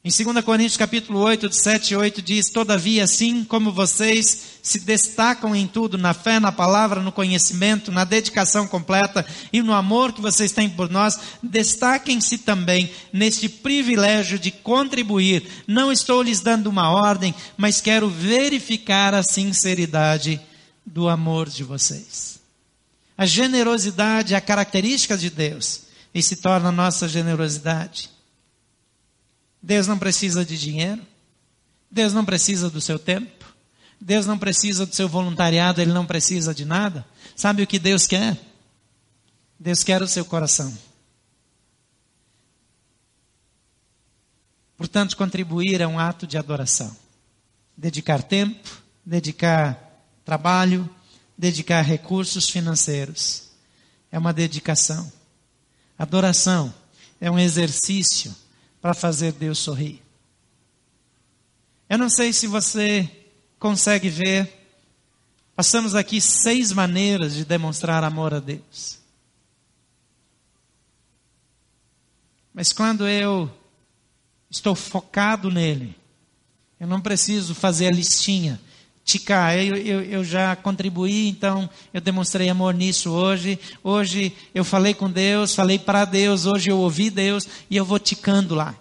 Em 0.04 0.10
2 0.10 0.44
Coríntios 0.44 0.76
capítulo 0.76 1.20
8, 1.20 1.48
de 1.48 1.54
7 1.56 1.92
e 1.92 1.96
8 1.96 2.20
diz, 2.20 2.50
Todavia, 2.50 3.04
assim 3.04 3.44
como 3.44 3.70
vocês 3.70 4.58
se 4.60 4.80
destacam 4.80 5.54
em 5.54 5.64
tudo, 5.64 5.96
na 5.96 6.12
fé, 6.12 6.40
na 6.40 6.50
palavra, 6.50 7.00
no 7.00 7.12
conhecimento, 7.12 7.92
na 7.92 8.02
dedicação 8.02 8.66
completa 8.66 9.24
e 9.52 9.62
no 9.62 9.72
amor 9.72 10.12
que 10.12 10.20
vocês 10.20 10.50
têm 10.50 10.68
por 10.68 10.90
nós, 10.90 11.20
destaquem-se 11.40 12.38
também 12.38 12.90
neste 13.12 13.48
privilégio 13.48 14.40
de 14.40 14.50
contribuir. 14.50 15.46
Não 15.68 15.92
estou 15.92 16.20
lhes 16.20 16.40
dando 16.40 16.66
uma 16.66 16.90
ordem, 16.90 17.32
mas 17.56 17.80
quero 17.80 18.10
verificar 18.10 19.14
a 19.14 19.22
sinceridade 19.22 20.40
do 20.84 21.08
amor 21.08 21.48
de 21.48 21.62
vocês. 21.62 22.40
A 23.16 23.24
generosidade 23.24 24.34
é 24.34 24.36
a 24.36 24.40
característica 24.40 25.16
de 25.16 25.30
Deus 25.30 25.82
e 26.12 26.20
se 26.20 26.34
torna 26.34 26.72
nossa 26.72 27.06
generosidade. 27.06 28.11
Deus 29.62 29.86
não 29.86 29.98
precisa 29.98 30.44
de 30.44 30.58
dinheiro. 30.58 31.00
Deus 31.90 32.12
não 32.12 32.24
precisa 32.24 32.68
do 32.68 32.80
seu 32.80 32.98
tempo. 32.98 33.44
Deus 34.00 34.26
não 34.26 34.36
precisa 34.36 34.84
do 34.84 34.94
seu 34.94 35.08
voluntariado, 35.08 35.80
Ele 35.80 35.92
não 35.92 36.04
precisa 36.04 36.52
de 36.52 36.64
nada. 36.64 37.06
Sabe 37.36 37.62
o 37.62 37.66
que 37.66 37.78
Deus 37.78 38.06
quer? 38.06 38.36
Deus 39.58 39.84
quer 39.84 40.02
o 40.02 40.08
seu 40.08 40.24
coração. 40.24 40.76
Portanto, 44.76 45.16
contribuir 45.16 45.80
é 45.80 45.86
um 45.86 46.00
ato 46.00 46.26
de 46.26 46.36
adoração. 46.36 46.96
Dedicar 47.76 48.24
tempo, 48.24 48.82
dedicar 49.06 49.78
trabalho, 50.24 50.90
dedicar 51.38 51.82
recursos 51.82 52.50
financeiros. 52.50 53.50
É 54.10 54.18
uma 54.18 54.32
dedicação. 54.32 55.12
Adoração 55.96 56.74
é 57.20 57.30
um 57.30 57.38
exercício 57.38 58.34
para 58.82 58.92
fazer 58.92 59.32
Deus 59.32 59.60
sorrir. 59.60 60.02
Eu 61.88 61.96
não 61.96 62.10
sei 62.10 62.32
se 62.32 62.48
você 62.48 63.08
consegue 63.58 64.08
ver, 64.08 64.52
passamos 65.54 65.94
aqui 65.94 66.20
seis 66.20 66.72
maneiras 66.72 67.34
de 67.34 67.44
demonstrar 67.44 68.02
amor 68.02 68.34
a 68.34 68.40
Deus. 68.40 68.98
Mas 72.52 72.72
quando 72.72 73.06
eu 73.06 73.48
estou 74.50 74.74
focado 74.74 75.48
nele, 75.48 75.96
eu 76.80 76.86
não 76.88 77.00
preciso 77.00 77.54
fazer 77.54 77.86
a 77.86 77.92
listinha 77.92 78.60
ticar, 79.12 79.56
eu, 79.56 79.76
eu, 79.76 80.02
eu, 80.02 80.24
já 80.24 80.56
contribuí, 80.56 81.28
então 81.28 81.68
eu 81.92 82.00
demonstrei 82.00 82.48
amor 82.48 82.72
nisso 82.72 83.10
hoje. 83.10 83.58
Hoje 83.82 84.34
eu 84.54 84.64
falei 84.64 84.94
com 84.94 85.10
Deus, 85.10 85.54
falei 85.54 85.78
para 85.78 86.04
Deus, 86.04 86.46
hoje 86.46 86.70
eu 86.70 86.78
ouvi 86.78 87.10
Deus 87.10 87.46
e 87.68 87.76
eu 87.76 87.84
vou 87.84 87.98
ticando 87.98 88.54
lá. 88.54 88.74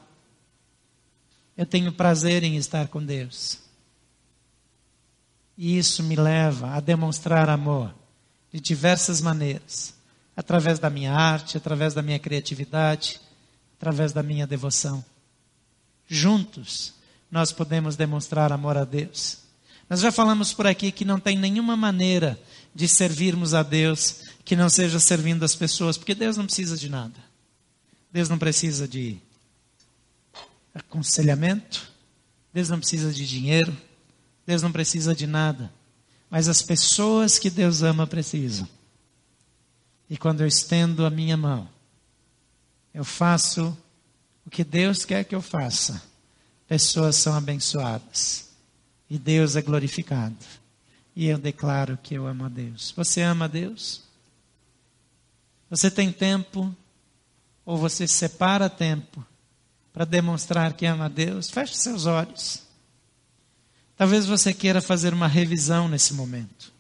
Eu 1.58 1.66
tenho 1.66 1.92
prazer 1.92 2.44
em 2.44 2.56
estar 2.56 2.88
com 2.88 3.04
Deus. 3.04 3.60
E 5.58 5.78
isso 5.78 6.02
me 6.02 6.16
leva 6.16 6.76
a 6.76 6.80
demonstrar 6.80 7.50
amor 7.50 7.94
de 8.52 8.60
diversas 8.60 9.22
maneiras 9.22 9.94
através 10.36 10.80
da 10.80 10.90
minha 10.90 11.14
arte, 11.14 11.58
através 11.58 11.94
da 11.94 12.02
minha 12.02 12.18
criatividade, 12.18 13.20
através 13.78 14.14
da 14.14 14.24
minha 14.24 14.48
devoção. 14.48 15.04
Juntos, 16.08 16.94
nós 17.30 17.52
podemos 17.52 17.96
demonstrar 17.96 18.52
amor 18.52 18.78
a 18.78 18.86
Deus. 18.86 19.41
Nós 19.92 20.00
já 20.00 20.10
falamos 20.10 20.54
por 20.54 20.66
aqui 20.66 20.90
que 20.90 21.04
não 21.04 21.20
tem 21.20 21.38
nenhuma 21.38 21.76
maneira 21.76 22.40
de 22.74 22.88
servirmos 22.88 23.54
a 23.54 23.62
Deus 23.62 24.22
que 24.46 24.56
não 24.56 24.70
seja 24.70 25.02
servindo 25.02 25.44
as 25.44 25.54
pessoas, 25.54 25.98
porque 25.98 26.16
Deus 26.16 26.38
não 26.38 26.46
precisa 26.46 26.78
de 26.78 26.88
nada. 26.88 27.20
Deus 28.10 28.30
não 28.30 28.38
precisa 28.38 28.88
de 28.88 29.18
aconselhamento, 30.74 31.92
Deus 32.54 32.70
não 32.70 32.80
precisa 32.80 33.12
de 33.12 33.28
dinheiro, 33.28 33.76
Deus 34.48 34.62
não 34.62 34.72
precisa 34.72 35.14
de 35.14 35.28
nada. 35.28 35.70
Mas 36.30 36.48
as 36.48 36.62
pessoas 36.62 37.38
que 37.38 37.50
Deus 37.50 37.84
ama 37.84 38.08
precisam. 38.08 38.70
E 40.10 40.16
quando 40.16 40.40
eu 40.40 40.48
estendo 40.48 41.06
a 41.06 41.10
minha 41.10 41.36
mão, 41.36 41.68
eu 42.94 43.04
faço 43.04 43.78
o 44.46 44.50
que 44.50 44.64
Deus 44.64 45.04
quer 45.04 45.26
que 45.26 45.36
eu 45.36 45.42
faça. 45.42 46.02
Pessoas 46.66 47.18
são 47.18 47.36
abençoadas 47.36 48.51
e 49.12 49.20
Deus 49.20 49.58
é 49.58 49.62
glorificado. 49.62 50.38
E 51.14 51.28
eu 51.28 51.38
declaro 51.38 52.00
que 52.02 52.14
eu 52.14 52.26
amo 52.26 52.46
a 52.46 52.48
Deus. 52.48 52.94
Você 52.96 53.22
ama 53.22 53.44
a 53.44 53.48
Deus? 53.50 54.04
Você 55.70 55.92
tem 55.92 56.14
tempo, 56.14 56.74
ou 57.66 57.78
você 57.78 58.08
separa 58.08 58.70
tempo 58.70 59.22
para 59.92 60.06
demonstrar 60.06 60.72
que 60.72 60.86
ama 60.86 61.08
a 61.08 61.10
Deus? 61.10 61.50
Feche 61.50 61.76
seus 61.76 62.06
olhos. 62.06 62.64
Talvez 63.98 64.26
você 64.26 64.54
queira 64.54 64.82
fazer 64.82 65.14
uma 65.14 65.28
revisão 65.28 65.90
nesse 65.90 66.14
momento. 66.14 66.72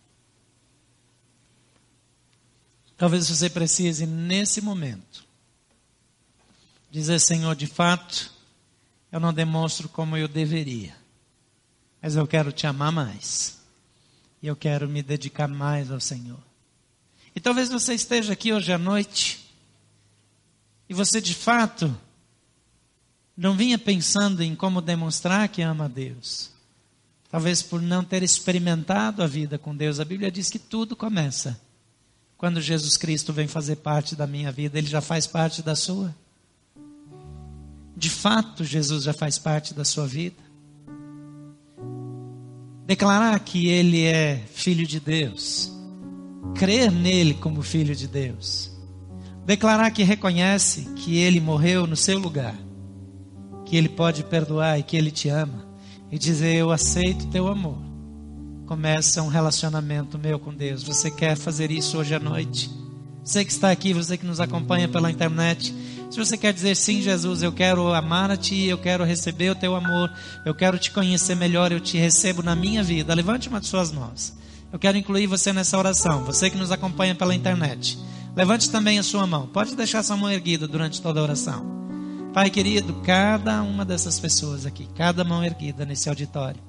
Talvez 2.96 3.28
você 3.28 3.50
precise, 3.50 4.06
nesse 4.06 4.62
momento, 4.62 5.26
dizer: 6.90 7.20
Senhor, 7.20 7.58
de 7.58 7.68
fato, 7.68 8.32
eu 9.12 9.20
não 9.20 9.34
demonstro 9.34 9.90
como 9.90 10.16
eu 10.16 10.30
deveria 10.30 11.01
mas 12.02 12.16
eu 12.16 12.26
quero 12.26 12.52
te 12.52 12.66
amar 12.66 12.92
mais. 12.92 13.60
E 14.42 14.48
eu 14.48 14.56
quero 14.56 14.90
me 14.90 15.04
dedicar 15.04 15.48
mais 15.48 15.92
ao 15.92 16.00
Senhor. 16.00 16.40
E 17.36 17.40
talvez 17.40 17.70
você 17.70 17.94
esteja 17.94 18.34
aqui 18.34 18.52
hoje 18.52 18.74
à 18.74 18.78
noite 18.78 19.52
e 20.90 20.94
você 20.94 21.22
de 21.22 21.34
fato 21.34 21.96
não 23.38 23.56
vinha 23.56 23.78
pensando 23.78 24.42
em 24.42 24.56
como 24.56 24.82
demonstrar 24.82 25.48
que 25.48 25.62
ama 25.62 25.86
a 25.86 25.88
Deus. 25.88 26.50
Talvez 27.30 27.62
por 27.62 27.82
não 27.82 28.04
ter 28.04 28.24
experimentado 28.24 29.24
a 29.24 29.28
vida 29.28 29.58
com 29.58 29.76
Deus. 29.76 30.00
A 30.00 30.06
Bíblia 30.06 30.32
diz 30.32 30.50
que 30.50 30.60
tudo 30.60 30.96
começa 30.96 31.60
quando 32.42 32.60
Jesus 32.60 32.98
Cristo 32.98 33.32
vem 33.32 33.48
fazer 33.48 33.76
parte 33.76 34.16
da 34.16 34.26
minha 34.26 34.52
vida, 34.52 34.76
ele 34.76 34.88
já 34.88 35.00
faz 35.00 35.28
parte 35.28 35.62
da 35.62 35.76
sua. 35.76 36.12
De 37.96 38.10
fato, 38.10 38.66
Jesus 38.66 39.04
já 39.04 39.14
faz 39.14 39.38
parte 39.38 39.76
da 39.76 39.86
sua 39.86 40.08
vida. 40.08 40.42
Declarar 42.92 43.40
que 43.40 43.70
ele 43.70 44.04
é 44.04 44.44
filho 44.54 44.86
de 44.86 45.00
Deus. 45.00 45.72
Crer 46.54 46.92
nele 46.92 47.34
como 47.34 47.62
filho 47.62 47.96
de 47.96 48.06
Deus. 48.06 48.70
Declarar 49.46 49.92
que 49.92 50.04
reconhece 50.04 50.90
que 50.98 51.18
ele 51.18 51.40
morreu 51.40 51.88
no 51.88 51.96
seu 51.96 52.20
lugar. 52.20 52.54
Que 53.66 53.78
ele 53.78 53.88
pode 53.88 54.26
perdoar 54.26 54.78
e 54.78 54.84
que 54.84 54.98
ele 54.98 55.10
te 55.10 55.30
ama. 55.30 55.66
E 56.12 56.20
dizer: 56.20 56.54
Eu 56.54 56.70
aceito 56.70 57.28
teu 57.28 57.48
amor. 57.48 57.78
Começa 58.66 59.24
um 59.24 59.30
relacionamento 59.30 60.20
meu 60.20 60.38
com 60.38 60.54
Deus. 60.54 60.84
Você 60.84 61.10
quer 61.10 61.38
fazer 61.38 61.72
isso 61.72 61.98
hoje 61.98 62.14
à 62.14 62.20
noite? 62.20 62.70
Você 63.24 63.46
que 63.46 63.54
está 63.54 63.72
aqui, 63.72 63.94
você 63.94 64.18
que 64.18 64.26
nos 64.26 64.42
acompanha 64.42 64.90
pela 64.90 65.10
internet, 65.10 65.74
se 66.12 66.18
você 66.18 66.38
quer 66.38 66.52
dizer 66.52 66.76
sim, 66.76 67.02
Jesus, 67.02 67.42
eu 67.42 67.54
quero 67.54 67.94
amar 67.94 68.30
a 68.30 68.36
Ti, 68.36 68.66
eu 68.66 68.78
quero 68.78 69.06
receber 69.06 69.50
o 69.50 69.56
Teu 69.56 69.74
amor, 69.74 70.12
eu 70.46 70.54
quero 70.54 70.78
te 70.78 70.92
conhecer 70.92 71.36
melhor, 71.36 71.72
eu 71.72 71.80
te 71.80 71.98
recebo 71.98 72.44
na 72.44 72.54
minha 72.54 72.84
vida, 72.84 73.14
levante 73.14 73.48
uma 73.48 73.62
de 73.62 73.68
suas 73.68 73.94
mãos. 73.94 74.34
Eu 74.74 74.78
quero 74.78 74.98
incluir 74.98 75.26
você 75.26 75.54
nessa 75.54 75.78
oração, 75.78 76.26
você 76.26 76.50
que 76.50 76.58
nos 76.58 76.70
acompanha 76.70 77.16
pela 77.16 77.34
internet. 77.34 77.98
Levante 78.36 78.70
também 78.70 79.00
a 79.00 79.04
sua 79.04 79.26
mão. 79.26 79.48
Pode 79.48 79.74
deixar 79.74 80.04
sua 80.04 80.18
mão 80.18 80.30
erguida 80.30 80.68
durante 80.68 81.02
toda 81.02 81.22
a 81.22 81.24
oração. 81.24 81.66
Pai 82.34 82.50
querido, 82.50 82.94
cada 83.06 83.62
uma 83.62 83.86
dessas 83.86 84.20
pessoas 84.20 84.66
aqui, 84.66 84.88
cada 84.96 85.24
mão 85.24 85.44
erguida 85.44 85.86
nesse 85.86 86.10
auditório, 86.10 86.62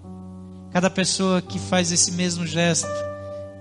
cada 0.72 0.88
pessoa 0.88 1.42
que 1.42 1.58
faz 1.58 1.90
esse 1.90 2.12
mesmo 2.12 2.46
gesto, 2.46 2.88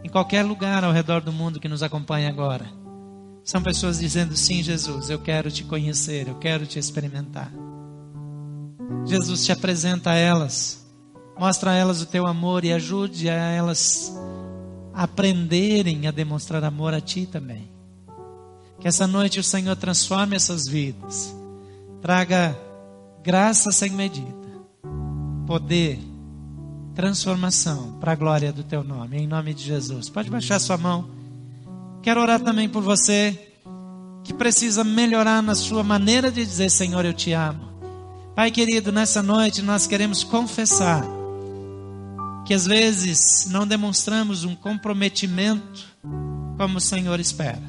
em 0.03 0.09
qualquer 0.09 0.43
lugar 0.43 0.83
ao 0.83 0.91
redor 0.91 1.21
do 1.21 1.31
mundo 1.31 1.59
que 1.59 1.67
nos 1.67 1.83
acompanha 1.83 2.29
agora, 2.29 2.80
são 3.51 3.61
pessoas 3.61 3.99
dizendo: 3.99 4.33
Sim, 4.37 4.63
Jesus, 4.63 5.09
eu 5.09 5.19
quero 5.19 5.51
te 5.51 5.65
conhecer, 5.65 6.29
eu 6.29 6.35
quero 6.35 6.65
te 6.65 6.79
experimentar. 6.79 7.51
Jesus 9.05 9.43
te 9.43 9.51
apresenta 9.51 10.11
a 10.11 10.15
elas, 10.15 10.85
mostra 11.37 11.71
a 11.71 11.75
elas 11.75 12.01
o 12.01 12.05
teu 12.05 12.25
amor 12.25 12.63
e 12.63 12.71
ajude 12.71 13.29
a 13.29 13.33
elas 13.33 14.15
aprenderem 14.93 16.07
a 16.07 16.11
demonstrar 16.11 16.63
amor 16.63 16.93
a 16.93 17.01
ti 17.01 17.25
também. 17.25 17.69
Que 18.79 18.87
essa 18.87 19.05
noite 19.05 19.41
o 19.41 19.43
Senhor 19.43 19.75
transforme 19.75 20.37
essas 20.37 20.65
vidas, 20.65 21.35
traga 22.01 22.57
graça 23.21 23.69
sem 23.73 23.91
medida, 23.91 24.49
poder, 25.45 25.99
transformação 26.95 27.97
para 27.99 28.13
a 28.13 28.15
glória 28.15 28.53
do 28.53 28.63
teu 28.63 28.81
nome, 28.81 29.17
em 29.17 29.27
nome 29.27 29.53
de 29.53 29.63
Jesus. 29.63 30.09
Pode 30.09 30.29
baixar 30.29 30.57
sua 30.57 30.77
mão. 30.77 31.20
Quero 32.01 32.19
orar 32.19 32.39
também 32.39 32.67
por 32.67 32.81
você 32.81 33.39
que 34.23 34.33
precisa 34.33 34.83
melhorar 34.83 35.41
na 35.41 35.55
sua 35.55 35.83
maneira 35.83 36.31
de 36.31 36.45
dizer: 36.45 36.69
Senhor, 36.69 37.05
eu 37.05 37.13
te 37.13 37.31
amo. 37.33 37.71
Pai 38.35 38.49
querido, 38.49 38.91
nessa 38.91 39.21
noite 39.21 39.61
nós 39.61 39.85
queremos 39.85 40.23
confessar 40.23 41.03
que 42.45 42.53
às 42.53 42.65
vezes 42.65 43.47
não 43.51 43.67
demonstramos 43.67 44.43
um 44.43 44.55
comprometimento 44.55 45.85
como 46.57 46.77
o 46.77 46.81
Senhor 46.81 47.19
espera. 47.19 47.61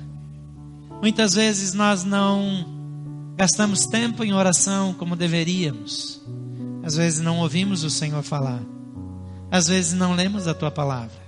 Muitas 1.02 1.34
vezes 1.34 1.74
nós 1.74 2.04
não 2.04 2.64
gastamos 3.36 3.86
tempo 3.86 4.24
em 4.24 4.32
oração 4.32 4.94
como 4.94 5.16
deveríamos. 5.16 6.22
Às 6.82 6.96
vezes 6.96 7.20
não 7.20 7.38
ouvimos 7.38 7.84
o 7.84 7.90
Senhor 7.90 8.22
falar. 8.22 8.60
Às 9.50 9.68
vezes 9.68 9.92
não 9.92 10.14
lemos 10.14 10.48
a 10.48 10.54
tua 10.54 10.70
palavra. 10.70 11.21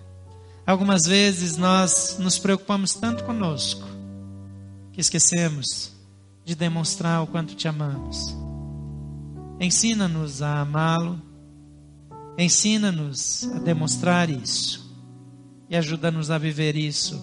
Algumas 0.66 1.04
vezes 1.04 1.58
nós 1.58 2.16
nos 2.18 2.38
preocupamos 2.38 2.94
tanto 2.94 3.24
conosco 3.24 3.86
que 4.92 5.00
esquecemos 5.00 5.92
de 6.44 6.54
demonstrar 6.54 7.22
o 7.22 7.26
quanto 7.26 7.54
te 7.54 7.68
amamos. 7.68 8.34
Ensina-nos 9.60 10.40
a 10.40 10.60
amá-lo, 10.60 11.20
ensina-nos 12.38 13.48
a 13.54 13.58
demonstrar 13.58 14.30
isso 14.30 14.90
e 15.68 15.76
ajuda-nos 15.76 16.30
a 16.30 16.38
viver 16.38 16.76
isso 16.76 17.22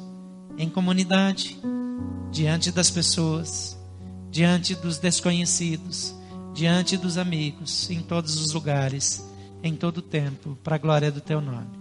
em 0.57 0.69
comunidade 0.69 1.59
diante 2.31 2.71
das 2.71 2.91
pessoas, 2.91 3.77
diante 4.29 4.75
dos 4.75 4.99
desconhecidos, 4.99 6.15
diante 6.53 6.95
dos 6.95 7.17
amigos, 7.17 7.89
em 7.89 8.01
todos 8.01 8.39
os 8.39 8.53
lugares, 8.53 9.25
em 9.63 9.75
todo 9.75 9.97
o 9.97 10.01
tempo, 10.01 10.57
para 10.63 10.75
a 10.75 10.79
glória 10.79 11.11
do 11.11 11.21
teu 11.21 11.41
nome. 11.41 11.80